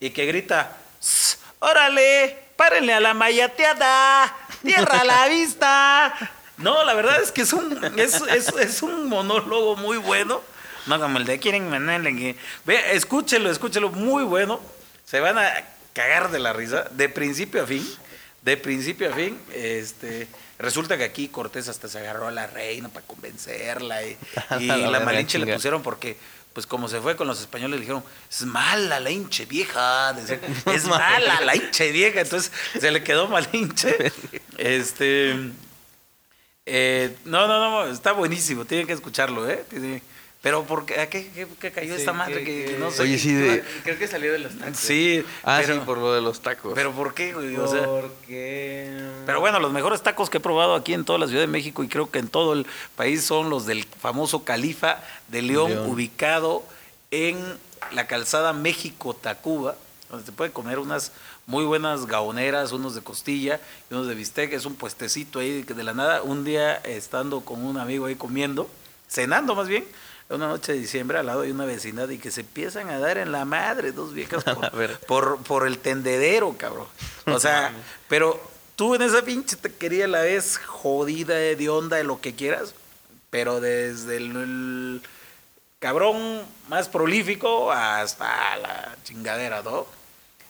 y 0.00 0.10
que 0.10 0.24
grita, 0.24 0.74
"Sss, 0.98 1.38
órale, 1.58 2.38
párenle 2.56 2.94
a 2.94 3.00
la 3.00 3.12
mayateada, 3.12 4.34
tierra 4.66 5.00
a 5.00 5.04
la 5.04 5.28
vista. 5.28 6.14
No, 6.58 6.84
la 6.84 6.94
verdad 6.94 7.20
es 7.22 7.32
que 7.32 7.42
es 7.42 7.52
un, 7.52 7.78
es, 7.98 8.14
es- 8.22 8.48
es 8.58 8.82
un 8.82 9.08
monólogo 9.08 9.76
muy 9.76 9.96
bueno. 9.98 10.40
No 10.86 11.00
como 11.00 11.18
el 11.18 11.24
de 11.24 11.38
quieren 11.38 11.68
mandarle 11.68 12.14
que-". 12.16 12.36
Ve, 12.64 12.94
escúchelo, 12.94 13.50
escúchelo, 13.50 13.90
muy 13.90 14.24
bueno. 14.24 14.60
Se 15.04 15.20
van 15.20 15.38
a 15.38 15.50
cagar 15.92 16.30
de 16.30 16.38
la 16.38 16.52
risa, 16.52 16.84
de 16.92 17.08
principio 17.08 17.62
a 17.62 17.66
fin. 17.66 17.86
De 18.42 18.56
principio 18.56 19.10
a 19.10 19.12
fin, 19.16 19.40
este, 19.52 20.28
resulta 20.58 20.96
que 20.96 21.02
aquí 21.02 21.26
Cortés 21.26 21.66
hasta 21.68 21.88
se 21.88 21.98
agarró 21.98 22.28
a 22.28 22.30
la 22.30 22.46
reina 22.46 22.88
para 22.88 23.04
convencerla 23.04 24.04
y, 24.04 24.16
y 24.60 24.66
La 24.66 25.00
malinche 25.00 25.38
le 25.40 25.52
pusieron 25.52 25.82
porque, 25.82 26.16
pues 26.56 26.66
como 26.66 26.88
se 26.88 27.02
fue 27.02 27.16
con 27.16 27.26
los 27.26 27.38
españoles, 27.38 27.74
le 27.74 27.80
dijeron, 27.82 28.02
es 28.30 28.40
mala 28.46 28.98
la 28.98 29.10
hinche 29.10 29.44
vieja, 29.44 30.16
es 30.72 30.86
mala 30.86 31.42
la 31.42 31.54
hinche 31.54 31.92
vieja, 31.92 32.22
entonces 32.22 32.50
se 32.80 32.90
le 32.90 33.04
quedó 33.04 33.28
malinche. 33.28 34.10
Este, 34.56 35.36
eh, 36.64 37.14
no, 37.26 37.46
no, 37.46 37.60
no, 37.60 37.92
está 37.92 38.12
buenísimo, 38.12 38.64
tienen 38.64 38.86
que 38.86 38.94
escucharlo, 38.94 39.46
¿eh? 39.46 39.66
Tiene- 39.68 40.00
Pero 40.46 40.62
¿por 40.62 40.86
qué, 40.86 41.00
¿a 41.00 41.10
qué, 41.10 41.28
qué- 41.34 41.48
qué 41.60 41.72
cayó 41.72 41.96
esta 41.96 42.12
madre? 42.12 42.44
Que, 42.44 42.76
no 42.78 42.92
sé. 42.92 43.02
Oye, 43.02 43.14
qué- 43.14 43.18
sí, 43.18 43.32
de- 43.34 43.64
Creo 43.82 43.98
que 43.98 44.06
salió 44.06 44.30
de 44.30 44.38
los 44.38 44.56
tacos. 44.56 44.76
Sí, 44.76 45.24
Ah, 45.42 45.58
pero, 45.60 45.74
sí, 45.74 45.80
por 45.84 45.98
lo 45.98 46.12
de 46.14 46.20
los 46.20 46.40
tacos. 46.40 46.70
pero 46.72 46.92
¿por 46.92 47.14
qué, 47.14 47.32
güey? 47.32 47.56
O 47.56 47.66
sea, 47.66 47.82
Porque... 47.84 48.96
pero 49.26 49.40
bueno, 49.40 49.58
los 49.58 49.72
mejores 49.72 50.02
tacos 50.04 50.30
que 50.30 50.36
he 50.36 50.40
probado 50.40 50.76
aquí 50.76 50.94
en 50.94 51.04
toda 51.04 51.18
la 51.18 51.26
Ciudad 51.26 51.40
de 51.40 51.48
México 51.48 51.82
y 51.82 51.88
creo 51.88 52.12
que 52.12 52.20
en 52.20 52.28
todo 52.28 52.52
el 52.52 52.64
país 52.94 53.24
son 53.24 53.50
los 53.50 53.66
del 53.66 53.82
famoso 54.00 54.44
Califa 54.44 55.02
de 55.26 55.42
León, 55.42 55.72
León. 55.72 55.90
ubicado 55.90 56.62
en 57.10 57.36
la 57.90 58.06
calzada 58.06 58.52
México-Tacuba, 58.52 59.74
donde 60.10 60.26
se 60.26 60.30
puede 60.30 60.52
comer 60.52 60.78
unas 60.78 61.10
muy 61.46 61.64
buenas 61.64 62.06
gaoneras, 62.06 62.70
unos 62.70 62.94
de 62.94 63.00
costilla 63.02 63.60
y 63.90 63.94
unos 63.94 64.06
de 64.06 64.14
bistec. 64.14 64.52
Es 64.52 64.64
un 64.64 64.76
puestecito 64.76 65.40
ahí 65.40 65.64
que 65.64 65.74
de 65.74 65.82
la 65.82 65.92
nada. 65.92 66.22
Un 66.22 66.44
día 66.44 66.76
estando 66.76 67.40
con 67.40 67.64
un 67.64 67.78
amigo 67.78 68.06
ahí 68.06 68.14
comiendo, 68.14 68.70
cenando 69.08 69.56
más 69.56 69.66
bien, 69.66 69.84
una 70.28 70.48
noche 70.48 70.72
de 70.72 70.78
diciembre 70.78 71.18
al 71.18 71.26
lado 71.26 71.42
de 71.42 71.52
una 71.52 71.64
vecindad 71.66 72.08
y 72.08 72.18
que 72.18 72.30
se 72.30 72.40
empiezan 72.40 72.90
a 72.90 72.98
dar 72.98 73.16
en 73.18 73.30
la 73.32 73.44
madre 73.44 73.92
dos 73.92 74.12
viejas 74.12 74.42
por, 74.70 74.98
por, 75.06 75.38
por 75.44 75.66
el 75.66 75.78
tendedero, 75.78 76.54
cabrón. 76.58 76.86
O 77.26 77.38
sea, 77.38 77.72
pero 78.08 78.40
tú 78.74 78.94
en 78.94 79.02
esa 79.02 79.22
pinche 79.22 79.56
taquería 79.56 80.08
la 80.08 80.22
ves 80.22 80.58
jodida, 80.58 81.34
de 81.34 81.68
onda, 81.68 81.96
de 81.96 82.04
lo 82.04 82.20
que 82.20 82.34
quieras, 82.34 82.74
pero 83.30 83.60
desde 83.60 84.16
el, 84.16 84.36
el 84.36 85.02
cabrón 85.78 86.42
más 86.68 86.88
prolífico 86.88 87.70
hasta 87.70 88.56
la 88.56 88.96
chingadera, 89.04 89.62
¿no? 89.62 89.86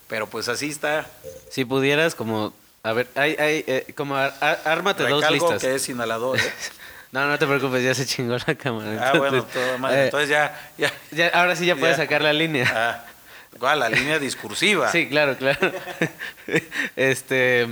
Pero 0.07 0.25
pues 0.27 0.47
así 0.47 0.69
está. 0.69 1.05
Si 1.51 1.65
pudieras, 1.65 2.15
como... 2.15 2.53
A 2.83 2.93
ver, 2.93 3.09
hay, 3.15 3.35
hay, 3.35 3.63
eh, 3.67 3.93
como 3.97 4.15
ar- 4.15 4.33
ar- 4.39 4.61
ármate 4.63 5.03
dos 5.03 5.21
Recalco 5.21 5.45
listas. 5.51 5.61
que 5.61 5.75
es 5.75 5.89
inhalador, 5.89 6.39
¿eh? 6.39 6.41
No, 7.11 7.25
no 7.27 7.39
te 7.39 7.47
preocupes, 7.47 7.83
ya 7.83 7.93
se 7.95 8.05
chingó 8.05 8.35
la 8.45 8.55
cámara. 8.55 9.09
Ah, 9.11 9.17
bueno, 9.17 9.43
toda 9.45 9.77
madre. 9.77 10.01
eh, 10.01 10.05
Entonces 10.05 10.29
ya, 10.29 10.71
ya. 10.77 10.91
ya- 11.11 11.29
ahora 11.29 11.55
sí 11.55 11.65
ya 11.65 11.75
puedes 11.75 11.97
sacar 11.97 12.21
la 12.21 12.33
línea. 12.33 12.69
Ah, 12.73 13.05
¿Cuál? 13.59 13.79
La 13.79 13.89
línea 13.89 14.19
discursiva. 14.19 14.91
Sí, 14.91 15.07
claro, 15.07 15.35
claro. 15.37 15.71
este. 16.95 17.67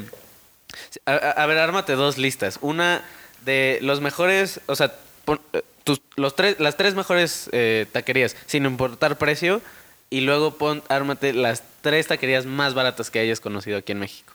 A, 1.05 1.11
a- 1.11 1.31
a 1.31 1.45
ver, 1.45 1.57
ármate 1.57 1.93
dos 1.93 2.17
listas. 2.17 2.57
Una 2.61 3.03
de 3.41 3.79
los 3.81 4.01
mejores, 4.01 4.61
o 4.67 4.75
sea, 4.75 4.93
pon- 5.25 5.41
eh, 5.53 5.61
tus, 5.83 6.01
los 6.15 6.35
tres, 6.35 6.59
las 6.59 6.77
tres 6.77 6.95
mejores 6.95 7.49
eh, 7.51 7.85
taquerías, 7.91 8.35
sin 8.47 8.65
importar 8.65 9.17
precio, 9.17 9.61
y 10.09 10.21
luego 10.21 10.55
pon, 10.57 10.81
ármate 10.89 11.33
las 11.33 11.61
tres 11.81 12.07
taquerías 12.07 12.45
más 12.45 12.73
baratas 12.73 13.11
que 13.11 13.19
hayas 13.19 13.39
conocido 13.39 13.77
aquí 13.77 13.91
en 13.91 13.99
México. 13.99 14.33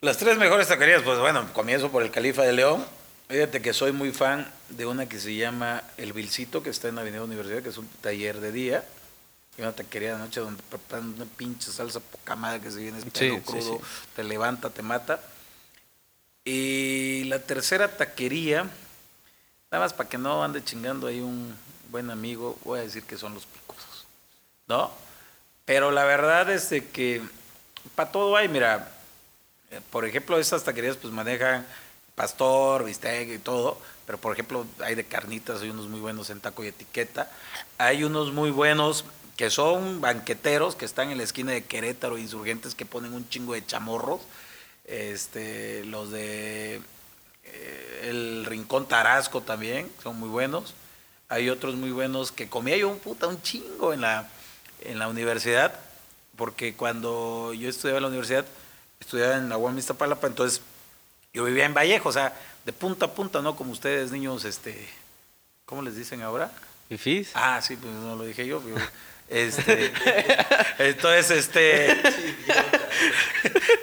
Las 0.00 0.16
tres 0.16 0.38
mejores 0.38 0.68
taquerías, 0.68 1.02
pues 1.02 1.18
bueno, 1.18 1.46
comienzo 1.52 1.90
por 1.90 2.02
el 2.02 2.10
Califa 2.10 2.42
de 2.42 2.52
León. 2.54 2.84
Fíjate 3.32 3.62
que 3.62 3.72
soy 3.72 3.92
muy 3.92 4.12
fan 4.12 4.46
de 4.68 4.84
una 4.84 5.08
que 5.08 5.18
se 5.18 5.34
llama 5.34 5.82
El 5.96 6.12
Vilcito, 6.12 6.62
que 6.62 6.68
está 6.68 6.88
en 6.88 6.98
Avenida 6.98 7.22
Universidad, 7.22 7.62
que 7.62 7.70
es 7.70 7.78
un 7.78 7.88
taller 8.02 8.38
de 8.42 8.52
día. 8.52 8.84
Y 9.56 9.62
una 9.62 9.72
taquería 9.72 10.12
de 10.12 10.18
noche 10.18 10.40
donde 10.40 10.62
preparan 10.64 11.14
una 11.14 11.24
pinche 11.24 11.72
salsa 11.72 12.00
poca 12.00 12.36
madre 12.36 12.60
que 12.60 12.70
se 12.70 12.80
viene 12.80 13.00
Sí, 13.00 13.08
pelo 13.10 13.42
crudo, 13.42 13.78
sí. 13.78 13.84
te 14.14 14.22
levanta, 14.22 14.68
te 14.68 14.82
mata. 14.82 15.18
Y 16.44 17.24
la 17.24 17.38
tercera 17.38 17.96
taquería, 17.96 18.64
nada 19.70 19.82
más 19.82 19.94
para 19.94 20.10
que 20.10 20.18
no 20.18 20.44
ande 20.44 20.62
chingando 20.62 21.06
ahí 21.06 21.20
un 21.20 21.56
buen 21.90 22.10
amigo, 22.10 22.58
voy 22.64 22.80
a 22.80 22.82
decir 22.82 23.02
que 23.04 23.16
son 23.16 23.32
los 23.32 23.46
picosos. 23.46 24.04
¿No? 24.68 24.92
Pero 25.64 25.90
la 25.90 26.04
verdad 26.04 26.50
es 26.50 26.68
de 26.68 26.86
que 26.86 27.22
para 27.94 28.12
todo 28.12 28.36
hay, 28.36 28.48
mira, 28.48 28.92
eh, 29.70 29.80
por 29.90 30.04
ejemplo, 30.04 30.38
estas 30.38 30.64
taquerías 30.64 30.98
pues 30.98 31.14
manejan 31.14 31.66
pastor, 32.14 32.84
bistec 32.84 33.28
y 33.30 33.38
todo, 33.38 33.78
pero 34.06 34.18
por 34.18 34.32
ejemplo 34.32 34.66
hay 34.80 34.94
de 34.94 35.04
carnitas, 35.04 35.62
hay 35.62 35.70
unos 35.70 35.88
muy 35.88 36.00
buenos 36.00 36.30
en 36.30 36.40
taco 36.40 36.64
y 36.64 36.68
etiqueta, 36.68 37.30
hay 37.78 38.04
unos 38.04 38.32
muy 38.32 38.50
buenos 38.50 39.04
que 39.36 39.50
son 39.50 40.00
banqueteros 40.00 40.76
que 40.76 40.84
están 40.84 41.10
en 41.10 41.18
la 41.18 41.24
esquina 41.24 41.52
de 41.52 41.64
Querétaro, 41.64 42.18
insurgentes 42.18 42.74
que 42.74 42.84
ponen 42.84 43.14
un 43.14 43.28
chingo 43.28 43.54
de 43.54 43.64
chamorros, 43.64 44.20
este, 44.84 45.84
los 45.84 46.10
de 46.10 46.82
eh, 47.44 48.08
el 48.10 48.44
Rincón 48.44 48.86
Tarasco 48.86 49.40
también, 49.40 49.90
son 50.02 50.18
muy 50.18 50.28
buenos, 50.28 50.74
hay 51.28 51.48
otros 51.48 51.74
muy 51.76 51.92
buenos 51.92 52.30
que 52.30 52.48
comía 52.48 52.76
yo 52.76 52.90
un 52.90 52.98
puta 52.98 53.26
un 53.26 53.40
chingo 53.40 53.92
en 53.94 54.02
la, 54.02 54.28
en 54.80 54.98
la 54.98 55.08
universidad, 55.08 55.74
porque 56.36 56.74
cuando 56.74 57.54
yo 57.54 57.68
estudiaba 57.68 57.98
en 57.98 58.02
la 58.02 58.08
universidad, 58.08 58.44
estudiaba 59.00 59.36
en 59.36 59.48
la 59.48 59.56
UAM 59.56 59.78
Iztapalapa, 59.78 60.26
entonces 60.26 60.60
yo 61.32 61.44
vivía 61.44 61.64
en 61.64 61.74
Vallejo, 61.74 62.08
o 62.08 62.12
sea, 62.12 62.32
de 62.64 62.72
punta 62.72 63.06
a 63.06 63.10
punta, 63.12 63.40
¿no? 63.42 63.56
Como 63.56 63.72
ustedes, 63.72 64.10
niños, 64.12 64.44
este, 64.44 64.88
¿cómo 65.64 65.82
les 65.82 65.96
dicen 65.96 66.22
ahora? 66.22 66.50
¿Fifís? 66.88 67.30
Ah, 67.34 67.60
sí, 67.62 67.76
pues 67.76 67.92
no 67.94 68.16
lo 68.16 68.24
dije 68.24 68.46
yo. 68.46 68.62
Este, 69.28 69.90
entonces, 70.78 71.30
este, 71.30 71.90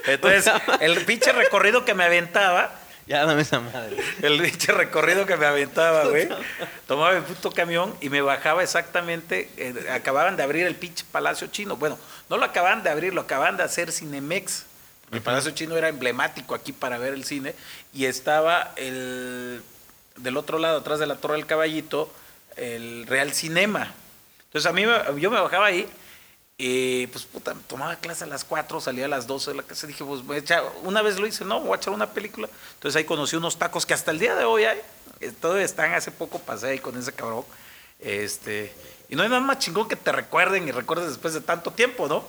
entonces, 0.06 0.52
el 0.80 1.04
pinche 1.06 1.32
recorrido 1.32 1.86
que 1.86 1.94
me 1.96 2.04
aventaba, 2.04 2.72
Ya 3.08 3.26
dame 3.26 3.42
esa 3.42 3.60
madre. 3.60 3.98
el 4.22 4.42
pinche 4.42 4.72
recorrido 4.72 5.26
que 5.26 5.38
me 5.38 5.48
aventaba, 5.48 6.06
güey. 6.06 6.30
Tomaba 6.88 7.18
el 7.18 7.24
puto 7.24 7.52
camión 7.52 7.96
y 8.02 8.10
me 8.10 8.22
bajaba 8.22 8.62
exactamente. 8.64 9.50
eh, 9.58 9.88
acababan 9.92 10.38
de 10.38 10.44
abrir 10.44 10.68
el 10.68 10.76
pinche 10.76 11.04
Palacio 11.12 11.48
Chino. 11.48 11.78
Bueno, 11.78 11.98
no 12.30 12.38
lo 12.38 12.46
acababan 12.46 12.84
de 12.84 12.90
abrir, 12.92 13.14
lo 13.16 13.22
acababan 13.22 13.58
de 13.58 13.64
hacer 13.64 13.92
Cinemex. 13.92 14.66
El 15.12 15.22
Palacio 15.22 15.52
Chino 15.52 15.76
era 15.76 15.90
emblemático 15.90 16.54
aquí 16.56 16.72
para 16.72 16.98
ver 16.98 17.14
el 17.14 17.24
cine. 17.24 17.56
Y 17.94 18.06
estaba 18.06 18.74
el 18.76 19.62
del 20.18 20.38
otro 20.38 20.60
lado, 20.60 20.80
atrás 20.80 21.00
de 21.00 21.08
la 21.08 21.16
Torre 21.16 21.36
del 21.36 21.46
Caballito, 21.46 22.12
el 22.58 23.08
Real 23.08 23.34
Cinema. 23.34 23.94
Entonces 24.46 24.70
a 24.70 24.74
mí 24.74 24.84
yo 25.20 25.32
me 25.32 25.40
bajaba 25.40 25.68
ahí. 25.68 25.88
Y 26.62 27.08
pues 27.08 27.24
puta, 27.24 27.56
tomaba 27.68 27.96
clase 27.96 28.26
a 28.26 28.28
las 28.28 28.44
4, 28.44 28.82
salía 28.82 29.06
a 29.06 29.08
las 29.08 29.28
12 29.28 29.52
de 29.52 29.58
la 29.58 29.64
casa. 29.64 29.88
Dije, 29.88 30.04
pues 30.04 30.24
voy 30.24 30.38
a 30.38 30.40
echar- 30.42 30.64
una 30.84 31.02
vez 31.02 31.18
lo 31.18 31.26
hice, 31.26 31.46
no, 31.46 31.62
voy 31.62 31.74
a 31.74 31.78
echar 31.78 31.94
una 31.94 32.12
película. 32.12 32.50
Entonces 32.74 32.98
ahí 32.98 33.06
conocí 33.06 33.38
unos 33.38 33.58
tacos 33.58 33.86
que 33.86 33.94
hasta 33.94 34.12
el 34.12 34.20
día 34.20 34.36
de 34.36 34.44
hoy 34.44 34.66
hay. 34.66 34.82
Todavía 35.40 35.64
están, 35.64 35.94
hace 35.94 36.12
poco 36.12 36.38
pasé 36.40 36.68
ahí 36.68 36.80
con 36.80 36.98
ese 36.98 37.14
cabrón. 37.14 37.46
Este, 38.00 38.74
y 39.08 39.16
no 39.16 39.24
hay 39.24 39.30
nada 39.30 39.42
más 39.42 39.60
chingón 39.60 39.88
que 39.88 39.96
te 39.96 40.12
recuerden 40.12 40.68
y 40.68 40.72
recuerdes 40.72 41.08
después 41.08 41.34
de 41.34 41.42
tanto 41.42 41.72
tiempo, 41.72 42.08
¿no? 42.10 42.26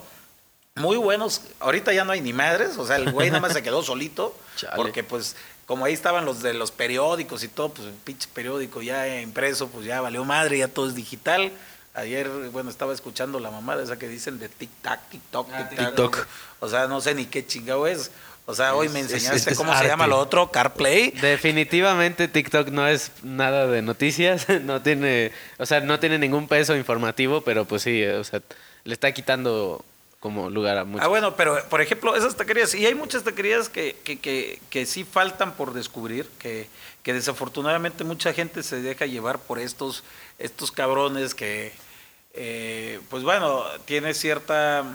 Muy 0.75 0.97
buenos. 0.97 1.41
Ahorita 1.59 1.91
ya 1.93 2.05
no 2.05 2.13
hay 2.13 2.21
ni 2.21 2.31
madres, 2.33 2.77
o 2.77 2.87
sea, 2.87 2.95
el 2.95 3.11
güey 3.11 3.29
nada 3.29 3.41
más 3.41 3.53
se 3.53 3.61
quedó 3.63 3.83
solito. 3.83 4.35
Chale. 4.55 4.75
Porque 4.77 5.03
pues 5.03 5.35
como 5.65 5.85
ahí 5.85 5.93
estaban 5.93 6.25
los 6.25 6.41
de 6.41 6.53
los 6.53 6.71
periódicos 6.71 7.43
y 7.43 7.47
todo, 7.47 7.69
pues 7.69 7.87
el 7.87 7.93
pinche 7.93 8.27
periódico 8.33 8.81
ya 8.81 9.19
impreso, 9.21 9.67
pues 9.69 9.85
ya 9.85 10.01
valió 10.01 10.23
madre, 10.25 10.57
ya 10.59 10.67
todo 10.67 10.87
es 10.87 10.95
digital. 10.95 11.51
Ayer, 11.93 12.29
bueno, 12.51 12.69
estaba 12.69 12.93
escuchando 12.93 13.39
la 13.41 13.51
mamada 13.51 13.83
esa 13.83 13.99
que 13.99 14.07
dicen 14.07 14.39
de 14.39 14.49
tic-tac, 14.49 14.99
TikTok, 15.09 15.49
Ah, 15.51 15.69
tic-tac. 15.69 15.85
TikTok. 15.87 16.27
O 16.61 16.69
sea, 16.69 16.87
no 16.87 17.01
sé 17.01 17.15
ni 17.15 17.25
qué 17.25 17.45
chingado 17.45 17.85
es. 17.85 18.11
O 18.45 18.55
sea, 18.55 18.75
hoy 18.75 18.87
me 18.89 19.01
Es- 19.01 19.07
es- 19.07 19.13
enseñaste 19.13 19.51
es 19.51 19.57
cómo 19.57 19.77
se 19.77 19.87
llama 19.87 20.07
lo 20.07 20.17
otro, 20.17 20.51
CarPlay. 20.51 21.11
Definitivamente 21.11 22.29
TikTok 22.29 22.69
no 22.69 22.87
es 22.87 23.11
nada 23.23 23.67
de 23.67 23.81
noticias, 23.81 24.47
no 24.63 24.81
tiene, 24.81 25.31
o 25.57 25.65
sea, 25.65 25.81
no 25.81 25.99
tiene 25.99 26.17
ningún 26.17 26.47
peso 26.47 26.75
informativo, 26.77 27.41
pero 27.41 27.65
pues 27.65 27.81
sí, 27.83 28.03
o 28.05 28.23
sea, 28.23 28.41
le 28.85 28.93
está 28.93 29.11
quitando 29.13 29.83
como 30.21 30.51
lugar 30.51 30.77
a 30.77 30.85
muchos. 30.85 31.03
Ah, 31.03 31.09
bueno, 31.09 31.35
pero 31.35 31.57
por 31.67 31.81
ejemplo, 31.81 32.15
esas 32.15 32.37
taquerías, 32.37 32.75
y 32.75 32.85
hay 32.85 32.93
muchas 32.93 33.23
taquerías 33.23 33.69
que, 33.69 33.97
que, 34.03 34.19
que, 34.19 34.61
que 34.69 34.85
sí 34.85 35.03
faltan 35.03 35.53
por 35.53 35.73
descubrir, 35.73 36.29
que, 36.37 36.69
que 37.01 37.11
desafortunadamente 37.11 38.03
mucha 38.03 38.31
gente 38.31 38.61
se 38.61 38.81
deja 38.83 39.07
llevar 39.07 39.39
por 39.39 39.57
estos, 39.57 40.03
estos 40.37 40.71
cabrones 40.71 41.33
que, 41.33 41.73
eh, 42.35 43.01
pues 43.09 43.23
bueno, 43.23 43.63
tiene 43.85 44.13
cierta... 44.13 44.85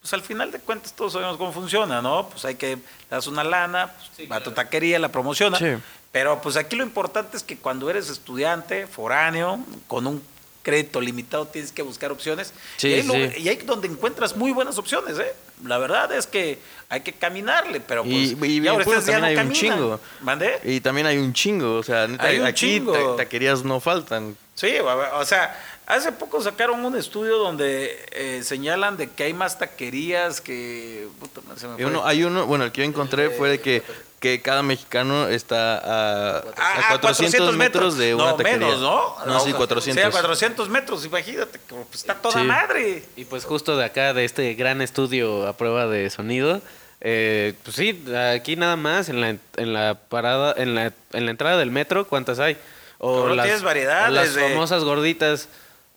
Pues 0.00 0.12
al 0.12 0.22
final 0.22 0.50
de 0.50 0.58
cuentas 0.58 0.92
todos 0.92 1.12
sabemos 1.12 1.36
cómo 1.36 1.52
funciona, 1.52 2.02
¿no? 2.02 2.28
Pues 2.28 2.44
hay 2.44 2.54
que 2.56 2.76
le 2.76 2.82
das 3.10 3.26
una 3.26 3.44
lana, 3.44 3.92
pues, 4.16 4.30
va 4.30 4.36
a 4.36 4.42
tu 4.42 4.50
taquería, 4.52 4.98
la 4.98 5.10
promociona. 5.10 5.58
Sí. 5.58 5.66
Pero 6.10 6.40
pues 6.40 6.56
aquí 6.56 6.76
lo 6.76 6.82
importante 6.82 7.36
es 7.36 7.42
que 7.44 7.58
cuando 7.58 7.90
eres 7.90 8.08
estudiante, 8.08 8.86
foráneo, 8.86 9.60
con 9.86 10.06
un 10.06 10.22
crédito 10.68 11.00
limitado, 11.00 11.46
tienes 11.46 11.72
que 11.72 11.80
buscar 11.82 12.12
opciones. 12.12 12.52
Sí, 12.76 12.88
y, 12.88 12.94
ahí 12.94 13.02
lo- 13.04 13.14
sí. 13.14 13.32
y 13.38 13.48
ahí 13.48 13.56
donde 13.64 13.88
encuentras 13.88 14.36
muy 14.36 14.52
buenas 14.52 14.76
opciones, 14.76 15.18
¿eh? 15.18 15.32
La 15.64 15.78
verdad 15.78 16.12
es 16.12 16.26
que 16.26 16.58
hay 16.90 17.00
que 17.00 17.12
caminarle, 17.14 17.80
pero 17.80 18.02
pues 18.04 18.14
Y, 18.14 18.36
y, 18.44 18.60
ya 18.60 18.72
ahora 18.72 18.84
pues, 18.84 18.98
también 19.06 19.24
hay 19.24 19.34
no 19.34 19.40
un 19.42 19.48
caminan. 19.48 19.76
chingo. 19.78 20.00
¿Mandé? 20.20 20.58
Y 20.64 20.80
también 20.80 21.06
hay 21.06 21.16
un 21.16 21.32
chingo. 21.32 21.76
O 21.76 21.82
sea, 21.82 22.06
neta, 22.06 22.24
Hay 22.24 22.38
un 22.38 22.46
aquí 22.46 22.66
chingo. 22.76 22.92
ta- 22.92 23.24
taquerías 23.24 23.64
no 23.64 23.80
faltan. 23.80 24.36
Sí, 24.54 24.74
o 24.80 25.24
sea, 25.24 25.58
hace 25.88 26.12
poco 26.12 26.40
sacaron 26.42 26.84
un 26.84 26.96
estudio 26.96 27.38
donde 27.38 28.06
eh, 28.12 28.42
señalan 28.44 28.96
de 28.96 29.08
que 29.10 29.24
hay 29.24 29.32
más 29.32 29.58
taquerías 29.58 30.40
que... 30.40 31.08
puta, 31.18 31.40
se 31.56 31.66
me 31.66 31.84
uno, 31.86 32.06
hay 32.06 32.22
uno, 32.24 32.46
bueno, 32.46 32.64
el 32.64 32.72
que 32.72 32.82
yo 32.82 32.84
encontré 32.84 33.30
fue 33.30 33.48
de 33.48 33.60
que, 33.60 33.82
que 34.20 34.40
cada 34.42 34.62
mexicano 34.62 35.28
está 35.28 35.78
a, 35.78 36.38
Ah, 36.56 36.94
a 36.94 37.00
400, 37.00 37.56
metros 37.56 37.96
de 37.96 38.14
una 38.14 38.24
no, 38.32 38.36
taquería. 38.36 38.58
menos, 38.58 38.80
¿no? 38.80 39.16
No, 39.26 39.40
sí, 39.40 39.50
Sí, 39.50 39.56
400. 39.56 40.04
a 40.04 40.10
400 40.10 40.68
metros, 40.68 41.04
imagínate, 41.06 41.58
pues, 41.68 41.80
está 41.94 42.14
toda 42.14 42.40
Sí. 42.40 42.46
madre. 42.46 43.04
Y 43.16 43.24
pues 43.24 43.44
justo 43.44 43.76
de 43.76 43.84
acá, 43.84 44.12
de 44.12 44.24
este 44.24 44.52
gran 44.54 44.82
estudio 44.82 45.46
a 45.46 45.54
prueba 45.56 45.86
de 45.86 46.10
sonido, 46.10 46.60
eh, 47.00 47.54
pues 47.62 47.76
sí, 47.76 48.04
aquí 48.34 48.56
nada 48.56 48.76
más, 48.76 49.08
en 49.08 49.20
la, 49.20 49.28
en 49.56 49.72
la 49.72 49.94
parada, 50.08 50.52
en 50.56 50.74
la, 50.74 50.92
en 51.12 51.24
la 51.24 51.30
entrada 51.30 51.56
del 51.56 51.70
metro, 51.70 52.06
¿cuántas 52.08 52.40
hay? 52.40 52.56
O 52.98 53.22
Pero 53.22 53.36
las, 53.36 53.44
tienes 53.46 53.62
variedades 53.62 54.08
o 54.10 54.12
las 54.12 54.34
de- 54.34 54.42
famosas 54.48 54.82
gorditas 54.84 55.48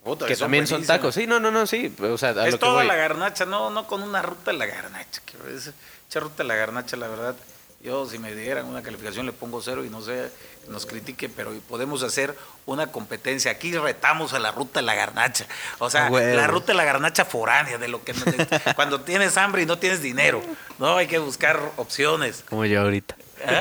Puta, 0.03 0.25
que 0.25 0.35
también 0.35 0.65
son 0.67 0.83
tacos. 0.85 1.13
Sí, 1.15 1.27
no, 1.27 1.39
no, 1.39 1.51
no, 1.51 1.67
sí. 1.67 1.93
O 2.01 2.17
sea, 2.17 2.29
a 2.29 2.45
Es 2.47 2.53
lo 2.53 2.57
que 2.59 2.65
toda 2.65 2.73
voy. 2.73 2.87
la 2.87 2.95
garnacha, 2.95 3.45
no, 3.45 3.69
no 3.69 3.85
con 3.87 4.01
una 4.01 4.21
ruta 4.21 4.51
de 4.51 4.57
la 4.57 4.65
garnacha. 4.65 5.21
que 5.25 5.37
es- 5.55 5.71
Esa 6.09 6.19
ruta 6.19 6.43
de 6.43 6.45
la 6.45 6.55
garnacha, 6.55 6.97
la 6.97 7.07
verdad, 7.07 7.35
yo 7.81 8.05
si 8.07 8.17
me 8.19 8.33
dieran 8.35 8.65
una 8.65 8.81
calificación 8.83 9.25
le 9.25 9.31
pongo 9.31 9.61
cero 9.61 9.85
y 9.85 9.89
no 9.89 10.01
sé, 10.01 10.29
nos 10.67 10.85
critiquen, 10.85 11.31
pero 11.35 11.51
podemos 11.69 12.03
hacer 12.03 12.35
una 12.65 12.87
competencia. 12.87 13.51
Aquí 13.51 13.71
retamos 13.77 14.33
a 14.33 14.39
la 14.39 14.51
ruta 14.51 14.79
de 14.81 14.85
la 14.85 14.93
garnacha. 14.95 15.45
O 15.79 15.89
sea, 15.89 16.07
Ah, 16.07 16.09
la 16.11 16.47
ruta 16.47 16.67
de 16.67 16.73
la 16.75 16.83
garnacha 16.83 17.23
foránea, 17.25 17.77
de 17.77 17.87
lo 17.87 18.03
que 18.03 18.13
cuando 18.75 19.01
tienes 19.01 19.37
hambre 19.37 19.61
y 19.61 19.65
no 19.65 19.77
tienes 19.79 20.01
dinero. 20.01 20.41
No, 20.79 20.97
hay 20.97 21.07
que 21.07 21.17
buscar 21.19 21.59
opciones. 21.77 22.43
Como 22.49 22.65
yo 22.65 22.81
ahorita. 22.81 23.15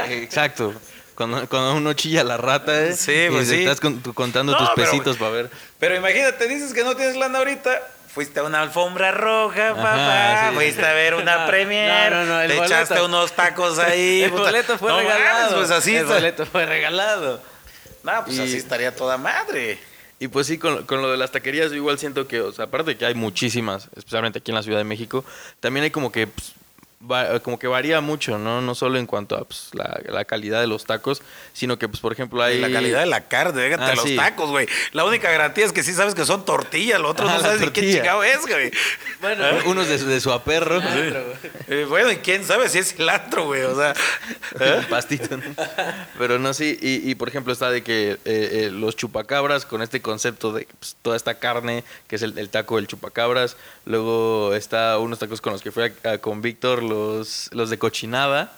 Exacto. 0.09 0.74
Cuando, 1.21 1.47
cuando 1.51 1.75
uno 1.75 1.93
chilla 1.93 2.25
la 2.25 2.39
rata, 2.39 2.83
¿eh? 2.87 2.95
Sí, 2.97 3.12
y 3.12 3.31
pues 3.31 3.47
te 3.51 3.57
sí. 3.57 3.61
estás 3.61 3.79
con- 3.79 4.01
contando 4.14 4.53
No, 4.53 4.59
tus 4.59 4.71
pesitos 4.71 5.18
para 5.18 5.31
ver. 5.33 5.51
Pero 5.79 5.95
imagínate, 5.95 6.49
dices 6.49 6.73
que 6.73 6.83
no 6.83 6.97
tienes 6.97 7.14
lana 7.14 7.41
ahorita. 7.41 7.79
Fuiste 8.09 8.41
a 8.41 8.45
una 8.45 8.62
alfombra 8.62 9.12
roja, 9.12 9.75
papá. 9.75 10.49
sí, 10.49 10.55
fuiste 10.55 10.83
a 10.87 10.95
ver 10.95 11.14
una 11.16 11.37
No, 11.45 11.47
premier. 11.47 12.11
no, 12.11 12.25
no, 12.25 12.25
no, 12.25 12.41
el 12.41 12.49
te 12.49 12.57
boleto- 12.57 12.64
echaste 12.64 13.03
unos 13.03 13.33
tacos 13.33 13.79
ahí. 13.79 14.23
El 14.23 14.31
boleto 14.31 14.79
fue 14.79 14.93
regalado. 14.97 15.57
pues 15.59 15.71
así 15.71 15.95
El 15.95 16.07
boleto 16.07 16.47
fue 16.47 16.64
regalado. 16.64 17.43
No, 18.03 18.25
pues 18.25 18.39
Y- 18.39 18.41
así 18.41 18.57
estaría 18.57 18.97
toda 18.97 19.18
madre. 19.18 19.79
Y 20.21 20.29
pues 20.29 20.47
sí, 20.47 20.57
con, 20.57 20.87
con 20.87 21.03
lo 21.03 21.11
de 21.11 21.18
las 21.18 21.33
taquerías, 21.33 21.68
yo 21.71 21.77
igual 21.77 21.99
siento 21.99 22.27
que, 22.27 22.41
o 22.41 22.51
sea, 22.51 22.64
aparte 22.64 22.93
de 22.93 22.97
que 22.97 23.05
hay 23.05 23.14
muchísimas, 23.14 23.89
especialmente 23.95 24.39
aquí 24.39 24.53
en 24.53 24.55
la 24.55 24.62
Ciudad 24.62 24.79
de 24.79 24.85
México, 24.85 25.23
también 25.61 25.85
hay 25.85 25.91
como 25.91 26.11
que, 26.11 26.27
pues, 26.29 26.53
va- 27.01 27.41
como 27.41 27.59
que 27.59 27.67
varía 27.67 28.01
mucho, 28.01 28.39
¿no? 28.39 28.61
No 28.61 28.75
solo 28.75 28.99
en 28.99 29.07
cuanto 29.07 29.37
a 29.37 29.45
pues, 29.45 29.69
la, 29.73 30.01
la 30.09 30.25
calidad 30.25 30.61
de 30.61 30.67
los 30.67 30.85
tacos, 30.85 31.23
sino 31.53 31.79
que, 31.79 31.89
pues, 31.89 32.01
por 32.01 32.13
ejemplo, 32.13 32.43
hay... 32.43 32.59
La 32.61 32.71
calidad 32.71 33.01
de 33.01 33.07
la 33.07 33.29
carne, 33.29 33.63
déjate 33.63 33.83
Ah, 33.85 33.95
los 33.95 34.05
sí. 34.05 34.17
tacos, 34.17 34.51
güey. 34.51 34.67
La 34.93 35.05
única 35.05 35.31
garantía 35.31 35.65
es 35.65 35.73
que 35.73 35.83
sí 35.83 35.93
sabes 35.93 36.15
que 36.15 36.25
son 36.25 36.45
tortillas, 36.45 37.01
lo 37.01 37.09
otro 37.11 37.29
Ah, 37.29 37.35
no 37.35 37.41
sabes 37.41 37.61
ni 37.61 37.71
qué 37.71 37.81
chingado 37.93 38.23
es, 38.25 38.41
güey. 38.47 38.71
Bueno, 39.21 39.45
Unos 39.67 39.89
de, 39.89 39.99
de 39.99 40.21
su 40.21 40.33
aperro. 40.33 40.81
Eh, 41.69 41.87
bueno, 41.89 42.11
y 42.13 42.17
quién 42.17 42.45
sabe 42.45 42.69
si 42.69 42.79
es 42.79 42.95
cilantro, 42.95 43.47
güey. 43.47 43.63
O 43.63 43.75
sea, 43.77 43.95
Un 44.79 44.85
pastito, 44.87 45.37
¿no? 45.37 45.45
Pero 46.19 46.39
no, 46.39 46.53
sí, 46.55 46.79
y, 46.81 47.09
y, 47.11 47.15
por 47.15 47.29
ejemplo 47.29 47.53
está 47.53 47.71
de 47.71 47.83
que 47.83 48.13
eh, 48.13 48.19
eh, 48.25 48.71
los 48.73 48.97
chupacabras 48.97 49.65
con 49.65 49.83
este 49.83 50.01
concepto 50.03 50.53
de 50.53 50.67
pues, 50.79 50.97
toda 51.03 51.17
esta 51.17 51.35
carne, 51.39 51.85
que 52.09 52.17
es 52.17 52.23
el, 52.23 52.37
el 52.39 52.49
taco 52.51 52.77
del 52.77 52.87
chupacabras, 52.87 53.57
luego 53.87 54.55
está 54.55 54.99
unos 54.99 55.19
tacos 55.19 55.41
con 55.41 55.53
los 55.53 55.63
que 55.63 55.71
fui 55.71 55.85
a- 56.05 56.11
a- 56.13 56.19
con 56.19 56.43
Víctor, 56.43 56.83
los, 56.91 57.49
los 57.53 57.70
de 57.70 57.78
cochinada, 57.78 58.53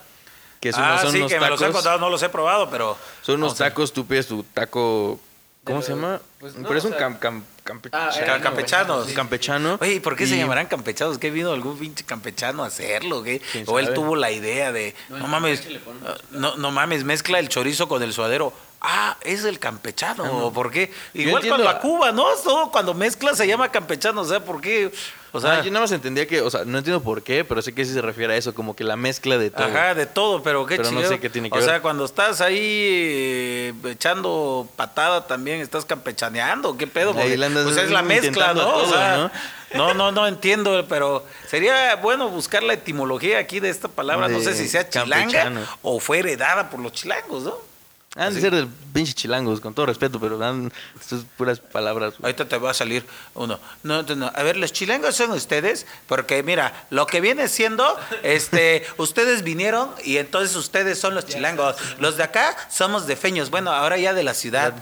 que 0.61 0.73
son, 0.73 0.83
ah, 0.85 0.99
son 1.01 1.13
sí, 1.13 1.19
unos 1.19 1.31
que 1.33 1.39
me 1.41 1.49
los 1.49 1.61
he 1.61 1.65
tacos, 1.67 1.77
contado, 1.77 1.99
no 2.01 2.11
los 2.11 2.23
he 2.23 2.29
probado, 2.29 2.69
pero. 2.71 2.97
son 3.23 3.37
unos 3.37 3.57
tacos, 3.57 3.93
tú 3.93 4.07
pides 4.07 4.27
tu 4.27 4.43
taco, 4.43 5.21
¿cómo 5.65 5.81
De 5.81 5.85
se 5.87 5.93
llama? 5.95 6.21
pues, 6.41 6.55
no, 6.57 6.67
Pero 6.67 6.79
es 6.79 6.85
o 6.85 6.89
un 6.89 6.95
sea- 6.95 7.09
cam- 7.09 7.19
cam- 7.21 7.43
campe- 7.65 7.91
Ah, 7.93 8.11
Ca- 8.13 8.19
eran 8.21 8.41
campechanos. 8.41 9.07
sí. 9.09 9.15
campechano. 9.15 9.79
Oye, 9.81 9.95
¿y 9.95 10.01
por 10.01 10.17
qué 10.17 10.27
se 10.27 10.37
llamarán 10.37 10.67
campechanos? 10.67 11.19
¿Qué 11.19 11.31
vino 11.31 11.53
algún 11.53 11.79
pinche 11.79 12.05
campechano 12.05 12.65
a 12.65 12.67
hacerlo? 12.69 13.23
¿qué? 13.23 13.41
¿Quién 13.53 13.65
O 13.69 13.79
él 13.79 13.93
tuvo 13.95 14.17
la 14.17 14.31
idea 14.33 14.73
de, 14.73 14.95
no, 15.09 15.27
mames, 15.29 15.63
ah, 16.07 16.15
no, 16.31 16.57
no 16.57 16.71
mames, 16.73 17.05
mezcla 17.05 17.39
el 17.39 17.49
chorizo 17.49 17.87
con 17.89 18.03
el 18.03 18.13
suadero. 18.13 18.53
Ah, 18.81 19.17
es 19.23 19.45
el 19.45 19.61
campechano. 19.61 20.25
¿o 20.47 20.53
¿Por 20.53 20.73
qué? 20.73 20.93
Igual 21.15 21.35
con 21.43 21.51
entiendo- 21.53 21.65
la 21.65 21.79
Cuba, 21.79 22.11
¿no? 22.11 22.27
Todo 22.43 22.71
cuando 22.73 22.95
mezcla 22.95 23.35
se 23.37 23.47
llama 23.47 23.69
campechano. 23.71 24.23
O 24.23 24.25
sea, 24.25 24.45
¿por 24.45 24.61
qué? 24.61 24.91
O 25.35 25.39
O 25.39 25.41
sea, 25.41 25.55
sea, 25.55 25.63
yo 25.65 25.71
nada 25.71 25.81
más 25.85 25.93
entendía 25.93 26.27
que, 26.27 26.43
o 26.43 26.51
sea, 26.51 26.65
no 26.67 26.77
entiendo 26.79 27.03
por 27.03 27.23
qué, 27.23 27.43
pero 27.43 27.63
sé 27.63 27.75
que 27.75 27.87
sí 27.87 27.95
se 27.95 28.03
refiere 28.03 28.35
a 28.35 28.37
eso, 28.37 28.55
como 28.55 28.77
que 28.77 28.85
la 28.85 28.97
mezcla 28.97 29.39
de 29.39 29.51
todo. 29.51 29.65
Ajá, 29.65 29.95
de 29.95 30.05
todo, 30.05 30.43
pero 30.43 30.67
qué 30.67 30.77
Pero 30.77 30.91
no 30.91 31.03
sé 31.03 31.19
qué 31.21 31.31
tiene 31.31 31.51
que 31.51 31.57
o 31.57 31.61
ver. 31.61 31.69
sea, 31.69 31.81
cuando 31.81 32.05
estás 32.05 32.43
ahí 32.43 32.59
eh, 32.61 33.75
echando 33.87 34.69
patada 34.77 35.27
también, 35.27 35.63
estás 35.63 35.87
campechaneando, 35.87 36.77
¿qué 36.77 36.87
pedo? 36.87 37.13
Andas 37.13 37.65
pues 37.65 37.77
es 37.79 37.91
la 37.91 38.03
mezcla, 38.03 38.53
¿no? 38.53 38.77
O 38.77 38.87
sea, 38.87 39.31
¿no? 39.73 39.89
¿no? 39.89 39.95
no, 39.95 40.13
no, 40.13 40.27
entiendo, 40.27 40.85
pero 40.87 41.25
sería 41.49 41.97
bueno 41.97 42.29
buscar 42.29 42.63
la 42.63 42.75
etimología 42.75 43.39
aquí 43.39 43.59
de 43.59 43.71
esta 43.71 43.89
palabra. 43.89 44.29
no 44.29 44.41
sé 44.41 44.55
si 44.55 44.69
sea 44.69 44.87
chilanga 44.89 45.17
campechano. 45.45 45.61
o 45.81 45.99
fue 45.99 46.19
heredada 46.19 46.69
por 46.69 46.81
los 46.81 46.93
chilangos, 46.93 47.45
¿no? 47.45 47.72
Han 48.15 48.35
de 48.35 48.41
ser 48.43 48.55
de 48.55 48.67
pinche 48.93 49.15
chilangos, 49.15 49.61
con 49.61 49.73
todo 49.73 49.87
respeto, 49.87 50.21
pero 50.21 50.37
dan 50.37 50.71
sus 51.07 51.25
puras 51.25 51.61
palabras. 51.61 52.19
güey. 52.19 52.27
Ahorita 52.31 52.47
te 52.47 52.59
va 52.59 52.71
a 52.71 52.75
salir 52.75 53.07
uno. 53.35 53.59
No, 53.83 54.03
no, 54.03 54.15
no. 54.15 54.31
A 54.35 54.43
ver, 54.43 54.59
los 54.59 54.71
chilangos 54.73 55.15
son 55.17 55.31
ustedes, 55.31 55.87
porque 56.07 56.43
mira, 56.43 56.87
lo 56.91 57.07
que 57.07 57.23
viene 57.23 57.49
siendo, 57.49 57.99
este, 58.23 58.85
ustedes 58.99 59.43
vinieron 59.43 59.91
y 60.05 60.19
entonces 60.19 60.55
ustedes 60.57 60.99
son 60.99 61.15
los 61.15 61.25
chilangos. 61.25 61.77
Los 62.01 62.19
de 62.19 62.25
acá 62.25 62.55
somos 62.71 63.07
de 63.07 63.17
feños. 63.17 63.49
Bueno, 63.49 63.73
ahora 63.73 63.97
ya 63.97 64.13
de 64.13 64.23
la 64.25 64.35
ciudad. 64.35 64.75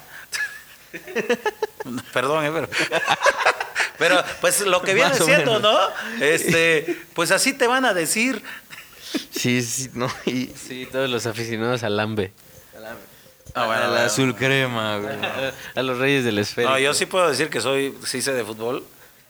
Perdón, 2.12 2.45
eh, 2.45 2.51
pero. 2.53 2.68
Pero, 3.99 4.24
pues 4.41 4.62
lo 4.62 4.81
que 4.81 4.95
viene 4.95 5.14
siendo, 5.14 5.61
menos. 5.61 5.61
¿no? 5.61 6.24
Este, 6.24 7.03
pues 7.12 7.31
así 7.33 7.53
te 7.53 7.66
van 7.66 7.85
a 7.85 7.93
decir. 7.93 8.43
Sí, 9.31 9.61
sí, 9.61 9.91
no. 9.93 10.11
Y 10.24 10.47
Sí, 10.57 10.89
todos 10.91 11.11
los 11.11 11.26
aficionados 11.26 11.83
al 11.83 11.99
lambe. 11.99 12.33
Ah, 13.55 13.66
bueno, 13.66 13.82
a 13.82 13.84
la 13.84 13.88
bueno. 13.90 14.05
azul 14.07 14.34
crema, 14.36 14.98
güey. 14.98 15.16
A 15.74 15.82
los 15.82 15.98
reyes 15.98 16.24
del 16.24 16.38
esférico. 16.38 16.72
No, 16.72 16.78
yo 16.78 16.94
sí 16.94 17.07
puedo 17.07 17.28
decir 17.28 17.48
que 17.51 17.61
soy, 17.61 17.96
sí 18.05 18.22
sé 18.22 18.32
de 18.32 18.44
fútbol. 18.44 18.84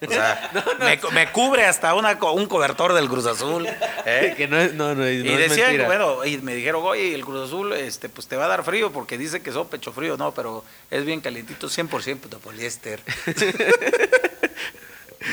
O 0.06 0.10
sea, 0.10 0.50
me, 0.80 0.98
me 1.12 1.30
cubre 1.32 1.66
hasta 1.66 1.94
una, 1.94 2.12
un 2.32 2.46
cobertor 2.46 2.94
del 2.94 3.08
Cruz 3.08 3.26
Azul. 3.26 3.66
¿eh? 4.06 4.34
Que 4.36 4.48
no 4.48 4.58
es, 4.58 4.72
no, 4.74 4.94
no, 4.94 5.08
Y 5.08 5.28
es 5.28 5.50
decían, 5.50 5.76
bueno, 5.86 6.24
y 6.24 6.38
me 6.38 6.54
dijeron, 6.54 6.82
oye, 6.84 7.14
el 7.14 7.24
Cruz 7.24 7.48
Azul, 7.48 7.72
este, 7.74 8.08
pues 8.08 8.26
te 8.26 8.36
va 8.36 8.46
a 8.46 8.48
dar 8.48 8.64
frío 8.64 8.90
porque 8.92 9.18
dice 9.18 9.42
que 9.42 9.52
son 9.52 9.68
pecho 9.68 9.92
frío, 9.92 10.16
no, 10.16 10.32
pero 10.32 10.64
es 10.90 11.04
bien 11.04 11.20
calientito, 11.20 11.68
100% 11.68 12.20
de 12.28 12.36
poliéster. 12.38 13.00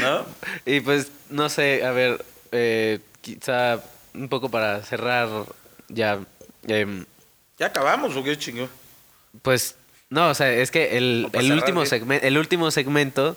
¿No? 0.02 0.26
Y 0.66 0.82
pues, 0.82 1.08
no 1.30 1.50
sé, 1.50 1.86
a 1.86 1.92
ver, 1.92 2.24
eh, 2.52 3.00
quizá 3.22 3.82
un 4.14 4.28
poco 4.28 4.50
para 4.50 4.82
cerrar 4.84 5.30
ya. 5.88 6.20
em, 6.68 7.06
¿Ya 7.58 7.68
acabamos 7.68 8.16
o 8.16 8.24
qué 8.24 8.38
chingo? 8.38 8.70
pues, 9.42 9.76
no, 10.10 10.30
o 10.30 10.34
sea, 10.34 10.52
es 10.52 10.72
que 10.72 10.98
el, 10.98 11.30
el, 11.34 11.52
último 11.52 11.84
¿qué? 11.84 11.90
segmen- 11.90 12.20
el 12.24 12.38
último 12.38 12.72
segmento. 12.72 13.36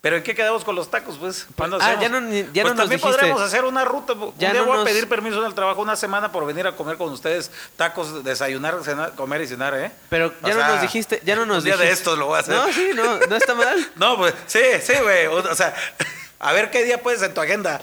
¿Pero 0.00 0.16
en 0.16 0.22
qué 0.24 0.34
quedamos 0.34 0.64
con 0.64 0.74
los 0.74 0.90
tacos, 0.90 1.16
pues? 1.18 1.46
¿Cuándo 1.56 1.76
Ah, 1.80 1.84
hacemos? 1.92 2.02
ya 2.02 2.08
no 2.08 2.20
ya 2.28 2.42
pues 2.42 2.54
no 2.54 2.62
nos 2.70 2.76
también 2.76 2.98
dijiste. 3.00 3.16
podremos 3.18 3.40
hacer 3.42 3.64
una 3.64 3.84
ruta. 3.84 4.14
Un 4.14 4.32
Ya 4.38 4.50
día 4.50 4.60
no 4.60 4.66
voy 4.66 4.78
nos- 4.78 4.82
a 4.82 4.88
pedir 4.90 5.08
permiso 5.08 5.38
en 5.40 5.46
el 5.46 5.54
trabajo 5.54 5.80
una 5.80 5.94
semana 5.94 6.32
por 6.32 6.44
venir 6.44 6.66
a 6.66 6.72
comer 6.74 6.96
con 6.96 7.12
ustedes 7.12 7.50
tacos, 7.76 8.24
desayunar, 8.24 8.76
cenar, 8.84 9.14
comer 9.14 9.42
y 9.42 9.46
cenar, 9.46 9.74
¿eh? 9.78 9.92
Pero 10.08 10.34
O 10.42 10.46
ya 10.48 10.54
sea, 10.54 10.66
no 10.66 10.72
nos 10.74 10.82
dijiste, 10.82 11.20
ya 11.24 11.36
no 11.36 11.46
nos 11.46 11.58
un 11.58 11.64
día 11.64 11.76
de 11.76 11.90
estos 11.90 12.18
lo 12.18 12.26
voy 12.26 12.36
a 12.36 12.40
hacer. 12.40 12.54
No, 12.56 12.72
sí, 12.72 12.90
no, 12.94 13.18
no 13.18 13.36
está 13.36 13.54
mal. 13.54 13.90
No, 13.96 14.16
pues 14.16 14.34
sí, 14.46 14.60
sí, 14.82 14.94
güey. 15.02 15.26
O 15.26 15.54
sea, 15.54 15.72
a 16.40 16.52
ver 16.52 16.70
qué 16.72 16.82
día 16.84 17.00
puedes 17.00 17.22
en 17.22 17.32
tu 17.34 17.40
agenda. 17.40 17.80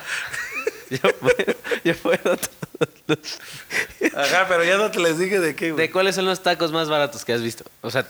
Yo 1.03 1.15
puedo, 1.19 1.55
yo 1.83 1.95
puedo 1.97 2.17
todos 2.37 2.89
los- 3.07 3.39
Ajá, 4.15 4.45
pero 4.47 4.63
ya 4.63 4.77
no 4.77 4.89
te 4.89 4.99
les 4.99 5.17
dije 5.19 5.39
de 5.39 5.55
qué, 5.55 5.71
güey. 5.71 5.85
¿De 5.87 5.91
cuáles 5.91 6.15
son 6.15 6.25
los 6.25 6.41
tacos 6.41 6.71
más 6.71 6.89
baratos 6.89 7.23
que 7.25 7.33
has 7.33 7.41
visto? 7.41 7.63
O 7.81 7.91
sea, 7.91 8.03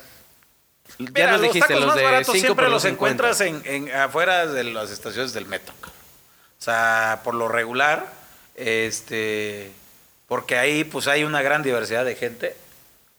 ya 0.97 1.09
Mira, 1.13 1.31
nos 1.31 1.41
los 1.41 1.53
dijiste 1.53 1.67
tacos 1.67 1.79
los 1.81 1.87
más 1.87 1.95
de 1.97 2.03
baratos 2.03 2.25
5 2.33 2.39
siempre 2.39 2.65
por 2.65 2.71
los 2.71 2.83
2.50. 2.85 2.89
encuentras 2.89 3.41
en, 3.41 3.61
en- 3.65 3.91
afuera 3.93 4.45
de 4.47 4.63
las 4.63 4.91
estaciones 4.91 5.33
del 5.33 5.45
metro. 5.45 5.73
O 5.83 6.61
sea, 6.61 7.21
por 7.23 7.35
lo 7.35 7.47
regular, 7.49 8.11
este, 8.55 9.71
porque 10.27 10.57
ahí 10.57 10.83
pues 10.83 11.07
hay 11.07 11.23
una 11.23 11.41
gran 11.41 11.63
diversidad 11.63 12.05
de 12.05 12.15
gente. 12.15 12.55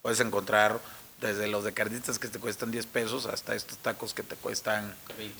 Puedes 0.03 0.21
encontrar 0.21 0.79
desde 1.21 1.49
los 1.49 1.65
de 1.65 1.73
carnitas 1.75 2.19
que 2.19 2.29
te 2.29 2.39
cuestan 2.39 2.71
10 2.71 2.87
pesos 2.87 3.27
hasta 3.27 3.55
estos 3.55 3.77
tacos 3.79 4.15
que 4.15 4.23
te 4.23 4.37
cuestan... 4.37 4.95
Eh, 5.19 5.31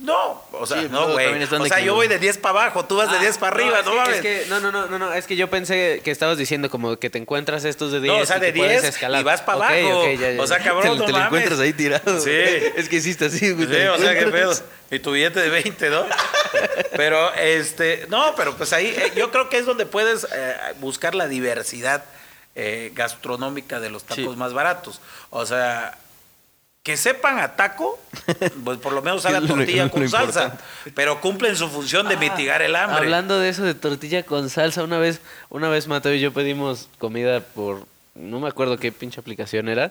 No, 0.00 0.42
o 0.52 0.64
sea, 0.64 0.80
Sí, 0.80 0.88
no, 0.90 1.12
güey. 1.12 1.42
O 1.44 1.66
sea, 1.66 1.80
yo 1.80 1.94
voy 1.94 2.08
de 2.08 2.18
10 2.18 2.38
para 2.38 2.60
abajo, 2.62 2.84
tú 2.86 2.96
vas 2.96 3.10
de 3.10 3.16
Ah, 3.18 3.20
10 3.20 3.36
para 3.36 3.54
arriba, 3.56 3.82
no, 3.82 3.90
que- 3.90 3.96
mames. 3.96 4.14
Es 4.16 4.22
que, 4.22 4.46
no, 4.48 4.60
no, 4.60 4.70
no, 4.72 4.86
no, 4.86 4.98
no, 4.98 5.12
es 5.12 5.26
que 5.26 5.36
yo 5.36 5.50
pensé 5.50 6.00
que 6.02 6.10
estabas 6.10 6.38
diciendo 6.38 6.70
como 6.70 6.96
que 6.98 7.10
te 7.10 7.18
encuentras 7.18 7.64
estos 7.64 7.92
de 7.92 8.00
10 8.00 8.14
No, 8.16 8.22
o 8.22 8.26
sea, 8.26 8.38
y 8.38 8.40
de 8.40 8.52
que 8.52 8.58
puedes 8.60 8.82
10 8.82 8.94
escalar. 8.94 9.20
y 9.20 9.24
vas 9.24 9.42
para 9.42 9.66
abajo. 9.66 10.00
ok, 10.02 10.18
ya, 10.18 10.30
ya. 10.32 10.42
O 10.42 10.46
sea, 10.46 10.58
Te, 10.58 10.64
cabrón, 10.64 10.98
no 10.98 11.04
te 11.04 11.12
lo 11.12 11.18
mames. 11.18 11.26
encuentras 11.26 11.60
ahí 11.60 11.72
tirado. 11.72 12.20
Sí. 12.20 12.30
Es 12.76 12.88
que 12.88 12.96
hiciste 12.96 13.26
así, 13.26 13.50
güey. 13.52 13.66
Sí, 13.66 13.74
o 13.86 13.98
sea, 13.98 14.18
qué 14.18 14.26
pedo. 14.28 14.52
Y 14.90 14.98
tu 15.00 15.10
billete 15.12 15.40
de 15.40 15.50
20, 15.50 15.90
¿no? 15.90 16.06
Pero, 16.96 17.34
este, 17.34 18.06
no, 18.08 18.34
pero 18.36 18.56
pues 18.56 18.72
ahí 18.72 18.86
eh, 18.96 19.12
yo 19.16 19.30
creo 19.30 19.50
que 19.50 19.58
es 19.58 19.66
donde 19.66 19.84
puedes 19.84 20.26
eh, 20.32 20.56
buscar 20.80 21.14
la 21.14 21.26
diversidad 21.28 22.04
eh, 22.54 22.92
gastronómica 22.94 23.80
de 23.80 23.90
los 23.90 24.04
tacos 24.04 24.16
Sí. 24.24 24.36
más 24.36 24.54
baratos. 24.54 25.00
O 25.30 25.44
sea, 25.44 25.98
que 26.86 26.96
sepan 26.96 27.40
a 27.40 27.56
taco, 27.56 27.98
pues 28.64 28.78
por 28.78 28.92
lo 28.92 29.02
menos 29.02 29.26
hagan 29.26 29.44
tortilla 29.44 29.88
con 29.88 30.08
salsa, 30.08 30.44
importante. 30.44 30.92
pero 30.94 31.20
cumplen 31.20 31.56
su 31.56 31.68
función 31.68 32.08
de 32.08 32.16
mitigar 32.16 32.62
el 32.62 32.76
hambre. 32.76 32.98
Hablando 32.98 33.40
de 33.40 33.48
eso 33.48 33.64
de 33.64 33.74
tortilla 33.74 34.22
con 34.22 34.48
salsa, 34.50 34.84
una 34.84 34.98
vez, 34.98 35.20
una 35.48 35.68
vez 35.68 35.88
Mateo 35.88 36.14
y 36.14 36.20
yo 36.20 36.32
pedimos 36.32 36.88
comida 36.98 37.40
por, 37.40 37.88
no 38.14 38.38
me 38.38 38.46
acuerdo 38.46 38.78
qué 38.78 38.92
pinche 38.92 39.18
aplicación 39.18 39.68
era, 39.68 39.90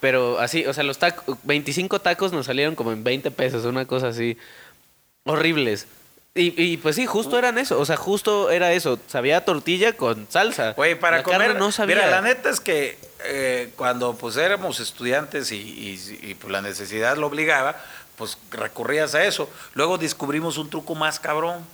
pero 0.00 0.40
así, 0.40 0.66
o 0.66 0.72
sea, 0.72 0.82
los 0.82 0.98
tacos, 0.98 1.38
25 1.44 2.00
tacos 2.00 2.32
nos 2.32 2.46
salieron 2.46 2.74
como 2.74 2.90
en 2.90 3.04
20 3.04 3.30
pesos, 3.30 3.64
una 3.64 3.84
cosa 3.84 4.08
así, 4.08 4.36
horribles. 5.22 5.86
Y, 6.36 6.60
y 6.60 6.76
pues 6.78 6.96
sí, 6.96 7.06
justo 7.06 7.38
eran 7.38 7.58
eso, 7.58 7.78
o 7.78 7.84
sea, 7.86 7.96
justo 7.96 8.50
era 8.50 8.72
eso, 8.72 8.98
sabía 9.06 9.44
tortilla 9.44 9.92
con 9.92 10.26
salsa. 10.28 10.72
Güey, 10.72 10.98
para 10.98 11.18
La 11.18 11.22
comer, 11.22 11.54
no 11.54 11.70
sabía. 11.70 11.94
mira, 11.94 12.10
la 12.10 12.22
neta 12.22 12.50
es 12.50 12.58
que 12.58 12.98
eh, 13.24 13.70
cuando 13.76 14.14
pues 14.16 14.36
éramos 14.36 14.80
estudiantes 14.80 15.52
y, 15.52 15.56
y- 15.56 16.18
y, 16.30 16.34
pues, 16.34 16.50
la 16.52 16.60
necesidad 16.60 17.16
lo 17.16 17.28
obligaba, 17.28 17.76
pues 18.16 18.36
recurrías 18.50 19.14
a 19.14 19.22
eso. 19.24 19.48
Luego 19.74 19.96
descubrimos 19.96 20.58
un 20.58 20.68
truco 20.70 20.96
más 20.96 21.20
cabrón. 21.20 21.64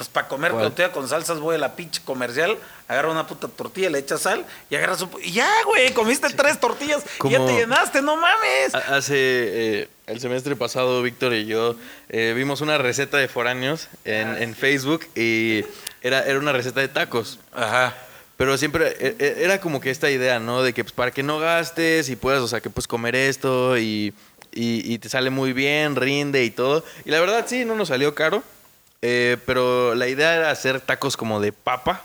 Pues 0.00 0.08
para 0.08 0.28
comer 0.28 0.52
¿Cuál? 0.52 0.62
tortilla 0.64 0.92
con 0.92 1.06
salsas 1.06 1.40
voy 1.40 1.56
a 1.56 1.58
la 1.58 1.76
pinche 1.76 2.00
comercial, 2.02 2.56
agarra 2.88 3.10
una 3.10 3.26
puta 3.26 3.48
tortilla, 3.48 3.90
le 3.90 3.98
echas 3.98 4.22
sal 4.22 4.46
y 4.70 4.74
agarras 4.74 5.02
un... 5.02 5.10
Y 5.22 5.32
ya, 5.32 5.46
güey, 5.66 5.92
comiste 5.92 6.30
tres 6.30 6.58
tortillas 6.58 7.04
y 7.22 7.28
ya 7.28 7.44
te 7.44 7.52
llenaste, 7.52 8.00
no 8.00 8.16
mames. 8.16 8.74
Ha- 8.74 8.96
Hace 8.96 9.12
eh, 9.82 9.88
el 10.06 10.18
semestre 10.18 10.56
pasado, 10.56 11.02
Víctor 11.02 11.34
y 11.34 11.44
yo 11.44 11.76
eh, 12.08 12.32
vimos 12.34 12.62
una 12.62 12.78
receta 12.78 13.18
de 13.18 13.28
foráneos 13.28 13.88
en, 14.06 14.42
en 14.42 14.54
Facebook 14.56 15.06
y 15.14 15.66
era, 16.00 16.24
era 16.24 16.38
una 16.38 16.52
receta 16.52 16.80
de 16.80 16.88
tacos. 16.88 17.38
Ajá. 17.52 17.94
Pero 18.38 18.56
siempre 18.56 18.96
e- 19.00 19.16
e- 19.18 19.44
era 19.44 19.60
como 19.60 19.82
que 19.82 19.90
esta 19.90 20.10
idea, 20.10 20.38
¿no? 20.38 20.62
De 20.62 20.72
que 20.72 20.82
pues, 20.82 20.94
para 20.94 21.10
que 21.10 21.22
no 21.22 21.38
gastes 21.40 22.08
y 22.08 22.16
puedas, 22.16 22.40
o 22.40 22.48
sea, 22.48 22.62
que 22.62 22.70
puedes 22.70 22.88
comer 22.88 23.14
esto 23.16 23.76
y, 23.76 24.14
y- 24.50 24.94
y 24.94 24.98
te 24.98 25.10
sale 25.10 25.28
muy 25.28 25.52
bien, 25.52 25.94
rinde 25.94 26.42
y 26.42 26.50
todo. 26.50 26.86
Y 27.04 27.10
la 27.10 27.20
verdad 27.20 27.44
sí, 27.46 27.66
no 27.66 27.74
nos 27.76 27.88
salió 27.88 28.14
caro. 28.14 28.42
Eh, 29.02 29.36
pero 29.46 29.94
la 29.94 30.08
idea 30.08 30.34
era 30.36 30.50
hacer 30.50 30.80
tacos 30.80 31.16
como 31.16 31.40
de 31.40 31.52
papa, 31.52 32.02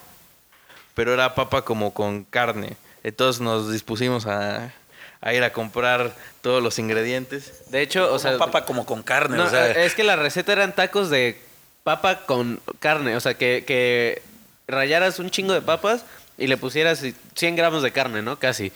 pero 0.94 1.14
era 1.14 1.36
papa 1.36 1.64
como 1.64 1.94
con 1.94 2.24
carne. 2.24 2.78
Entonces 3.04 3.42
nos 3.42 3.72
dispusimos 3.72 4.26
a, 4.26 4.74
a 5.22 5.34
ir 5.34 5.44
a 5.44 5.52
comprar 5.54 6.14
todos 6.42 6.64
los 6.64 6.80
ingredientes. 6.80 7.70
De 7.70 7.82
hecho, 7.82 8.12
o 8.14 8.20
sea, 8.20 8.32
papa 8.38 8.66
como 8.66 8.86
con 8.86 9.04
carne, 9.04 9.38
no, 9.38 9.44
o 9.46 9.50
sea, 9.50 9.72
es 9.86 9.94
que 9.94 10.04
la 10.04 10.16
receta 10.16 10.54
eran 10.54 10.74
tacos 10.74 11.10
de 11.10 11.40
papa 11.84 12.22
con 12.26 12.60
carne, 12.80 13.16
o 13.16 13.20
sea, 13.20 13.36
que, 13.36 13.64
que 13.68 14.22
rayaras 14.68 15.20
un 15.20 15.30
chingo 15.30 15.54
de 15.54 15.62
papas 15.62 16.04
y 16.38 16.48
le 16.48 16.58
pusieras 16.58 17.04
100 17.36 17.56
gramos 17.56 17.84
de 17.84 17.92
carne, 17.92 18.22
¿no? 18.24 18.40
Casi. 18.40 18.72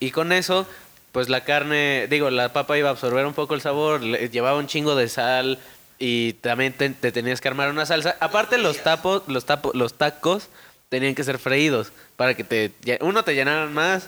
Y 0.00 0.10
con 0.10 0.32
eso, 0.32 0.66
pues 1.12 1.28
la 1.28 1.44
carne, 1.44 2.06
digo, 2.10 2.30
la 2.30 2.52
papa 2.52 2.76
iba 2.78 2.88
a 2.88 2.92
absorber 2.92 3.26
un 3.26 3.34
poco 3.34 3.54
el 3.54 3.60
sabor, 3.60 4.02
le- 4.02 4.28
llevaba 4.30 4.58
un 4.58 4.66
chingo 4.66 4.96
de 4.96 5.08
sal 5.08 5.58
y 5.98 6.34
también 6.34 6.72
te, 6.72 6.90
te 6.90 7.12
tenías 7.12 7.40
que 7.40 7.48
armar 7.48 7.70
una 7.70 7.86
salsa. 7.86 8.16
Aparte 8.20 8.58
los 8.58 8.78
tapos, 8.82 9.22
los 9.26 9.46
tapo- 9.46 9.72
los 9.74 9.94
tacos 9.94 10.48
tenían 10.88 11.14
que 11.14 11.24
ser 11.24 11.38
freídos 11.38 11.92
para 12.16 12.34
que 12.34 12.44
te 12.44 12.72
uno 13.00 13.22
te 13.24 13.34
llenaran 13.34 13.72
más 13.74 14.04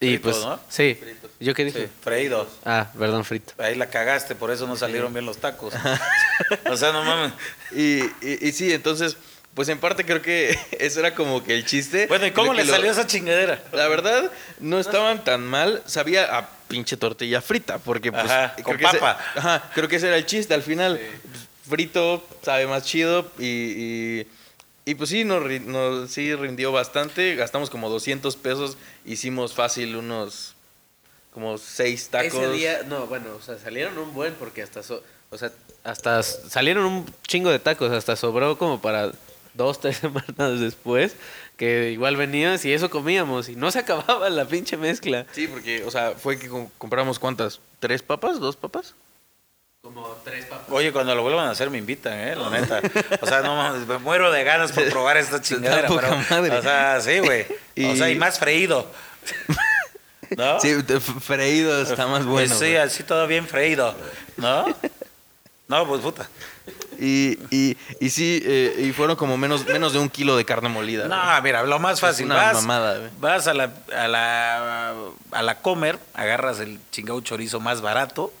y 0.00 0.08
Fritos, 0.18 0.34
pues 0.34 0.44
¿no? 0.46 0.60
sí. 0.68 0.98
¿Yo 1.40 1.54
qué 1.54 1.64
dije? 1.66 1.86
sí, 1.86 1.92
freídos. 2.02 2.48
Ah, 2.64 2.90
perdón, 2.98 3.24
frito. 3.24 3.52
Ahí 3.58 3.74
la 3.74 3.88
cagaste, 3.90 4.34
por 4.34 4.50
eso 4.50 4.66
no 4.66 4.76
salieron 4.76 5.12
bien 5.12 5.24
los 5.26 5.38
tacos. 5.38 5.72
o 6.70 6.76
sea, 6.76 6.92
no 6.92 7.02
mames. 7.04 7.32
Y, 7.72 8.00
y- 8.26 8.38
y 8.48 8.52
sí, 8.52 8.72
entonces, 8.72 9.16
pues 9.54 9.68
en 9.68 9.78
parte 9.78 10.04
creo 10.04 10.20
que 10.22 10.58
eso 10.78 11.00
era 11.00 11.14
como 11.14 11.42
que 11.44 11.54
el 11.54 11.64
chiste. 11.64 12.06
Bueno, 12.08 12.26
¿y 12.26 12.30
cómo 12.32 12.52
le 12.54 12.64
lo- 12.64 12.72
salió 12.72 12.90
esa 12.90 13.06
chingadera? 13.06 13.62
La 13.72 13.88
verdad, 13.88 14.30
no 14.60 14.78
estaban 14.80 15.24
tan 15.24 15.42
mal. 15.46 15.82
Sabía 15.86 16.24
a 16.38 16.48
pinche 16.68 16.96
tortilla 16.96 17.40
frita, 17.40 17.78
porque 17.78 18.10
pues. 18.12 18.24
Ajá, 18.24 18.52
creo 18.54 18.64
con 18.64 18.76
que 18.76 18.84
ese- 18.84 18.98
papa. 18.98 19.18
ajá, 19.36 19.70
creo 19.74 19.88
que 19.88 19.96
ese 19.96 20.08
era 20.08 20.16
el 20.16 20.26
chiste. 20.26 20.54
Al 20.54 20.62
final, 20.62 21.00
frito 21.68 22.24
sabe 22.42 22.66
más 22.66 22.84
chido 22.84 23.30
y. 23.38 23.44
y 24.20 24.26
y 24.88 24.94
pues 24.94 25.10
sí, 25.10 25.24
nos, 25.24 25.42
sí 26.12 26.32
rindió 26.36 26.70
bastante. 26.70 27.34
Gastamos 27.34 27.70
como 27.70 27.90
200 27.90 28.36
pesos. 28.36 28.76
Hicimos 29.04 29.52
fácil 29.52 29.96
unos. 29.96 30.54
Como 31.34 31.58
seis 31.58 32.08
tacos. 32.08 32.34
Ese 32.34 32.50
día, 32.52 32.82
no, 32.86 33.06
bueno, 33.08 33.26
o 33.36 33.42
sea, 33.42 33.58
salieron 33.58 33.98
un 33.98 34.14
buen 34.14 34.34
porque 34.34 34.62
hasta, 34.62 34.84
so- 34.84 35.02
o 35.30 35.36
sea, 35.38 35.50
hasta 35.82 36.22
salieron 36.22 36.84
un 36.84 37.06
chingo 37.26 37.50
de 37.50 37.58
tacos, 37.58 37.90
hasta 37.90 38.14
sobró 38.14 38.56
como 38.58 38.80
para 38.80 39.10
dos, 39.56 39.80
tres 39.80 39.96
semanas 40.00 40.60
después, 40.60 41.16
que 41.56 41.90
igual 41.90 42.16
venías 42.16 42.64
y 42.64 42.72
eso 42.72 42.90
comíamos 42.90 43.48
y 43.48 43.56
no 43.56 43.70
se 43.70 43.78
acababa 43.80 44.28
la 44.30 44.44
pinche 44.44 44.76
mezcla. 44.76 45.26
Sí, 45.32 45.46
porque, 45.48 45.82
o 45.84 45.90
sea, 45.90 46.12
fue 46.12 46.38
que 46.38 46.48
com- 46.48 46.68
compramos 46.78 47.18
cuántas? 47.18 47.60
¿Tres 47.80 48.02
papas? 48.02 48.38
¿Dos 48.40 48.56
papas? 48.56 48.94
Como 49.82 50.04
tres 50.24 50.46
papas. 50.46 50.66
Oye, 50.70 50.92
cuando 50.92 51.14
lo 51.14 51.22
vuelvan 51.22 51.46
a 51.46 51.50
hacer 51.52 51.70
me 51.70 51.78
invitan, 51.78 52.12
¿eh? 52.18 52.34
La 52.34 52.50
neta. 52.50 52.80
O 53.20 53.26
sea, 53.26 53.40
no 53.42 53.54
mames, 53.56 53.86
me 53.86 53.98
muero 53.98 54.32
de 54.32 54.42
ganas 54.42 54.72
por 54.72 54.88
probar 54.90 55.16
esta 55.16 55.40
chingadera. 55.42 55.86
poca 55.88 56.08
pero- 56.08 56.24
madre. 56.42 56.56
O 56.58 56.62
sea, 56.62 57.00
sí, 57.00 57.18
güey. 57.20 57.46
O 57.92 57.94
sea, 57.96 58.10
y 58.10 58.16
más 58.16 58.38
freído. 58.38 58.90
¿No? 60.36 60.58
Sí, 60.60 60.74
freído 61.20 61.80
está 61.82 62.06
más 62.08 62.24
bueno. 62.26 62.52
Sí, 62.54 62.74
así 62.74 63.04
todo 63.04 63.26
bien 63.28 63.46
freído. 63.46 63.94
¿No? 64.38 64.66
No, 65.68 65.86
pues 65.86 66.00
puta. 66.00 66.28
Y, 66.98 67.38
y, 67.50 67.76
y 68.00 68.10
sí, 68.10 68.40
eh, 68.44 68.86
y 68.88 68.92
fueron 68.92 69.16
como 69.16 69.36
menos, 69.36 69.66
menos 69.66 69.92
de 69.92 69.98
un 69.98 70.08
kilo 70.08 70.36
de 70.36 70.44
carne 70.44 70.68
molida. 70.68 71.06
güey. 71.06 71.18
No, 71.18 71.42
mira, 71.42 71.62
lo 71.64 71.78
más 71.78 72.00
fácil. 72.00 72.26
una 72.26 72.36
vas, 72.36 72.54
mamada, 72.54 72.98
güey. 72.98 73.10
vas 73.18 73.46
a 73.48 73.54
la, 73.54 73.72
a 73.94 74.08
la 74.08 74.94
a 75.32 75.42
la 75.42 75.58
comer, 75.58 75.98
agarras 76.14 76.60
el 76.60 76.78
chingado 76.92 77.20
chorizo 77.20 77.58
más 77.60 77.80
barato, 77.80 78.32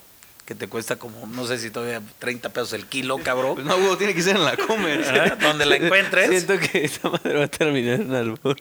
que 0.46 0.54
te 0.54 0.68
cuesta 0.68 0.94
como, 0.96 1.26
no 1.26 1.44
sé 1.44 1.58
si 1.58 1.70
todavía 1.70 2.00
30 2.20 2.50
pesos 2.50 2.72
el 2.72 2.86
kilo, 2.86 3.18
cabrón. 3.18 3.56
Pues 3.56 3.66
no, 3.66 3.74
huevo, 3.76 3.98
tiene 3.98 4.14
que 4.14 4.22
ser 4.22 4.36
en 4.36 4.44
la 4.44 4.56
comer. 4.56 5.02
Ajá, 5.08 5.34
Donde 5.36 5.66
la 5.66 5.74
encuentres. 5.76 6.28
Siento 6.30 6.56
que 6.58 6.84
esta 6.84 7.10
madre 7.10 7.34
va 7.36 7.44
a 7.46 7.48
terminar 7.48 8.00
en 8.00 8.14
albur. 8.14 8.56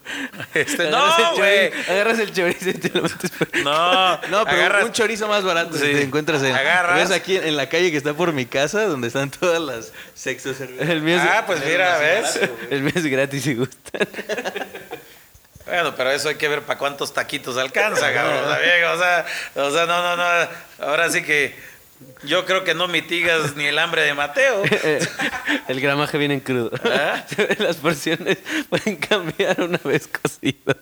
Este, 0.55 0.89
no, 0.89 1.35
güey. 1.35 1.71
Agarras 1.87 2.17
el 2.17 2.33
chorizo 2.33 2.69
y 2.69 2.73
te 2.73 2.89
lo 2.89 3.03
metes 3.03 3.29
por- 3.29 3.55
No, 3.57 4.17
No, 4.29 4.45
pero 4.45 4.57
agarras- 4.57 4.85
un 4.85 4.91
chorizo 4.93 5.27
más 5.27 5.43
barato 5.43 5.73
Sí. 5.77 5.85
si 5.85 5.91
te 5.93 6.01
encuentras 6.01 6.41
en... 6.41 6.55
Agarras. 6.55 6.97
¿Ves 6.97 7.11
aquí 7.11 7.37
en 7.37 7.55
la 7.55 7.69
calle 7.69 7.91
que 7.91 7.97
está 7.97 8.15
por 8.15 8.33
mi 8.33 8.47
casa, 8.47 8.85
donde 8.87 9.07
están 9.07 9.29
todas 9.29 9.61
las 9.61 9.91
sexos 10.15 10.57
El 10.61 11.01
mío 11.03 11.17
es, 11.17 11.21
Ah, 11.21 11.43
pues 11.45 11.63
mira, 11.63 11.99
¿ves? 11.99 12.39
el 12.71 12.81
mío 12.81 12.93
es 12.95 13.05
gratis 13.05 13.45
y 13.45 13.53
gusta. 13.53 13.99
Bueno, 15.65 15.95
pero 15.95 16.11
eso 16.11 16.29
hay 16.29 16.35
que 16.35 16.47
ver 16.47 16.61
para 16.61 16.77
cuántos 16.77 17.11
taquitos 17.11 17.57
alcanza, 17.57 18.13
cabrón. 18.13 18.43
O 18.45 18.97
sea, 18.99 19.25
o 19.55 19.71
sea, 19.71 19.85
no, 19.87 20.03
no, 20.03 20.15
no. 20.15 20.49
Ahora 20.79 21.09
sí 21.09 21.23
que 21.23 21.55
yo 22.23 22.45
creo 22.45 22.63
que 22.63 22.73
no 22.73 22.87
mitigas 22.87 23.55
ni 23.55 23.65
el 23.65 23.79
hambre 23.79 24.01
de 24.03 24.13
Mateo. 24.13 24.63
El 25.67 25.81
gramaje 25.81 26.17
viene 26.17 26.35
en 26.35 26.39
crudo. 26.39 26.71
¿Ah? 26.83 27.23
Las 27.59 27.77
porciones 27.77 28.37
pueden 28.69 28.97
cambiar 28.97 29.61
una 29.61 29.79
vez 29.83 30.07
cocido. 30.07 30.75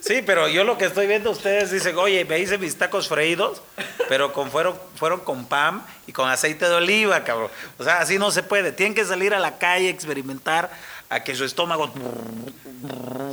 Sí, 0.00 0.22
pero 0.24 0.48
yo 0.48 0.64
lo 0.64 0.76
que 0.76 0.86
estoy 0.86 1.06
viendo, 1.06 1.30
ustedes 1.30 1.70
dicen, 1.70 1.96
oye, 1.96 2.24
me 2.24 2.38
hice 2.38 2.58
mis 2.58 2.76
tacos 2.76 3.08
freídos, 3.08 3.62
pero 4.08 4.32
con, 4.32 4.50
fueron, 4.50 4.74
fueron 4.96 5.20
con 5.20 5.46
pan 5.46 5.82
y 6.06 6.12
con 6.12 6.28
aceite 6.28 6.68
de 6.68 6.74
oliva, 6.74 7.24
cabrón. 7.24 7.50
O 7.78 7.84
sea, 7.84 8.00
así 8.00 8.18
no 8.18 8.30
se 8.30 8.42
puede. 8.42 8.72
Tienen 8.72 8.94
que 8.94 9.04
salir 9.04 9.32
a 9.34 9.38
la 9.38 9.58
calle, 9.58 9.88
experimentar, 9.88 10.70
a 11.08 11.22
que 11.22 11.34
su 11.34 11.44
estómago 11.44 11.92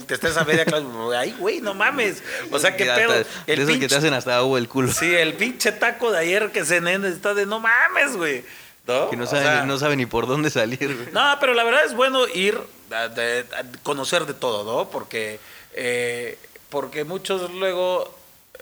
que 0.07 0.13
estés 0.15 0.35
a 0.37 0.43
media 0.45 0.65
clase. 0.65 0.85
Ay, 1.17 1.35
güey, 1.39 1.61
no 1.61 1.73
mames. 1.73 2.21
O 2.51 2.59
sea, 2.59 2.75
qué 2.75 2.85
pedo. 2.85 3.13
te- 3.45 3.55
de 3.55 3.63
esos 3.63 3.77
que 3.77 3.87
te 3.87 3.95
hacen 3.95 4.13
hasta 4.13 4.37
agua 4.37 4.57
el 4.59 4.67
culo. 4.67 4.91
Sí, 4.91 5.13
el 5.13 5.33
pinche 5.33 5.71
taco 5.71 6.11
de 6.11 6.19
ayer 6.19 6.51
que 6.51 6.65
cené 6.65 6.95
está 7.07 7.33
de 7.33 7.45
no 7.45 7.59
mames, 7.59 8.15
güey. 8.17 8.43
¿No? 8.87 9.09
Que 9.09 9.15
no 9.15 9.27
sea, 9.27 9.63
no 9.65 9.77
saben 9.77 9.99
ni 9.99 10.05
por 10.07 10.25
dónde 10.27 10.49
salir, 10.49 10.95
güey. 10.95 11.09
no, 11.13 11.37
pero 11.39 11.53
la 11.53 11.63
verdad 11.63 11.85
es 11.85 11.93
bueno 11.93 12.27
ir 12.27 12.59
a, 12.91 13.07
de- 13.09 13.45
a 13.55 13.63
conocer 13.83 14.25
de 14.25 14.33
todo, 14.33 14.63
¿no? 14.63 14.89
Porque, 14.89 15.39
eh, 15.73 16.37
porque 16.69 17.03
muchos 17.03 17.51
luego, 17.51 18.17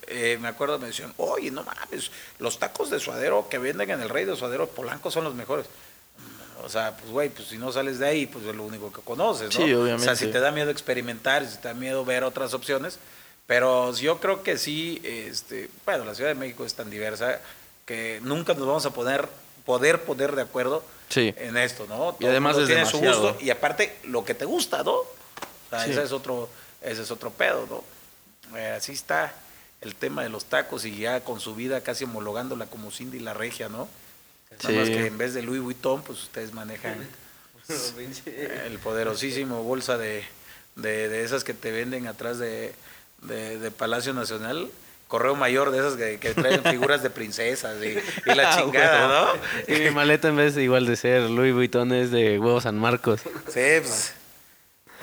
eh, 0.08 0.38
me 0.42 0.50
acuerdo, 0.50 0.78
me 0.78 0.88
decían, 0.88 1.14
oye, 1.18 1.52
no 1.52 1.64
mames, 1.64 2.12
los 2.40 2.60
tacos 2.60 2.90
de 2.90 3.00
suadero 3.00 3.48
que 3.50 3.58
venden 3.60 3.90
en 3.92 4.02
el 4.02 4.10
Rey 4.10 4.26
de 4.26 4.36
Suadero 4.36 4.68
Polanco 4.68 5.10
son 5.10 5.24
los 5.24 5.36
mejores. 5.36 5.68
O 6.64 6.70
sea, 6.70 6.96
pues 6.98 7.12
güey, 7.12 7.30
pues 7.30 7.48
si 7.48 7.58
no 7.58 7.72
sales 7.72 8.00
de 8.00 8.08
ahí, 8.08 8.26
pues 8.26 8.46
es 8.46 8.56
lo 8.56 8.64
único 8.64 8.92
que 8.92 9.02
conoces, 9.02 9.54
¿no? 9.58 9.66
Sí, 9.66 9.74
O 9.74 9.82
obviamente. 9.84 10.06
sea, 10.06 10.16
si 10.16 10.28
te 10.28 10.40
da 10.40 10.52
miedo 10.52 10.70
experimentar, 10.72 11.46
si 11.48 11.58
te 11.58 11.68
da 11.70 11.74
miedo 11.74 12.04
ver 12.06 12.24
otras 12.24 12.54
opciones, 12.54 13.00
pero 13.48 13.94
yo 13.96 14.20
creo 14.20 14.44
que 14.44 14.58
sí, 14.58 15.02
este, 15.04 15.70
bueno, 15.86 16.06
la 16.06 16.14
Ciudad 16.16 16.30
de 16.30 16.36
México 16.36 16.66
es 16.66 16.74
tan 16.76 16.90
diversa 16.90 17.40
que 17.86 18.20
nunca 18.24 18.54
nos 18.54 18.68
vamos 18.68 18.86
a 18.86 18.92
poner, 18.92 19.28
poder 19.66 20.04
poner 20.04 20.36
de 20.36 20.42
acuerdo 20.44 20.84
Sí. 21.10 21.34
en 21.38 21.58
esto, 21.58 21.88
¿no? 21.90 22.16
Y 22.20 22.26
además 22.28 22.56
es 22.58 22.68
tiene 22.68 22.86
su 22.86 23.00
gusto 23.00 23.36
y 23.40 23.50
aparte 23.50 23.98
lo 24.04 24.24
que 24.24 24.36
te 24.36 24.46
gusta, 24.46 24.84
¿no? 24.84 24.92
O 24.94 25.08
sea, 25.72 25.84
Sí. 25.86 25.92
ese 25.92 26.04
es 26.04 26.12
otro, 26.12 26.48
ese 26.82 27.02
es 27.02 27.10
otro 27.12 27.32
pedo, 27.32 27.66
¿no? 27.68 28.58
Eh, 28.58 28.76
así 28.78 28.92
está 28.92 29.34
el 29.82 29.96
tema 29.96 30.22
de 30.24 30.30
los 30.30 30.46
tacos 30.46 30.86
y 30.86 30.96
ya 30.98 31.22
con 31.24 31.40
su 31.40 31.56
vida 31.56 31.82
casi 31.82 32.04
homologándola 32.04 32.66
como 32.68 32.92
Cindy 32.92 33.20
la 33.20 33.34
Regia, 33.34 33.70
¿no? 33.70 33.88
Nada 34.52 34.76
más 34.80 34.88
Sí. 34.88 34.94
que 34.94 35.06
en 35.08 35.18
vez 35.18 35.34
de 35.34 35.42
Louis 35.44 35.62
Vuitton, 35.62 36.02
pues 36.04 36.24
ustedes 36.24 36.54
manejan 36.54 36.98
el 38.66 38.80
poderosísimo 38.80 39.64
bolsa 39.64 39.98
de, 39.98 40.24
de, 40.76 41.08
de 41.10 41.24
esas 41.24 41.44
que 41.44 41.54
te 41.54 41.72
venden 41.72 42.08
atrás 42.08 42.40
de, 42.40 42.74
de, 43.22 43.60
de 43.60 43.72
Palacio 43.72 44.14
Nacional. 44.14 44.70
Correo 45.08 45.36
mayor 45.36 45.72
de 45.72 45.80
esas 45.80 45.96
que, 45.96 46.20
que 46.20 46.34
traen 46.36 46.64
figuras 46.64 47.02
de 47.02 47.10
princesas 47.10 47.78
y, 47.84 47.98
y 48.30 48.36
la 48.36 48.52
Ah, 48.54 48.58
chingada. 48.62 49.08
¿no? 49.68 49.74
Y 49.76 49.80
mi 49.80 49.90
maleta 49.92 50.28
en 50.28 50.36
vez 50.36 50.54
de 50.54 50.64
igual 50.64 50.86
de 50.86 50.96
ser 50.96 51.24
Louis 51.30 51.54
Vuitton 51.54 51.92
es 51.94 52.12
de 52.12 52.38
huevo 52.38 52.62
San 52.62 52.78
Marcos. 52.78 53.22
Sí, 53.48 53.62
pues. 53.82 54.14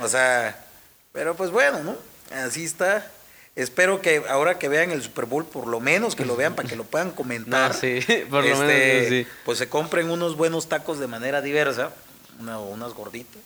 O 0.01 0.09
sea, 0.09 0.65
pero 1.13 1.35
pues 1.35 1.51
bueno, 1.51 1.83
¿no? 1.83 1.97
Así 2.37 2.65
está. 2.65 3.11
Espero 3.57 4.03
que 4.03 4.23
ahora 4.29 4.59
que 4.59 4.69
vean 4.69 4.91
el 4.91 5.03
Super 5.03 5.25
Bowl, 5.25 5.45
por 5.47 5.67
lo 5.67 5.81
menos 5.81 6.15
que 6.15 6.27
lo 6.27 6.37
vean 6.37 6.55
para 6.55 6.69
que 6.69 6.77
lo 6.77 6.85
puedan 6.85 7.11
comentar. 7.13 7.73
No, 7.73 7.79
sí, 7.81 8.01
por 8.31 8.45
lo 8.45 8.53
Este, 8.53 8.65
menos 8.67 9.09
sí. 9.09 9.27
Pues 9.45 9.59
se 9.59 9.69
compren 9.69 10.11
unos 10.11 10.37
buenos 10.37 10.69
tacos 10.69 10.99
de 10.99 11.07
manera 11.07 11.41
diversa, 11.43 11.91
una- 12.39 12.59
o 12.61 12.67
unas 12.69 12.93
gorditas. 12.93 13.43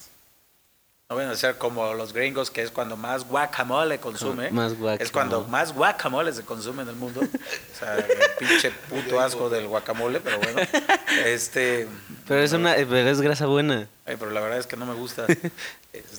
No 1.09 1.17
van 1.17 1.27
a 1.29 1.35
ser 1.35 1.59
como 1.59 1.93
los 1.95 2.13
gringos, 2.13 2.53
que 2.53 2.63
es 2.63 2.71
cuando 2.71 2.97
más 2.97 3.25
guacamole 3.27 3.99
consume. 3.99 4.51
Más 4.53 4.75
guacamole. 4.79 5.03
Es 5.03 5.11
cuando 5.11 5.45
más 5.49 5.73
guacamole 5.75 6.33
se 6.33 6.43
consume 6.45 6.83
en 6.85 6.89
el 6.91 6.95
mundo. 6.95 7.21
O 7.23 7.79
sea, 7.79 7.97
el 7.97 8.07
pinche 8.39 8.71
puto 8.89 9.19
asco 9.19 9.49
del 9.51 9.67
guacamole, 9.67 10.21
pero 10.21 10.39
bueno. 10.39 10.61
Este, 11.25 11.89
Pero 12.29 12.43
es 12.45 12.53
una, 12.53 12.75
pero 12.77 12.97
es 13.11 13.21
grasa 13.21 13.47
buena. 13.47 13.89
ay, 14.07 14.15
pero 14.21 14.31
la 14.31 14.41
verdad 14.41 14.59
es 14.61 14.69
que 14.69 14.77
no 14.77 14.87
me 14.87 14.95
gusta 14.95 15.27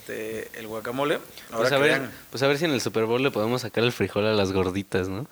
este, 0.02 0.50
el 0.60 0.68
guacamole. 0.68 1.16
Ahora 1.52 1.70
Pues 1.70 1.72
a, 1.72 1.78
ver, 1.78 2.02
pues 2.30 2.44
a 2.44 2.48
ver 2.48 2.58
si 2.58 2.66
en 2.66 2.72
el 2.72 2.82
Super 2.82 3.06
Bowl 3.06 3.22
le 3.22 3.32
podemos 3.32 3.62
sacar 3.62 3.84
el 3.84 3.92
frijol 3.92 4.26
a 4.26 4.34
las 4.34 4.52
gorditas, 4.52 5.08
¿no? 5.08 5.28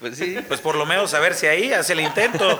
Pues 0.00 0.16
sí. 0.18 0.36
pues 0.48 0.60
por 0.60 0.74
lo 0.76 0.86
menos 0.86 1.14
a 1.14 1.20
ver 1.20 1.34
si 1.34 1.46
ahí 1.46 1.72
hace 1.72 1.92
el 1.92 2.00
intento. 2.00 2.58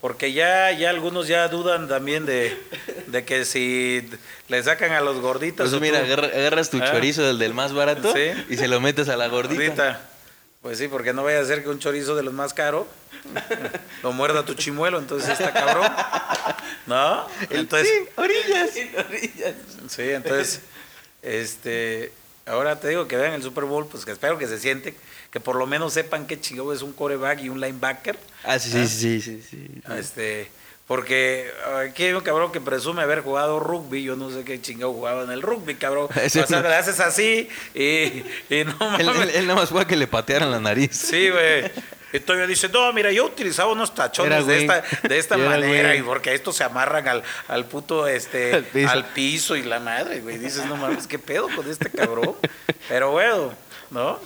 Porque 0.00 0.32
ya, 0.32 0.70
ya 0.72 0.88
algunos 0.88 1.28
ya 1.28 1.46
dudan 1.48 1.86
también 1.86 2.24
de, 2.24 2.56
de 3.08 3.24
que 3.24 3.44
si 3.44 4.08
le 4.48 4.62
sacan 4.62 4.92
a 4.92 5.00
los 5.02 5.20
gorditas. 5.20 5.68
Pues 5.68 5.80
mira, 5.82 6.02
tú- 6.02 6.12
agarras 6.24 6.70
tu 6.70 6.78
Ah. 6.82 6.90
chorizo 6.90 7.22
del 7.22 7.38
del 7.38 7.52
más 7.52 7.74
barato 7.74 8.12
Sí. 8.14 8.30
y 8.48 8.56
se 8.56 8.66
lo 8.66 8.80
metes 8.80 9.08
a 9.10 9.16
la 9.18 9.28
gordita. 9.28 9.60
Gordita. 9.62 10.00
Pues 10.62 10.78
sí, 10.78 10.88
porque 10.88 11.12
no 11.12 11.22
vaya 11.22 11.40
a 11.40 11.44
ser 11.44 11.62
que 11.62 11.68
un 11.68 11.78
chorizo 11.80 12.14
de 12.16 12.22
los 12.22 12.32
más 12.32 12.54
caros 12.54 12.86
lo 14.02 14.12
muerda 14.12 14.44
tu 14.44 14.54
chimuelo, 14.54 14.98
entonces 14.98 15.30
está 15.30 15.52
cabrón. 15.52 15.86
¿No? 16.86 17.26
Entonces, 17.50 17.88
Sí, 17.88 18.08
orillas. 18.16 18.70
sí, 19.88 20.02
entonces, 20.10 20.60
este, 21.22 22.12
ahora 22.46 22.80
te 22.80 22.88
digo 22.88 23.06
que 23.06 23.16
vean 23.16 23.34
el 23.34 23.42
Super 23.42 23.64
Bowl, 23.64 23.86
pues 23.86 24.04
que 24.04 24.12
espero 24.12 24.38
que 24.38 24.46
se 24.46 24.58
sienten, 24.58 24.94
que 25.30 25.40
por 25.40 25.56
lo 25.56 25.66
menos 25.66 25.92
sepan 25.92 26.26
qué 26.26 26.40
chingado 26.40 26.72
es 26.72 26.82
un 26.82 26.92
coreback 26.92 27.40
y 27.42 27.48
un 27.48 27.60
linebacker. 27.60 28.18
Ah, 28.44 28.58
sí, 28.58 28.70
sí, 28.70 28.88
sí, 28.88 29.20
sí, 29.20 29.42
sí. 29.48 29.68
Este, 29.96 30.50
porque 30.88 31.52
aquí 31.86 32.04
hay 32.04 32.12
un 32.14 32.22
cabrón 32.22 32.50
que 32.50 32.60
presume 32.60 33.02
haber 33.02 33.20
jugado 33.20 33.60
rugby, 33.60 34.02
yo 34.02 34.16
no 34.16 34.30
sé 34.30 34.42
qué 34.42 34.60
chingado 34.60 34.92
jugaba 34.92 35.22
en 35.22 35.30
el 35.30 35.42
rugby, 35.42 35.76
cabrón. 35.76 36.08
Ese 36.20 36.40
o 36.40 36.46
sea, 36.46 36.60
no. 36.62 36.68
le 36.68 36.74
haces 36.74 36.98
así 36.98 37.48
y, 37.74 37.84
y 38.52 38.64
no 38.64 38.96
Él, 38.98 39.06
mames. 39.06 39.22
él- 39.22 39.30
él 39.36 39.46
nada 39.46 39.60
más 39.60 39.68
fue 39.68 39.82
a 39.82 39.86
que 39.86 39.94
le 39.96 40.08
patearan 40.08 40.50
la 40.50 40.58
nariz. 40.58 40.90
Sí, 40.96 41.28
güey. 41.30 41.70
Y 42.12 42.20
todavía 42.20 42.46
dice, 42.46 42.68
no, 42.68 42.92
mira, 42.92 43.12
yo 43.12 43.24
utilizaba 43.26 43.70
unos 43.72 43.94
tachones 43.94 44.32
Era 44.38 44.44
de 44.44 44.60
esta, 44.60 44.82
de 45.08 45.18
esta 45.18 45.36
manera, 45.36 45.94
y 45.94 46.02
porque 46.02 46.34
estos 46.34 46.56
se 46.56 46.64
amarran 46.64 47.06
al, 47.06 47.22
al 47.48 47.64
puto, 47.66 48.06
este, 48.06 48.54
Al 48.54 48.64
piso. 48.64 48.90
al 48.90 49.04
piso 49.06 49.56
y 49.56 49.62
la 49.62 49.78
madre, 49.80 50.20
güey. 50.20 50.38
Dices, 50.38 50.66
no 50.66 50.76
mames, 50.76 51.06
¿qué 51.06 51.18
pedo 51.18 51.48
con 51.54 51.70
este 51.70 51.88
cabrón? 51.90 52.34
Pero 52.88 53.12
bueno, 53.12 53.54
¿no? 53.90 54.18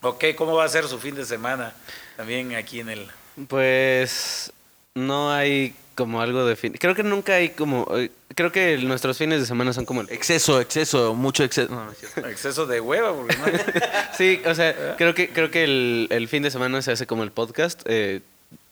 Ok, 0.00 0.24
¿cómo 0.36 0.54
va 0.54 0.64
a 0.64 0.68
ser 0.68 0.86
su 0.86 0.98
fin 0.98 1.14
de 1.14 1.24
semana? 1.24 1.74
También 2.16 2.54
aquí 2.54 2.80
en 2.80 2.90
el... 2.90 3.08
Pues 3.48 4.52
no 4.94 5.32
hay 5.32 5.74
como 5.94 6.20
algo 6.20 6.44
de 6.46 6.56
fin. 6.56 6.72
Creo 6.78 6.94
que 6.94 7.02
nunca 7.02 7.34
hay 7.34 7.50
como. 7.50 7.86
eh, 7.96 8.10
Creo 8.34 8.50
que 8.50 8.78
nuestros 8.78 9.18
fines 9.18 9.40
de 9.40 9.46
semana 9.46 9.72
son 9.72 9.84
como 9.84 10.00
el. 10.00 10.10
Exceso, 10.10 10.60
exceso, 10.60 11.14
mucho 11.14 11.44
exceso. 11.44 11.70
No, 11.74 11.84
no 11.84 11.92
es 11.92 11.98
cierto. 11.98 12.26
Exceso 12.28 12.66
de 12.66 12.80
hueva, 12.80 13.12
porque 13.14 13.36
no... 13.36 13.44
Sí, 14.16 14.40
o 14.46 14.54
sea, 14.54 14.96
creo 14.96 15.14
que 15.14 15.28
creo 15.28 15.50
que 15.50 15.64
el, 15.64 16.06
el 16.10 16.28
fin 16.28 16.42
de 16.42 16.50
semana 16.50 16.80
se 16.82 16.92
hace 16.92 17.06
como 17.06 17.22
el 17.24 17.30
podcast. 17.30 17.82
eh, 17.86 18.20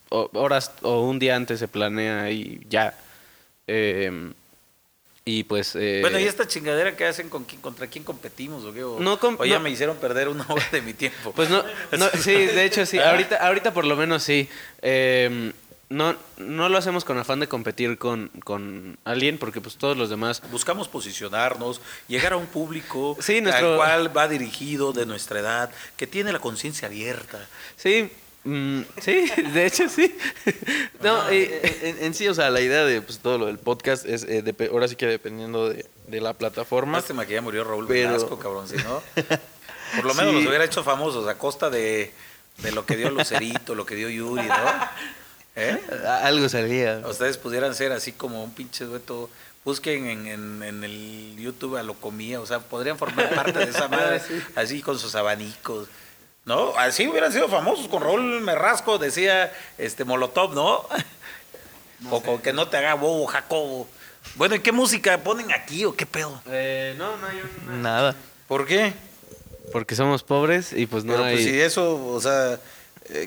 o- 0.08 0.30
horas 0.34 0.72
o 0.82 1.02
un 1.02 1.18
día 1.18 1.36
antes 1.36 1.58
se 1.58 1.68
planea 1.68 2.30
y 2.30 2.60
ya. 2.70 2.94
Eh, 3.66 4.32
y 5.24 5.44
pues. 5.44 5.76
eh, 5.76 5.98
Bueno, 6.00 6.18
¿y 6.18 6.24
esta 6.24 6.48
chingadera 6.48 6.96
que 6.96 7.04
hacen 7.06 7.28
con 7.28 7.44
quién, 7.44 7.60
contra 7.60 7.86
quién 7.86 8.02
competimos 8.02 8.64
o 8.64 8.72
qué? 8.72 8.82
O, 8.82 8.98
No 8.98 9.20
com- 9.20 9.36
o 9.38 9.44
ya 9.44 9.56
no. 9.58 9.60
me 9.64 9.70
hicieron 9.70 9.98
perder 9.98 10.28
una 10.28 10.44
hora 10.48 10.64
de 10.72 10.80
mi 10.82 10.94
tiempo. 10.94 11.32
Pues 11.32 11.50
no, 11.50 11.62
no, 11.98 12.08
sí, 12.18 12.32
de 12.32 12.64
hecho 12.64 12.86
sí. 12.86 12.98
¿Ah? 12.98 13.10
Ahorita, 13.10 13.36
ahorita 13.36 13.72
por 13.74 13.84
lo 13.84 13.94
menos 13.94 14.22
sí. 14.22 14.48
Eh, 14.82 15.52
no, 15.91 16.16
no 16.38 16.68
lo 16.68 16.78
hacemos 16.78 17.05
con 17.05 17.18
afán 17.18 17.41
de 17.41 17.49
competir 17.49 17.99
con, 17.99 18.28
con 18.45 18.97
alguien, 19.05 19.36
porque 19.38 19.61
pues 19.61 19.76
todos 19.76 19.97
los 19.97 20.09
demás. 20.09 20.41
Buscamos 20.51 20.88
posicionarnos, 20.88 21.80
llegar 22.09 22.32
a 22.32 22.36
un 22.36 22.47
público 22.47 23.16
Sí, 23.20 23.41
nuestro- 23.41 23.72
al 23.72 23.76
cual 23.76 24.16
va 24.16 24.28
dirigido 24.28 24.93
de 24.93 25.05
nuestra 25.05 25.41
edad, 25.41 25.70
que 25.97 26.07
tiene 26.07 26.32
la 26.32 26.38
conciencia 26.38 26.86
abierta. 26.88 27.45
Sí, 27.76 28.11
mm, 28.45 28.80
sí, 29.01 29.26
de 29.53 29.66
hecho 29.66 29.88
sí. 29.88 30.16
No, 31.03 31.32
y- 31.32 31.51
en, 31.82 32.05
en 32.05 32.14
sí, 32.14 32.28
o 32.28 32.34
sea, 32.34 32.51
la 32.51 32.61
idea 32.61 32.84
de 32.84 33.03
pues, 33.03 33.18
todo 33.18 33.36
lo 33.38 33.47
del 33.47 33.59
podcast 33.59 34.07
es, 34.07 34.22
eh, 34.24 34.45
depe- 34.45 34.70
ahora 34.70 34.86
sí 34.88 34.95
que 34.97 35.07
dependiendo 35.07 35.68
de, 35.70 35.86
de 36.07 36.20
la 36.20 36.34
plataforma. 36.34 36.99
Lástima 36.99 37.26
que 37.26 37.34
ya 37.34 37.43
murió 37.43 37.64
Raúl 37.64 37.86
Pero- 37.88 38.09
Velasco, 38.11 38.38
cabrón, 38.38 38.68
si 38.68 38.76
no. 38.76 39.03
Por 39.97 40.05
lo 40.05 40.14
menos 40.14 40.30
Sí. 40.34 40.38
los 40.38 40.47
hubiera 40.47 40.64
hecho 40.64 40.84
famosos 40.84 41.26
a 41.26 41.36
costa 41.36 41.68
de, 41.68 42.12
de 42.59 42.70
lo 42.70 42.86
que 42.86 42.97
dio 42.97 43.11
Lucerito, 43.11 43.74
lo 43.74 43.84
que 43.84 43.97
dio 43.97 44.09
Yuri, 44.09 44.47
¿no? 44.47 44.55
¿Eh? 45.57 45.78
Algo 46.22 46.48
salía. 46.48 47.03
Ustedes 47.07 47.36
pudieran 47.38 47.74
ser 47.74 47.92
así 47.92 48.12
como 48.12 48.42
un 48.44 48.53
pinche 48.53 48.84
dueto. 48.84 49.28
Busquen 49.64 50.07
en, 50.07 50.26
en- 50.26 50.62
en 50.62 50.84
el 50.84 51.36
YouTube 51.38 51.76
a 51.76 51.82
lo 51.82 51.94
comía, 51.94 52.40
o 52.40 52.46
sea, 52.46 52.61
podrían 52.61 52.96
formar 52.96 53.34
parte 53.34 53.59
de 53.59 53.66
esa 53.70 53.88
madre, 53.88 54.22
así 54.57 54.80
con 54.80 54.98
sus 54.98 55.14
abanicos. 55.14 55.88
¿No? 56.46 56.72
Así 56.78 57.07
hubieran 57.07 57.30
sido 57.32 57.48
famosos 57.48 57.86
con 57.88 58.03
Raúl 58.03 58.40
Merrasco, 58.40 58.96
decía 58.98 59.53
este 59.76 60.05
Molotov, 60.05 60.55
¿no? 60.55 60.86
o 62.11 62.22
con 62.22 62.38
que 62.40 62.53
no 62.55 62.68
te 62.68 62.78
haga 62.78 62.94
bobo, 62.94 63.26
Jacobo. 63.26 63.86
Bueno, 64.36 64.55
¿y 64.55 64.61
qué 64.61 64.72
música 64.72 65.18
ponen 65.18 65.53
aquí 65.53 65.84
o 65.84 65.94
qué 65.94 66.07
pedo? 66.07 66.40
Eh, 66.46 66.94
no, 66.96 67.16
no 67.18 67.26
hay 67.26 67.36
un... 67.68 67.82
Nada. 67.82 68.14
¿Por 68.48 68.66
qué? 68.66 68.94
Porque 69.72 69.94
somos 69.94 70.22
pobres 70.22 70.72
y 70.72 70.86
pues 70.86 71.05
no 71.05 71.12
Pero 71.12 71.24
hay... 71.24 71.34
pues 71.36 71.44
si 71.46 71.61
eso, 71.61 72.03
o 72.07 72.20
sea, 72.20 72.59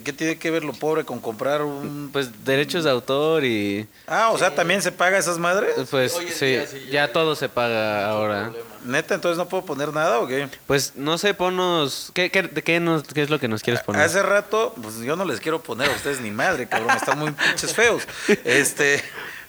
¿qué 0.04 0.14
tiene 0.14 0.38
que 0.38 0.50
ver 0.52 0.64
lo 0.64 0.74
pobre 0.74 1.04
con 1.04 1.20
comprar 1.20 1.62
un... 1.62 2.10
Pues 2.14 2.46
derechos 2.46 2.84
de 2.84 2.90
autor 2.92 3.44
y... 3.46 3.88
Ah, 4.08 4.30
o 4.32 4.38
sea, 4.38 4.54
¿también 4.56 4.82
se 4.82 4.92
paga 4.92 5.18
esas 5.18 5.38
madres? 5.38 5.74
Pues 5.92 6.14
sí, 6.14 6.26
día 6.26 6.66
sí, 6.68 6.80
ya, 6.86 6.92
ya- 7.08 7.12
todo 7.14 7.36
se 7.36 7.50
paga 7.50 8.08
ahora. 8.10 8.52
Neta, 8.86 9.16
entonces 9.16 9.38
no 9.38 9.48
puedo 9.48 9.64
poner 9.66 9.94
nada 9.94 10.20
o 10.20 10.28
qué? 10.28 10.48
Pues 10.68 10.94
no 10.96 11.18
sé, 11.18 11.34
ponos... 11.34 12.12
¿Qué, 12.14 12.30
qué, 12.32 12.44
de 12.44 12.62
qué, 12.64 12.80
nos- 12.80 13.04
qué 13.04 13.22
es 13.22 13.30
lo 13.30 13.40
que 13.40 13.48
nos 13.48 13.62
quieres 13.64 13.82
poner? 13.84 14.02
Hace 14.02 14.22
rato, 14.24 14.74
pues 14.82 14.98
yo 15.00 15.16
no 15.16 15.26
les 15.26 15.40
quiero 15.40 15.62
poner 15.62 15.90
a 15.90 15.94
ustedes 15.94 16.22
ni 16.22 16.32
madre, 16.32 16.68
cabrón, 16.68 16.96
están 16.96 17.20
muy 17.20 17.32
pinches 17.32 17.74
feos. 17.74 18.04
Este, 18.46 19.02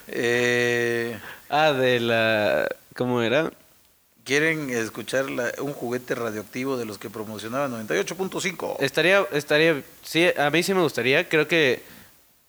eh, 0.09 1.18
Ah, 1.49 1.72
de 1.72 2.01
la... 2.01 2.68
¿Cómo 2.97 3.22
era? 3.22 3.51
¿Quieren 4.25 4.70
escuchar 4.70 5.31
la- 5.31 5.53
un 5.61 5.72
juguete 5.72 6.14
radioactivo 6.14 6.77
de 6.77 6.85
los 6.85 6.99
que 6.99 7.11
promocionaba 7.11 7.68
98.5? 7.68 8.77
Estaría, 8.81 9.25
estaría... 9.33 9.83
Sí, 10.03 10.27
a 10.37 10.51
mí 10.51 10.62
sí 10.62 10.75
me 10.75 10.81
gustaría. 10.83 11.29
Creo 11.29 11.47
que... 11.49 11.83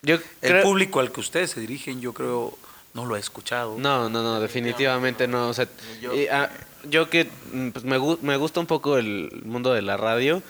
Yo 0.01 0.15
El 0.15 0.21
creo- 0.51 0.63
público 0.63 0.99
al 0.99 1.11
que 1.11 1.19
ustedes 1.19 1.51
se 1.51 1.59
dirigen, 1.59 1.99
yo 1.99 2.13
creo, 2.13 2.57
no 2.93 3.05
lo 3.05 3.15
ha 3.15 3.19
escuchado. 3.19 3.75
No, 3.77 4.07
no, 4.09 4.21
no, 4.23 4.39
definitivamente 4.39 5.27
no. 5.27 5.49
O 5.49 5.53
sea, 5.53 5.67
Yo- 6.01 6.13
y, 6.13 6.27
ah, 6.27 6.49
yo 6.87 7.09
que 7.09 7.27
mm, 7.51 7.69
pues, 7.69 7.83
me, 7.85 7.97
me 8.21 8.37
gusta 8.37 8.59
un 8.59 8.67
poco 8.67 8.97
el 8.97 9.41
mundo 9.45 9.73
de 9.73 9.81
la 9.81 9.97
radio, 9.97 10.43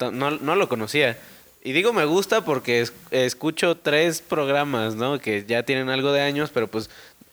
no, 0.00 0.30
no 0.32 0.54
lo 0.56 0.68
conocía. 0.68 1.18
Y 1.64 1.72
digo 1.72 1.92
me 1.92 2.04
gusta 2.04 2.44
porque 2.44 2.82
es- 2.82 2.92
escucho 3.10 3.76
tres 3.76 4.20
programas, 4.20 4.94
¿no? 4.94 5.18
Que 5.18 5.44
ya 5.46 5.62
tienen 5.64 5.88
algo 5.88 6.12
de 6.12 6.20
años, 6.20 6.50
pero 6.52 6.68
pues... 6.68 6.90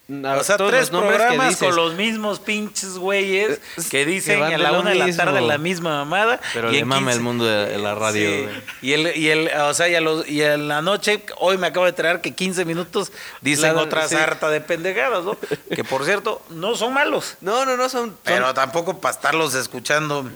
a 0.08 0.36
O 0.38 0.44
sea, 0.44 0.58
todos 0.58 0.70
tres 0.70 0.82
los 0.84 0.92
nombres 0.92 1.14
que 1.14 1.18
programas 1.24 1.50
dices- 1.50 1.68
con 1.68 1.76
los 1.76 1.96
mismos 1.96 2.40
pinches 2.40 2.98
güeyes 3.00 3.60
Es- 3.76 3.90
que 3.90 4.06
dicen 4.06 4.38
que 4.48 4.54
a 4.54 4.58
la 4.60 4.74
una 4.74 4.92
de 4.92 4.96
la 4.98 5.16
tarde 5.16 5.42
la 5.42 5.58
misma 5.58 5.98
mamada. 6.06 6.40
Pero 6.54 6.72
y 6.72 6.76
le 6.76 6.86
mama 6.86 7.08
15 7.12 7.18
el 7.18 7.24
mundo 7.24 7.46
de, 7.46 7.78
la 7.80 7.96
radio. 7.96 8.30
Sí. 8.30 8.48
Y 8.84 8.94
el, 8.94 9.18
y 9.18 9.30
el, 9.30 9.48
o 9.50 9.74
sea, 9.74 9.90
y, 9.90 9.96
a 9.96 10.02
los- 10.02 10.28
y 10.28 10.42
en 10.44 10.68
la 10.68 10.82
noche, 10.84 11.24
hoy 11.40 11.58
me 11.58 11.68
acabo 11.68 11.86
de 11.86 11.90
enterar 11.90 12.22
que 12.22 12.34
15 12.36 12.66
minutos 12.66 13.12
dicen 13.42 13.76
La- 13.76 13.82
otra 13.82 14.08
sí. 14.08 14.16
sarta 14.16 14.50
de 14.50 14.62
pendejadas, 14.62 15.24
¿no? 15.24 15.38
Que 15.74 15.84
por 15.84 16.06
cierto, 16.06 16.42
no 16.52 16.76
son 16.76 16.94
malos. 16.94 17.38
No, 17.42 17.66
no, 17.66 17.76
no, 17.76 17.90
son... 17.90 18.10
son 18.10 18.18
Pero 18.24 18.54
tampoco 18.54 19.00
para 19.02 19.16
estarlos 19.16 19.56
escuchando, 19.56 20.30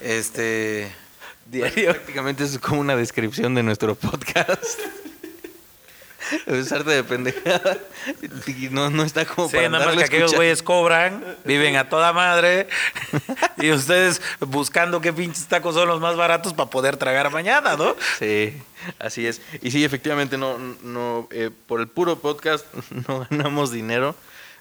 este... 0.00 0.90
diario. 1.46 1.90
Prácticamente 1.92 2.44
es 2.44 2.58
como 2.58 2.80
una 2.80 2.96
descripción 2.96 3.54
de 3.54 3.62
nuestro 3.62 3.94
podcast. 3.94 4.80
Es 6.46 6.72
arte 6.72 6.90
de 6.90 7.04
pendejada. 7.04 7.78
No, 8.70 8.90
no 8.90 9.02
está 9.02 9.24
como 9.24 9.48
Sí, 9.48 9.56
para 9.56 9.68
nada 9.68 9.86
más 9.86 9.96
que 9.96 10.04
aquellos 10.04 10.34
güeyes 10.34 10.62
cobran, 10.62 11.22
viven 11.44 11.76
a 11.76 11.88
toda 11.88 12.12
madre, 12.12 12.68
y 13.58 13.70
ustedes 13.72 14.20
buscando 14.40 15.00
qué 15.00 15.12
pinches 15.12 15.46
tacos 15.46 15.74
son 15.74 15.88
los 15.88 16.00
más 16.00 16.16
baratos 16.16 16.54
para 16.54 16.70
poder 16.70 16.96
tragar 16.96 17.30
mañana, 17.30 17.76
¿no? 17.76 17.96
Sí, 18.18 18.60
así 18.98 19.26
es. 19.26 19.40
Y 19.62 19.70
sí, 19.70 19.84
efectivamente, 19.84 20.36
no, 20.38 20.58
no, 20.82 21.28
eh, 21.30 21.50
por 21.66 21.80
el 21.80 21.88
puro 21.88 22.18
podcast 22.18 22.66
no 23.08 23.26
ganamos 23.30 23.70
dinero. 23.70 24.14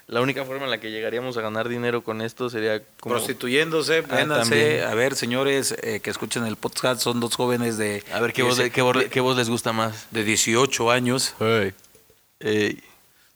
La 0.07 0.21
única 0.21 0.45
forma 0.45 0.65
en 0.65 0.69
la 0.71 0.79
que 0.79 0.91
llegaríamos 0.91 1.35
a 1.37 1.41
ganar 1.41 1.67
dinero 1.67 2.03
con 2.03 2.21
esto 2.21 2.47
sería 2.49 2.81
como... 2.99 3.15
Prostituyéndose, 3.15 4.03
Ah, 4.09 4.15
véndanse. 4.17 4.83
a 4.83 4.93
ver, 4.93 5.15
señores 5.15 5.75
eh, 5.81 5.99
que 5.99 6.11
escuchen 6.11 6.45
el 6.45 6.57
podcast, 6.57 7.01
son 7.01 7.19
dos 7.19 7.35
jóvenes 7.35 7.77
de... 7.77 8.03
A 8.13 8.19
ver, 8.19 8.31
¿qué 8.31 8.43
voz, 8.43 8.57
de, 8.57 8.69
qué, 8.69 8.83
voz, 8.83 9.05
qué 9.05 9.19
voz 9.19 9.35
les 9.35 9.49
gusta 9.49 9.73
más? 9.73 10.05
de 10.11 10.23
18 10.23 10.91
años. 10.91 11.33
Eh, 12.39 12.79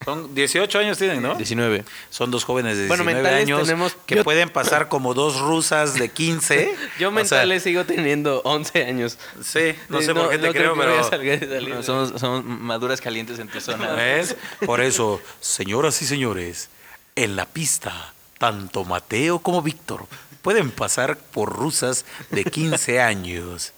Son 0.06 0.34
18 0.34 0.80
años 0.80 0.98
tienen, 0.98 1.22
¿no? 1.22 1.36
19. 1.36 1.84
Son 2.10 2.32
dos 2.32 2.46
jóvenes 2.46 2.78
de 2.78 2.88
Bueno, 2.88 3.04
19 3.04 3.22
mentales 3.22 3.44
años 3.46 3.68
tenemos- 3.68 3.98
que 4.06 4.16
yo- 4.16 4.24
pueden 4.24 4.50
pasar 4.50 4.88
como 4.88 5.14
dos 5.14 5.42
rusas 5.42 5.94
de 5.96 6.08
15. 6.08 6.74
Yo 7.00 7.10
O 7.10 7.12
sea, 7.12 7.12
mentales 7.12 7.64
sigo 7.64 7.84
teniendo 7.84 8.42
11 8.46 8.86
años. 8.86 9.18
sí, 9.44 9.76
no 9.90 10.00
Sí, 10.00 10.06
sé 10.06 10.14
por 10.14 10.30
qué 10.30 10.38
te 10.38 10.48
no 10.48 10.54
creo, 10.54 10.74
que 10.74 10.80
vaya 10.80 10.92
pero... 10.92 11.06
a 11.06 11.10
salir- 11.10 11.40
salir. 11.50 11.76
No, 11.76 11.84
somos, 11.84 12.14
somos 12.20 12.46
maduras 12.46 13.02
calientes 13.02 13.40
en 13.40 13.50
tu 13.50 13.60
zona. 13.60 13.92
¿Ves? 13.96 14.38
Por 14.66 14.80
eso, 14.80 15.22
señoras 15.42 16.02
y 16.02 16.06
señores, 16.06 16.70
en 17.18 17.36
la 17.36 17.46
pista 17.46 18.14
tanto 18.38 18.86
Mateo 18.86 19.40
como 19.40 19.62
Víctor 19.62 20.06
pueden 20.42 20.72
pasar 20.72 21.18
por 21.18 21.52
rusas 21.52 22.06
de 22.30 22.46
15 22.46 23.02
años. 23.02 23.74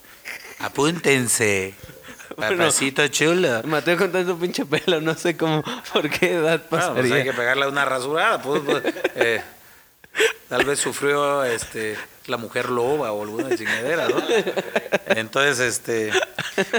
Apúntense. 0.60 1.74
Bueno. 2.48 2.58
Papacito 2.64 3.08
chulo. 3.08 3.62
Mateo 3.64 3.98
con 3.98 4.12
tanto 4.12 4.38
pinche 4.38 4.66
pelo, 4.66 5.00
no 5.02 5.16
sé 5.16 5.38
cómo, 5.38 5.64
por 5.94 6.10
qué 6.10 6.34
edad 6.34 6.62
Bueno, 6.70 6.86
pues 6.86 6.86
pasaría. 6.86 7.16
hay 7.16 7.24
que 7.24 7.34
pegarle 7.34 7.68
una 7.68 7.86
rasurada. 7.86 8.42
pues, 8.42 8.62
pues, 8.66 8.84
eh, 9.16 9.42
tal 10.50 10.66
vez 10.66 10.80
sufrió 10.80 11.44
este, 11.44 11.96
la 12.28 12.38
mujer 12.38 12.70
loba 12.70 13.12
o 13.12 13.22
alguna 13.24 13.56
chingadera, 13.56 14.08
¿no? 14.10 14.16
Entonces, 15.08 15.60
este. 15.60 16.12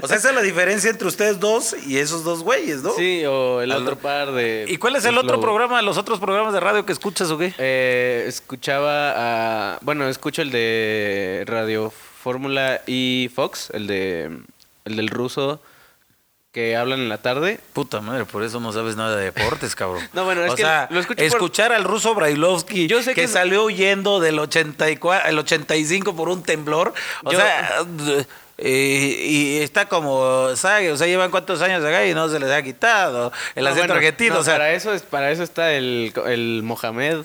O 0.02 0.06
sea, 0.06 0.16
esa 0.16 0.28
es 0.30 0.34
la 0.34 0.42
diferencia 0.42 0.90
entre 0.90 1.08
ustedes 1.08 1.40
dos 1.40 1.74
y 1.86 1.98
esos 1.98 2.24
dos 2.24 2.42
güeyes, 2.42 2.82
¿no? 2.82 2.92
Sí, 2.94 3.24
o 3.26 3.60
el 3.62 3.72
Al- 3.72 3.82
otro 3.82 3.96
par 3.96 4.32
de... 4.32 4.66
¿Y 4.68 4.76
cuál 4.76 4.96
es 4.96 5.04
el 5.04 5.16
otro 5.18 5.40
programa, 5.40 5.80
los 5.82 5.96
otros 5.98 6.18
programas 6.20 6.52
de 6.52 6.60
radio 6.60 6.84
que 6.86 6.92
escuchas 6.92 7.30
o 7.30 7.38
qué? 7.38 7.54
Eh, 7.58 8.24
escuchaba 8.26 9.14
a... 9.74 9.78
Bueno, 9.80 10.08
escucho 10.08 10.42
el 10.42 10.50
de 10.50 11.44
Radio 11.46 11.90
Fórmula 12.22 12.82
y 12.86 13.30
Fox, 13.34 13.70
el 13.72 13.86
de 13.86 14.30
el 14.84 14.96
del 14.96 15.08
ruso 15.08 15.60
que 16.52 16.76
hablan 16.76 17.00
en 17.00 17.08
la 17.08 17.18
tarde. 17.18 17.60
Puta 17.72 18.00
madre, 18.02 18.26
por 18.26 18.42
eso 18.42 18.60
no 18.60 18.72
sabes 18.72 18.94
nada 18.96 19.16
de 19.16 19.24
deportes, 19.24 19.74
cabrón. 19.74 20.06
No, 20.12 20.24
bueno, 20.24 20.44
es 20.44 20.52
o 20.52 20.54
que 20.54 20.62
sea, 20.62 20.86
lo 20.90 21.02
por- 21.02 21.18
escuchar 21.20 21.72
al 21.72 21.84
ruso 21.84 22.14
Brailovsky 22.14 22.88
Yo 22.88 23.02
sé 23.02 23.14
que, 23.14 23.22
que- 23.22 23.28
salió 23.28 23.64
huyendo 23.64 24.20
del 24.20 24.38
84, 24.38 25.28
el 25.30 25.38
85 25.38 26.14
por 26.14 26.28
un 26.28 26.42
temblor. 26.42 26.92
O 27.24 27.32
Yo- 27.32 27.38
sea, 27.38 27.78
eh, 28.58 29.16
y 29.28 29.58
está 29.58 29.88
como, 29.88 30.54
¿sabe? 30.56 30.92
O 30.92 30.96
sea, 30.96 31.06
llevan 31.06 31.30
cuántos 31.30 31.62
años 31.62 31.82
acá 31.84 32.04
y 32.06 32.12
no 32.14 32.28
se 32.28 32.38
les 32.38 32.50
ha 32.50 32.62
quitado 32.62 33.32
el 33.54 33.64
No, 33.64 33.70
acento 33.70 33.86
bueno, 33.88 33.94
argentino. 33.94 34.34
no, 34.34 34.40
o 34.40 34.44
sea, 34.44 34.54
para 34.54 34.72
eso 34.72 34.92
es 34.92 35.02
para 35.02 35.30
eso 35.30 35.42
está 35.42 35.72
el, 35.72 36.12
el 36.26 36.60
Mohamed, 36.62 37.22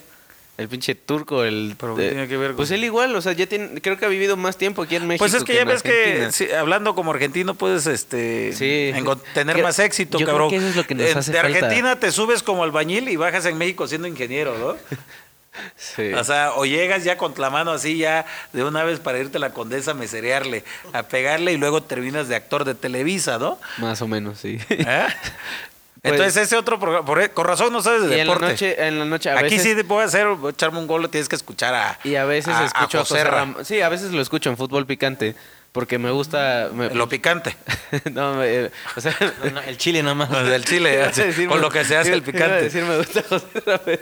el 0.58 0.68
pinche 0.70 0.96
turco, 0.96 1.44
el 1.44 1.76
¿Pero 1.80 2.00
eh, 2.00 2.10
tiene 2.10 2.28
que 2.28 2.36
ver 2.38 2.48
con- 2.50 2.58
Pues 2.58 2.72
él 2.72 2.84
igual, 2.84 3.16
o 3.16 3.22
sea, 3.22 3.34
ya 3.34 3.46
tiene 3.48 3.80
creo 3.82 3.98
que 3.98 4.06
ha 4.06 4.10
vivido 4.10 4.36
más 4.38 4.58
tiempo 4.58 4.82
aquí 4.82 4.96
en 4.96 5.06
México. 5.08 5.24
Pues 5.24 5.34
es 5.36 5.44
que 5.44 5.54
ya 5.54 5.66
ves 5.66 5.84
que 5.84 6.30
hablando 6.58 6.96
como 6.96 7.12
argentino 7.12 7.54
puedes 7.56 7.86
este 7.86 8.52
Sí. 8.54 8.92
tener 9.34 9.54
Creo- 9.56 9.66
más 9.68 9.78
éxito, 9.80 10.18
yo 10.18 10.26
creo 10.26 10.36
cabrón. 10.36 10.50
que 10.50 10.56
eso 10.58 10.68
es 10.68 10.76
lo 10.76 10.86
que 10.88 10.96
nos 10.96 11.16
hace 11.16 11.32
de 11.32 11.40
falta. 11.42 11.58
Argentina 11.60 12.00
te 12.00 12.12
subes 12.12 12.42
como 12.44 12.64
albañil 12.64 13.08
y 13.10 13.16
bajas 13.16 13.46
en 13.46 13.58
México 13.58 13.88
siendo 13.88 14.08
ingeniero, 14.08 14.58
¿no? 14.58 14.76
Sí. 15.76 16.14
O 16.14 16.24
sea, 16.24 16.52
o 16.54 16.66
llegas 16.68 17.04
ya 17.04 17.18
con 17.18 17.34
la 17.38 17.50
mano 17.50 17.72
así 17.72 17.98
ya 17.98 18.28
de 18.54 18.64
una 18.64 18.84
vez 18.84 19.00
para 19.00 19.18
irte 19.18 19.38
a 19.38 19.40
la 19.40 19.54
condesa 19.54 19.90
a 19.90 19.94
meserearle, 19.96 20.64
a 20.94 21.02
pegarle 21.02 21.52
y 21.54 21.58
luego 21.58 21.82
terminas 21.82 22.28
de 22.28 22.36
actor 22.36 22.64
de 22.64 22.76
Televisa, 22.76 23.40
¿no? 23.40 23.58
más 23.80 24.00
o 24.04 24.08
menos, 24.08 24.38
sí. 24.40 24.60
¿Eh? 24.70 25.08
Pues- 26.08 26.20
Entonces 26.20 26.44
ese 26.44 26.56
otro 26.58 26.80
programa, 26.80 27.06
por- 27.06 27.22
e, 27.22 27.30
con 27.30 27.46
razón 27.46 27.72
no 27.74 27.82
sabes 27.82 28.04
de 28.10 28.18
y 28.18 28.20
en 28.20 28.28
la 28.28 28.34
deporte. 28.34 28.52
noche 28.54 28.88
en 28.88 29.00
la 29.00 29.06
noche 29.06 29.30
a 29.30 29.34
Aquí 29.34 29.44
veces 29.44 29.64
sí 29.64 29.76
te 29.76 29.84
puedo 29.84 30.02
hacer, 30.02 30.28
voy 30.28 30.50
a 30.50 30.52
echarme 30.54 30.80
un 30.80 30.88
gol, 30.88 31.02
lo 31.02 31.10
tienes 31.10 31.28
que 31.30 31.36
escuchar 31.36 31.74
a 31.76 32.00
y 32.04 32.16
a 32.16 32.26
veces 32.26 32.54
a- 32.54 32.62
a 32.62 32.66
escucho 32.66 32.98
a, 32.98 33.02
José 33.02 33.14
Joserra. 33.16 33.46
Ram- 33.46 33.64
Sí, 33.64 33.82
a 33.82 33.90
veces 33.90 34.12
lo 34.12 34.22
escucho 34.22 34.50
en 34.50 34.58
fútbol 34.58 34.86
picante 34.86 35.36
porque 35.72 36.00
me 36.00 36.10
gusta 36.12 36.70
me- 36.74 36.90
Lo 36.90 37.08
picante. 37.08 37.56
no, 38.12 38.36
me- 38.36 38.72
o 38.96 39.02
sea, 39.02 39.16
No, 39.44 39.52
no, 39.52 39.62
el 39.62 39.78
chile 39.78 40.02
nada 40.02 40.16
más. 40.16 40.30
Del 40.46 40.66
chile, 40.66 40.94
iba 40.96 41.06
a 41.06 41.10
así, 41.10 41.22
decir, 41.24 41.48
con 41.50 41.62
lo 41.62 41.70
que 41.70 41.84
se 41.86 41.98
hace 41.98 42.14
el 42.14 42.24
iba- 42.24 42.30
iba 42.30 42.46
a 42.46 42.60
picante. 42.60 42.64
decir, 42.64 42.84
me 42.84 42.98
gusta 42.98 43.24
José 43.30 44.00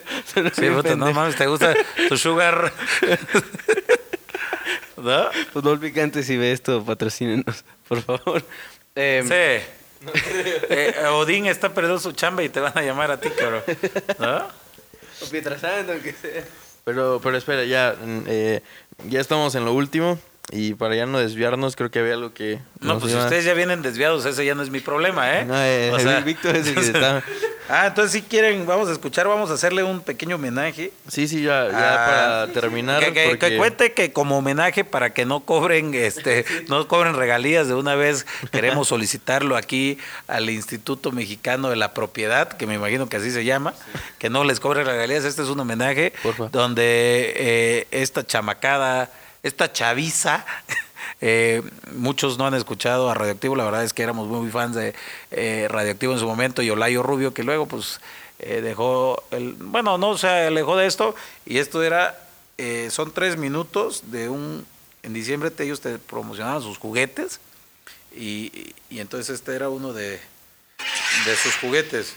Sí, 0.56 0.96
no 0.96 1.12
mames, 1.14 1.36
te 1.36 1.48
gusta 1.48 1.74
tu 2.08 2.18
sugar. 2.18 2.72
¿No? 4.98 5.30
Fútbol 5.54 5.80
picante, 5.80 6.24
si 6.24 6.38
ve 6.38 6.52
esto, 6.52 6.84
patrocínenos, 6.84 7.64
por 7.88 8.02
favor. 8.02 8.44
Eh, 8.96 9.24
Sí. 9.62 9.68
Eh, 10.70 10.96
Odín 11.12 11.46
está 11.46 11.74
perdiendo 11.74 12.00
su 12.00 12.12
chamba 12.12 12.44
y 12.44 12.50
te 12.50 12.60
van 12.60 12.78
a 12.78 12.82
llamar 12.82 13.12
a 13.12 13.20
ti, 13.20 13.30
cabrón. 13.30 13.64
¿No? 14.20 14.38
o 15.22 15.30
Pietrasanta, 15.30 15.94
aunque 15.94 16.14
sea. 16.14 16.44
Pero, 16.84 17.20
pero 17.22 17.38
espera, 17.38 17.64
ya, 17.64 17.96
mm, 18.00 18.24
eh, 18.28 18.62
ya 19.08 19.20
estamos 19.20 19.56
en 19.56 19.66
lo 19.66 19.74
último. 19.74 20.20
Y 20.52 20.76
para 20.76 20.96
ya 20.96 21.06
no 21.08 21.18
desviarnos, 21.18 21.76
creo 21.76 21.90
que 21.90 22.00
había 22.00 22.14
algo 22.14 22.34
que. 22.34 22.60
No, 22.80 23.00
pues 23.00 23.12
si 23.14 23.18
ustedes 23.18 23.46
ya 23.46 23.54
vienen 23.56 23.82
desviados, 23.82 24.26
ese 24.26 24.46
ya 24.46 24.54
no 24.54 24.62
es 24.62 24.70
mi 24.70 24.80
problema, 24.80 25.40
¿eh? 25.40 25.44
No, 25.46 25.56
eh, 25.58 25.92
O 25.92 26.00
sea, 26.00 26.20
Víctor 26.20 26.56
es 26.56 26.68
el 26.68 26.76
que 26.76 26.80
está. 26.86 27.24
Ah, 27.68 27.88
entonces 27.88 28.12
si 28.12 28.22
quieren, 28.22 28.68
vamos 28.68 28.88
a 28.88 28.92
escuchar, 28.92 29.28
vamos 29.28 29.50
a 29.50 29.56
hacerle 29.56 29.82
un 29.82 30.02
pequeño 30.02 30.36
homenaje. 30.36 30.92
Sí, 31.08 31.28
sí, 31.28 31.42
ya, 31.42 31.68
ya 31.72 31.72
Ah, 31.74 32.06
para 32.46 32.54
terminar. 32.54 33.00
Que, 33.04 33.08
que- 33.12 33.24
que 33.24 33.30
porque- 33.32 33.58
cuente 33.58 33.94
que 33.94 34.14
como 34.14 34.38
homenaje 34.38 34.84
para 34.86 35.16
que 35.16 35.26
no 35.26 35.40
cobren, 35.40 35.96
este, 35.96 36.46
no 36.70 36.88
cobren 36.88 37.16
regalías 37.16 37.68
de 37.68 37.74
una 37.74 37.96
vez, 37.96 38.28
queremos 38.52 38.90
solicitarlo 38.90 39.58
aquí 39.58 39.98
al 40.28 40.52
Instituto 40.52 41.12
Mexicano 41.12 41.72
de 41.72 41.76
la 41.76 41.96
Propiedad, 41.96 42.50
que 42.50 42.68
me 42.68 42.76
imagino 42.76 43.10
que 43.10 43.18
así 43.18 43.32
se 43.32 43.44
llama, 43.46 43.74
que 44.20 44.30
no 44.30 44.44
les 44.44 44.60
cobren 44.60 44.86
regalías. 44.86 45.26
Este 45.26 45.42
es 45.42 45.48
un 45.50 45.60
homenaje 45.60 46.14
Porfa. 46.22 46.50
donde 46.52 47.34
eh, 47.36 47.88
esta 47.90 48.24
chamacada, 48.28 49.10
esta 49.46 49.72
chaviza. 49.72 50.46
eh, 51.22 51.62
muchos 51.94 52.38
no 52.38 52.46
han 52.48 52.54
escuchado 52.56 53.10
a 53.10 53.14
Radioactivo, 53.14 53.56
la 53.56 53.64
verdad 53.66 53.84
es 53.84 53.94
que 53.94 54.04
éramos 54.04 54.28
muy 54.28 54.50
fans 54.50 54.76
de 54.76 54.94
eh, 55.32 55.68
Radioactivo 55.70 56.14
en 56.14 56.20
su 56.20 56.26
momento 56.28 56.62
y 56.62 56.70
Olayo 56.70 57.04
Rubio, 57.04 57.34
que 57.34 57.44
luego 57.44 57.68
pues 57.68 58.00
eh, 58.40 58.62
dejó, 58.62 59.24
el, 59.32 59.54
bueno, 59.54 59.98
no 59.98 60.18
se 60.18 60.28
alejó 60.28 60.76
de 60.76 60.88
esto 60.88 61.16
y 61.46 61.60
esto 61.60 61.84
era, 61.84 62.20
eh, 62.58 62.90
son 62.92 63.14
tres 63.14 63.38
minutos 63.38 64.12
de 64.12 64.30
un, 64.30 64.66
en 65.04 65.14
diciembre 65.14 65.52
ellos 65.60 65.80
te 65.80 66.00
promocionaban 66.00 66.62
sus 66.62 66.78
juguetes 66.78 67.40
y- 68.16 68.74
y 68.90 69.00
entonces 69.00 69.36
este 69.36 69.56
era 69.56 69.70
uno 69.70 69.94
de, 69.94 70.20
de 71.26 71.36
sus 71.36 71.56
juguetes. 71.58 72.16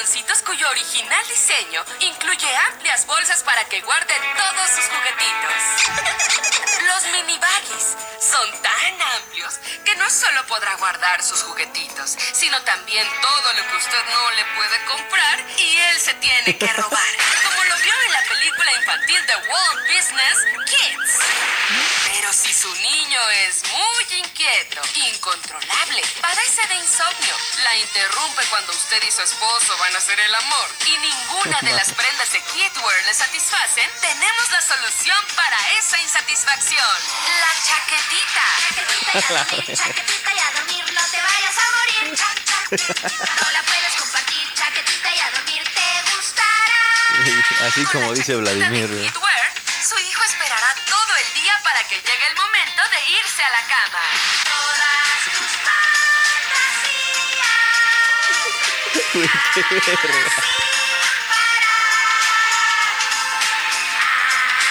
Pantaloncitos 0.00 0.40
cuyo 0.46 0.66
original 0.70 1.28
diseño 1.28 1.84
incluye 2.00 2.56
amplias 2.72 3.04
bolsas 3.04 3.42
para 3.42 3.62
que 3.66 3.82
guarde 3.82 4.14
todos 4.34 4.70
sus 4.70 4.86
juguetitos. 4.86 5.60
Los 6.86 7.12
mini 7.12 7.38
baggies 7.38 7.96
son 8.18 8.62
tan 8.62 9.02
amplios 9.18 9.60
que 9.84 9.94
no 9.96 10.08
solo 10.08 10.46
podrá 10.46 10.74
guardar 10.76 11.22
sus 11.22 11.42
juguetitos, 11.42 12.16
sino 12.32 12.58
también 12.62 13.06
todo 13.20 13.52
lo 13.52 13.68
que 13.68 13.76
usted 13.76 14.04
no 14.14 14.30
le 14.30 14.44
puede 14.56 14.84
comprar 14.86 15.44
y 15.58 15.76
él 15.76 16.00
se 16.00 16.14
tiene 16.14 16.56
que 16.56 16.72
robar. 16.72 17.14
la 18.20 18.28
película 18.28 18.72
infantil 18.74 19.26
de 19.26 19.34
Walt 19.48 19.80
Business 19.88 20.36
Kids. 20.66 21.10
Pero 22.04 22.32
si 22.32 22.52
su 22.52 22.72
niño 22.74 23.20
es 23.46 23.62
muy 23.70 24.18
inquieto, 24.18 24.82
incontrolable, 24.94 26.02
padece 26.20 26.66
de 26.68 26.74
insomnio, 26.74 27.36
la 27.64 27.76
interrumpe 27.78 28.44
cuando 28.50 28.72
usted 28.72 29.02
y 29.06 29.10
su 29.10 29.22
esposo 29.22 29.76
van 29.78 29.94
a 29.94 29.98
hacer 29.98 30.18
el 30.20 30.34
amor 30.34 30.68
y 30.86 30.98
ninguna 30.98 31.58
de 31.62 31.72
las 31.72 31.92
prendas 31.92 32.30
de 32.32 32.42
Kidwear 32.42 33.04
le 33.06 33.14
satisfacen, 33.14 33.88
tenemos 34.00 34.50
la 34.50 34.60
solución 34.60 35.18
para 35.36 35.56
esa 35.78 36.00
insatisfacción. 36.02 36.96
La 37.40 37.52
chaquetita. 37.66 38.46
Chaquetita 39.74 40.34
y 40.34 40.38
a 40.38 40.50
dormir, 40.52 40.84
no 40.92 41.02
te 41.10 41.22
vayas 41.22 41.56
a 41.56 41.70
morir. 41.76 42.18
Cha, 42.18 42.34
cha. 42.44 42.60
No 43.40 43.50
la 43.52 43.62
puedes 43.62 43.79
Así 47.66 47.84
como 47.86 48.12
dice 48.12 48.34
Vladimir. 48.36 48.88
su 49.88 49.98
hijo 49.98 50.22
esperará 50.24 50.74
todo 50.88 51.16
el 51.16 51.32
día 51.34 51.54
para 51.62 51.82
que 51.84 51.96
llegue 51.96 52.26
el 52.28 52.36
momento 52.36 52.82
de 52.90 53.10
irse 53.12 53.42
a 53.42 53.50
la 53.50 53.62
cama. 53.66 54.00
Todas 54.44 55.24
tus 55.24 55.56
fantasías. 55.66 56.00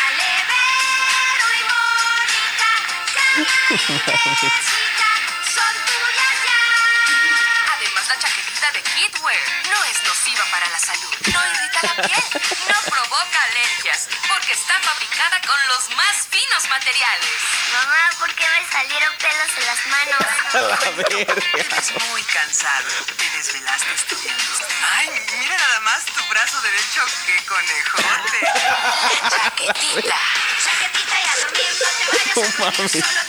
Alevero 0.07 1.47
y 1.55 1.63
Mónica, 2.43 2.71
nociva 10.09 10.43
para 10.49 10.67
la 10.69 10.79
salud, 10.79 11.15
no 11.31 11.39
irrita 11.45 11.81
la 11.83 11.95
piel, 12.01 12.23
no 12.67 12.77
provoca 12.89 13.43
alergias, 13.51 14.09
porque 14.27 14.53
está 14.53 14.73
fabricada 14.81 15.39
con 15.41 15.67
los 15.67 15.89
más 15.95 16.27
finos 16.31 16.67
materiales. 16.67 17.29
Mamá, 17.73 18.09
¿por 18.17 18.33
qué 18.33 18.45
me 18.49 18.71
salieron 18.71 19.13
pelos 19.17 19.51
en 19.57 19.65
las 19.69 19.85
manos? 19.85 20.25
Estás 21.57 21.91
muy 22.09 22.23
cansado. 22.23 22.87
Te 23.17 23.29
desvelaste 23.37 23.93
estudiando. 23.93 24.43
Ay, 24.97 25.09
mira 25.37 25.57
nada 25.57 25.79
más 25.81 26.05
tu 26.05 26.23
brazo 26.29 26.59
derecho, 26.61 27.05
qué 27.27 27.45
conejote. 27.45 28.39
Chaquetita. 29.29 30.17
Chaquetita 30.65 31.15
y 31.19 31.27
a 31.29 31.35
dormir, 31.45 31.71
no 31.79 31.89
te 31.97 32.05
vayas 32.17 32.37
a 32.37 32.71
morir, 32.71 32.89
solo 32.89 33.28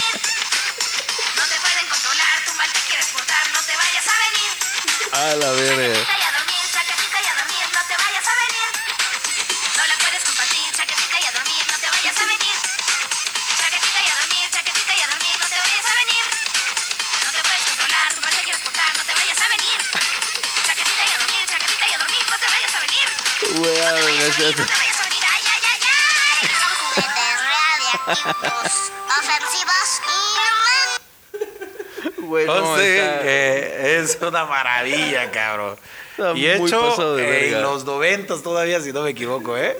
una 34.31 34.45
maravilla, 34.45 35.29
cabrón. 35.31 35.75
Está 36.11 36.31
y 36.31 36.57
muy 36.57 36.69
hecho 36.69 36.81
pasado 36.81 37.15
de 37.15 37.23
verga. 37.23 37.57
en 37.57 37.63
los 37.63 37.85
noventas 37.85 38.41
todavía, 38.41 38.81
si 38.81 38.91
no 38.91 39.03
me 39.03 39.11
equivoco, 39.11 39.57
¿eh? 39.57 39.77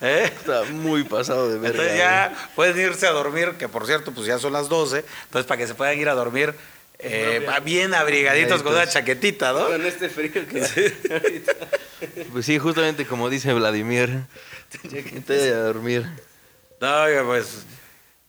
¿Eh? 0.00 0.24
Está 0.24 0.64
muy 0.64 1.04
pasado 1.04 1.48
de 1.48 1.58
verga. 1.58 1.70
Entonces 1.70 1.98
ya 1.98 2.50
pueden 2.54 2.78
irse 2.78 3.06
a 3.06 3.10
dormir, 3.10 3.52
que 3.58 3.68
por 3.68 3.86
cierto, 3.86 4.12
pues 4.12 4.26
ya 4.26 4.38
son 4.38 4.52
las 4.52 4.68
12. 4.68 5.04
Entonces, 5.24 5.46
para 5.46 5.58
que 5.58 5.66
se 5.66 5.74
puedan 5.74 5.98
ir 5.98 6.08
a 6.08 6.14
dormir 6.14 6.54
eh, 6.98 7.46
bien 7.64 7.94
abrigaditos 7.94 8.62
con 8.62 8.72
una 8.72 8.86
chaquetita, 8.86 9.52
¿no? 9.52 9.66
Con 9.66 9.84
este 9.84 10.08
frío 10.08 10.32
que 10.32 10.42
güey. 10.42 11.42
Pues 12.32 12.44
sí, 12.44 12.58
justamente 12.58 13.06
como 13.06 13.30
dice 13.30 13.52
Vladimir. 13.54 14.10
Te 15.26 15.50
a 15.52 15.58
dormir. 15.58 16.04
No, 16.80 17.04
pues. 17.26 17.64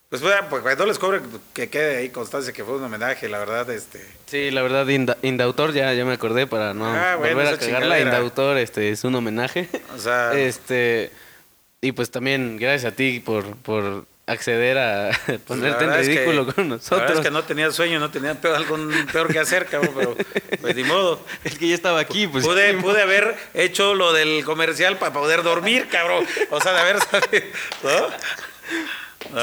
Pues, 0.09 0.21
pues 0.49 0.61
cuando 0.61 0.85
les 0.85 0.99
cobre 0.99 1.19
que 1.53 1.69
quede 1.69 1.97
ahí 1.97 2.09
constancia 2.09 2.53
que 2.53 2.63
fue 2.63 2.75
un 2.77 2.83
homenaje, 2.83 3.27
la 3.27 3.39
verdad, 3.39 3.69
este. 3.71 4.05
Sí, 4.27 4.51
la 4.51 4.61
verdad, 4.61 4.85
Inda- 4.87 5.17
Indautor, 5.23 5.73
ya, 5.73 5.93
ya 5.93 6.05
me 6.05 6.13
acordé 6.13 6.47
para 6.47 6.73
no 6.73 6.85
Ah, 6.85 7.15
bueno, 7.17 7.35
volver 7.35 7.53
a 7.53 7.57
cagarla. 7.57 7.99
Indautor 7.99 8.57
este, 8.57 8.91
es 8.91 9.03
un 9.03 9.15
homenaje. 9.15 9.67
O 9.95 9.99
sea- 9.99 10.33
Este, 10.39 11.11
y 11.81 11.91
pues 11.91 12.11
también 12.11 12.57
gracias 12.57 12.93
a 12.93 12.95
ti 12.95 13.19
por, 13.19 13.55
por 13.57 14.05
acceder 14.27 14.77
a 14.77 15.09
ponerte 15.47 15.83
en 15.83 15.91
es 15.93 16.07
que- 16.07 16.15
ridículo 16.15 16.45
con 16.45 16.69
La 16.69 16.75
verdad 16.75 16.77
nosotros. 16.77 17.11
es 17.19 17.19
que 17.21 17.31
no 17.31 17.43
tenía 17.43 17.71
sueño, 17.71 17.99
no 17.99 18.09
tenía 18.11 18.35
peor, 18.39 18.55
algo 18.55 18.77
peor 19.11 19.33
que 19.33 19.39
hacer, 19.39 19.65
cabrón, 19.65 19.91
pero 19.95 20.15
pues 20.61 20.75
ni 20.75 20.83
modo. 20.83 21.19
El 21.43 21.57
que 21.57 21.67
ya 21.67 21.75
estaba 21.75 21.99
aquí, 21.99 22.27
pues. 22.27 22.45
Pude, 22.45 22.73
pude 22.75 23.01
haber 23.01 23.35
hecho 23.55 23.95
lo 23.95 24.13
del 24.13 24.45
comercial 24.45 24.97
para 24.97 25.11
poder 25.13 25.43
dormir, 25.43 25.87
cabrón. 25.89 26.25
O 26.51 26.61
sea, 26.61 26.73
de 26.73 26.79
haber 26.79 26.99
sabido, 26.99 27.45
¿no? 27.83 28.07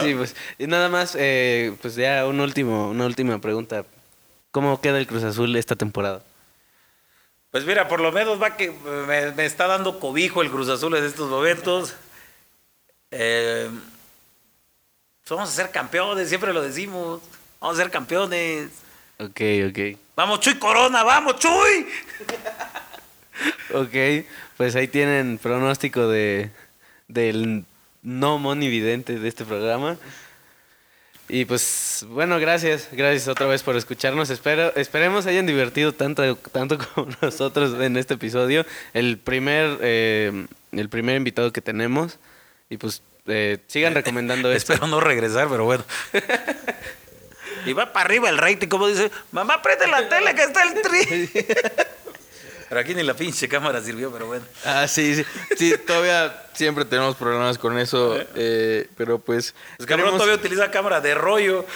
Sí, 0.03 0.15
pues 0.15 0.35
y 0.59 0.67
nada 0.67 0.89
más, 0.89 1.17
eh, 1.19 1.75
pues 1.83 1.95
ya 1.95 2.27
un 2.27 2.41
último, 2.41 2.91
una 2.91 3.07
última 3.07 3.41
pregunta. 3.41 3.85
¿Cómo 4.51 4.81
queda 4.81 4.99
el 4.99 5.07
Cruz 5.07 5.25
Azul 5.25 5.57
esta 5.57 5.77
temporada? 5.77 6.23
Pues 7.51 7.65
mira, 7.65 7.89
por 7.89 8.01
lo 8.01 8.13
menos 8.13 8.41
va 8.41 8.57
que 8.57 8.71
me, 8.71 9.33
me 9.33 9.45
está 9.45 9.67
dando 9.67 9.99
cobijo 9.99 10.43
el 10.43 10.51
Cruz 10.51 10.69
Azul 10.69 10.97
en 10.97 11.05
estos 11.05 11.29
momentos. 11.29 11.95
Eh, 13.11 13.69
vamos 15.29 15.49
a 15.49 15.53
ser 15.53 15.71
campeones, 15.71 16.29
siempre 16.29 16.53
lo 16.53 16.63
decimos. 16.63 17.21
Vamos 17.61 17.79
a 17.79 17.83
ser 17.83 17.91
campeones. 17.91 18.71
Ok, 19.19 19.41
ok. 19.69 19.99
Vamos, 20.17 20.41
Chuy 20.41 20.59
Corona, 20.59 21.03
vamos, 21.03 21.37
Chuy. 21.37 21.87
Ok, 23.75 24.27
pues 24.59 24.77
ahí 24.77 24.87
tienen 24.87 25.39
pronóstico 25.39 26.07
de 26.07 26.51
del 27.09 27.65
no 28.03 28.39
monividente 28.39 29.19
de 29.19 29.29
este 29.29 29.45
programa. 29.45 29.97
Y 31.29 31.45
pues 31.45 32.05
bueno, 32.09 32.39
gracias, 32.39 32.89
gracias 32.93 33.29
otra 33.29 33.47
vez 33.47 33.63
por 33.63 33.77
escucharnos. 33.77 34.29
Espero, 34.29 34.75
esperemos 34.77 35.27
hayan 35.27 35.47
divertido 35.47 35.93
tanto, 35.93 36.37
tanto 36.37 36.79
como 36.95 37.09
nosotros 37.23 37.81
en 37.81 37.97
este 37.97 38.15
episodio. 38.15 38.67
El 38.93 39.19
primer, 39.19 39.79
eh, 39.81 40.47
el 40.73 40.89
primer 40.89 41.17
invitado 41.17 41.53
que 41.53 41.63
tenemos. 41.63 42.19
Y 42.69 42.77
pues 42.77 43.03
eh, 43.27 43.59
sigan 43.67 43.95
recomendando 43.95 44.53
esto. 44.53 44.73
Espero 44.73 44.91
no 44.91 45.01
regresar, 45.01 45.49
pero 45.49 45.65
bueno. 45.65 45.85
y 47.67 47.73
va 47.73 47.93
para 47.93 48.07
arriba 48.07 48.29
el 48.29 48.39
rating, 48.39 48.69
como 48.69 48.89
dice, 48.89 49.11
mamá, 49.31 49.63
prende 49.63 49.87
la 49.87 50.09
tele 50.09 50.35
que 50.35 50.43
está 50.43 50.63
el 50.65 50.83
tri. 50.83 51.31
pero 52.73 52.81
aquí 52.81 52.95
ni 52.95 53.03
la 53.03 53.13
pinche 53.13 53.49
cámara 53.51 53.83
sirvió, 53.83 54.11
pero 54.11 54.27
bueno. 54.29 54.47
Ah, 54.65 54.89
sí, 54.89 55.15
sí. 55.15 55.25
Sí, 55.59 55.75
todavía 55.87 56.43
siempre 56.55 56.87
tenemos 56.87 57.17
problemas 57.17 57.59
con 57.59 57.79
eso. 57.79 58.17
eh, 58.35 58.89
pero 58.97 59.19
pues. 59.19 59.49
Es 59.79 59.85
que 59.85 59.85
cabrón 59.85 60.07
esperemos- 60.15 60.17
todavía 60.17 60.35
utiliza 60.37 60.71
cámara 60.71 61.03
de 61.03 61.15
rollo. 61.15 61.67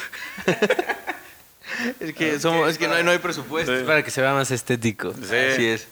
Es 2.00 2.14
que, 2.14 2.38
somos, 2.40 2.70
es 2.70 2.78
que 2.78 2.86
no, 2.88 2.94
hay, 2.94 3.04
no 3.04 3.10
hay 3.10 3.18
presupuesto. 3.18 3.74
Es 3.74 3.82
para 3.82 4.02
que 4.02 4.10
se 4.10 4.22
vea 4.22 4.32
más 4.32 4.50
estético. 4.50 5.12
Sí. 5.12 5.34
Así 5.34 5.66
es. 5.66 5.86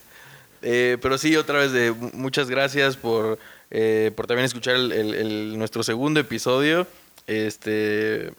Eh, 0.62 0.96
pero 1.02 1.18
sí, 1.18 1.36
otra 1.36 1.58
vez, 1.58 1.72
de, 1.72 1.90
muchas 1.90 2.48
gracias 2.48 2.96
por, 2.96 3.38
eh, 3.70 4.10
por 4.16 4.26
también 4.26 4.46
escuchar 4.46 4.76
el, 4.76 4.92
el- 4.92 5.14
el- 5.14 5.58
nuestro 5.58 5.82
segundo 5.82 6.20
episodio. 6.20 6.86
Este, 7.26 8.32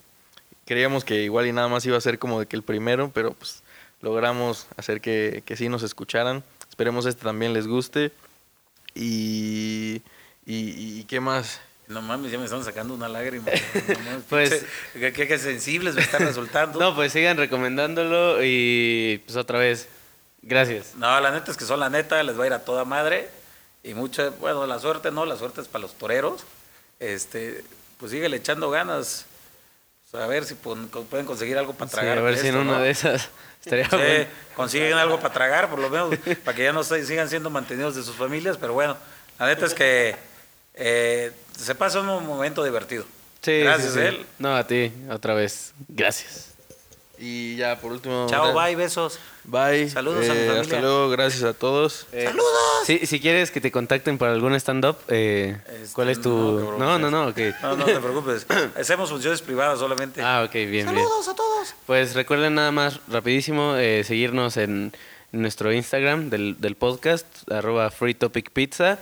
creíamos 0.66 1.04
que 1.06 1.22
igual 1.24 1.46
y 1.46 1.52
nada 1.52 1.68
más 1.68 1.86
iba 1.86 1.98
a 1.98 2.02
ser 2.02 2.18
como 2.18 2.40
de 2.40 2.46
que 2.48 2.56
el 2.56 2.64
primero, 2.64 3.12
pero 3.14 3.34
pues 3.34 3.62
logramos 4.02 4.66
hacer 4.78 5.02
que, 5.02 5.44
que 5.46 5.56
sí 5.58 5.70
nos 5.70 5.84
escucharan. 5.84 6.44
Esperemos 6.76 7.06
este 7.06 7.24
también 7.24 7.54
les 7.54 7.68
guste. 7.68 8.12
Y, 8.94 10.02
y, 10.46 11.00
y 11.00 11.06
qué 11.08 11.22
más. 11.22 11.62
No 11.88 12.02
mames, 12.02 12.34
ya 12.34 12.38
me 12.38 12.44
están 12.44 12.66
sacando 12.66 12.94
una 12.94 13.08
lágrima. 13.08 13.46
No 13.88 14.20
Pues- 14.30 14.66
qué, 14.92 15.14
qué- 15.14 15.26
qué 15.28 15.38
sensibles 15.40 15.96
me 15.96 16.02
están 16.02 16.26
resultando. 16.26 16.78
No, 16.80 16.94
pues 16.94 17.14
sigan 17.14 17.38
recomendándolo 17.38 18.44
y 18.44 19.22
pues 19.26 19.38
otra 19.38 19.58
vez, 19.60 19.88
gracias. 20.42 20.96
No, 20.98 21.18
la 21.22 21.32
neta 21.32 21.50
es 21.52 21.56
que 21.58 21.64
son 21.64 21.80
la 21.80 21.90
neta, 21.90 22.22
les 22.24 22.38
va 22.38 22.44
a 22.44 22.48
ir 22.48 22.54
a 22.54 22.66
toda 22.66 22.84
madre. 22.84 23.30
Y 23.84 23.94
mucha, 23.94 24.30
bueno, 24.32 24.66
la 24.68 24.78
suerte 24.80 25.12
no, 25.12 25.26
la 25.26 25.38
suerte 25.38 25.62
es 25.62 25.70
para 25.70 25.84
los 25.84 25.94
toreros. 25.98 26.44
Este, 27.00 27.64
pues 28.00 28.12
síguele 28.12 28.36
echando 28.36 28.70
ganas. 28.70 29.26
O 30.08 30.18
sea, 30.18 30.26
a 30.26 30.28
ver 30.28 30.44
si 30.44 30.56
pon- 30.56 30.90
pueden 30.90 31.26
conseguir 31.26 31.58
algo 31.58 31.74
para 31.74 31.90
Sí, 31.90 31.96
tragar. 31.96 32.18
a 32.18 32.22
ver 32.22 32.38
si 32.38 32.48
en 32.48 32.58
una 32.58 32.80
de 32.82 32.90
esas 32.90 33.30
estaría 33.66 33.90
Sí, 33.90 33.96
bueno. 33.96 34.26
consiguen 34.56 34.94
algo 34.94 35.20
para 35.20 35.34
tragar, 35.34 35.70
por 35.70 35.80
lo 35.80 35.90
menos, 35.90 36.16
para 36.44 36.56
que 36.56 36.64
ya 36.64 36.72
no 36.74 36.84
se- 36.84 37.06
sigan 37.06 37.30
siendo 37.30 37.50
mantenidos 37.50 37.96
de 37.96 38.04
sus 38.04 38.16
familias. 38.16 38.58
Pero 38.58 38.74
bueno, 38.74 38.98
la 39.40 39.48
neta 39.48 39.66
es 39.66 39.74
que 39.74 40.16
eh, 40.76 41.32
se 41.58 41.76
pasa 41.76 42.00
un 42.00 42.26
momento 42.26 42.64
divertido. 42.64 43.06
Sí, 43.42 43.60
Gracias, 43.60 43.94
sí, 43.94 44.00
sí. 44.00 44.06
él. 44.06 44.26
No, 44.40 44.56
a 44.56 44.66
ti, 44.66 44.92
otra 45.10 45.34
vez. 45.36 45.74
Gracias. 45.88 46.55
Y 47.18 47.56
ya 47.56 47.80
por 47.80 47.92
último. 47.94 48.28
Chao, 48.30 48.54
bye, 48.54 48.76
besos. 48.76 49.20
Bye. 49.46 49.90
Saludos 49.90 50.28
a 50.30 50.34
mi 50.34 50.40
Eh, 50.40 50.46
familia. 50.48 50.62
Hasta 50.62 50.82
luego, 50.82 51.10
gracias 51.10 51.44
a 51.44 51.54
todos. 51.54 52.08
¡Saludos! 52.12 52.46
Sí, 52.86 53.06
si 53.06 53.20
quieres 53.20 53.52
que 53.52 53.62
te 53.62 53.72
contacten 53.72 54.18
para 54.18 54.34
algún 54.34 54.54
stand-up, 54.56 54.98
eh, 55.08 55.58
Este, 55.82 55.94
¿cuál 55.94 56.10
es 56.10 56.20
tu...? 56.22 56.30
no, 56.30 56.78
No, 56.78 57.00
no, 57.00 57.12
no, 57.12 57.28
ok. 57.28 57.38
No, 57.62 57.78
no 57.78 57.86
te 57.86 58.00
preocupes. 58.00 58.46
Hacemos 58.80 59.10
funciones 59.10 59.42
privadas 59.42 59.80
solamente. 59.80 60.22
Ah, 60.22 60.44
ok, 60.46 60.54
bien, 60.54 60.70
bien. 60.72 60.86
Saludos 60.88 61.28
a 61.30 61.36
todos. 61.36 61.74
Pues 61.86 62.16
recuerden 62.16 62.56
nada 62.56 62.72
más 62.72 63.00
rapidísimo 63.08 63.76
eh, 63.78 64.04
seguirnos 64.04 64.58
en, 64.58 64.92
en 65.32 65.42
nuestro 65.42 65.72
Instagram 65.72 66.30
del, 66.30 66.56
del 66.60 66.76
podcast, 66.76 67.26
arroba 67.52 67.92
Free 67.92 68.14
Topic 68.16 68.50
Pizza. 68.52 68.98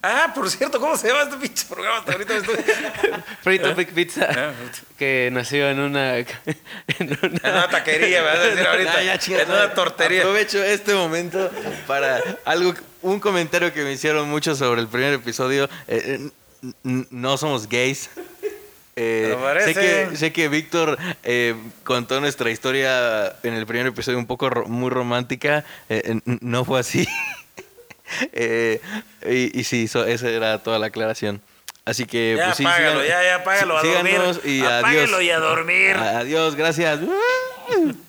Ah, 0.00 0.30
por 0.32 0.48
cierto, 0.48 0.78
¿cómo 0.78 0.96
se 0.96 1.08
llama 1.08 1.22
este 1.22 1.36
pinche 1.38 1.66
programa? 1.66 1.98
Hasta 1.98 2.12
ahorita 2.12 2.34
me 2.34 2.38
estoy... 2.40 2.56
Free 3.42 3.58
Topic 3.58 3.88
Pizza, 3.92 4.28
Ah, 4.30 4.52
que 4.96 5.28
nació 5.32 5.68
en 5.70 5.80
una... 5.80 6.16
En 6.18 6.26
En 6.98 7.18
una, 7.42 7.68
taquería, 7.68 8.20
me 8.22 8.28
vas 8.28 8.38
a 8.38 8.42
decir 8.42 8.66
ahorita. 8.70 8.92
Ah, 8.96 9.02
ya, 9.02 9.18
chingada 9.18 9.42
en 9.44 9.50
una 9.50 9.74
tortería. 9.74 10.20
Aprovecho 10.20 10.62
este 10.62 10.94
momento 10.94 11.50
para 11.88 12.20
algo, 12.44 12.74
un 13.02 13.18
comentario 13.18 13.72
que 13.72 13.82
me 13.82 13.92
hicieron 13.92 14.28
mucho 14.28 14.54
sobre 14.54 14.80
el 14.82 14.86
primer 14.88 15.14
episodio. 15.14 15.68
Eh, 15.88 16.30
eh, 16.62 16.70
no 17.10 17.36
somos 17.36 17.68
gays. 17.68 18.08
Eh, 19.00 19.36
sé 19.64 19.74
que, 19.74 20.16
sé 20.16 20.32
que 20.32 20.48
Víctor 20.48 20.98
eh, 21.22 21.54
contó 21.84 22.20
nuestra 22.20 22.50
historia 22.50 23.36
en 23.44 23.54
el 23.54 23.64
primer 23.66 23.86
episodio 23.86 24.18
un 24.18 24.26
poco 24.26 24.50
ro- 24.50 24.66
muy 24.66 24.90
romántica. 24.90 25.64
Eh, 25.88 26.02
eh, 26.04 26.20
no 26.40 26.64
fue 26.64 26.80
así. 26.80 27.06
Eh, 28.32 28.80
y, 29.28 29.60
y 29.60 29.64
sí, 29.64 29.88
so- 29.88 30.06
esa 30.06 30.28
era 30.28 30.58
toda 30.62 30.78
la 30.78 30.86
aclaración. 30.86 31.40
Así 31.84 32.04
que, 32.04 32.34
Ya 32.36 32.44
pues 32.46 32.56
sí, 32.58 32.64
apágalo, 32.66 33.00
sigan- 33.02 33.08
ya, 33.08 33.22
ya 33.22 33.34
apágalo 33.36 33.78
a 33.78 33.82
sí- 33.82 33.88
dormir. 33.88 34.20
y 34.44 34.60
Apáguelo 34.62 35.16
adiós. 35.16 35.22
y 35.22 35.30
a 35.30 35.38
dormir. 35.38 35.96
Adiós, 35.96 36.54
gracias. 36.54 37.00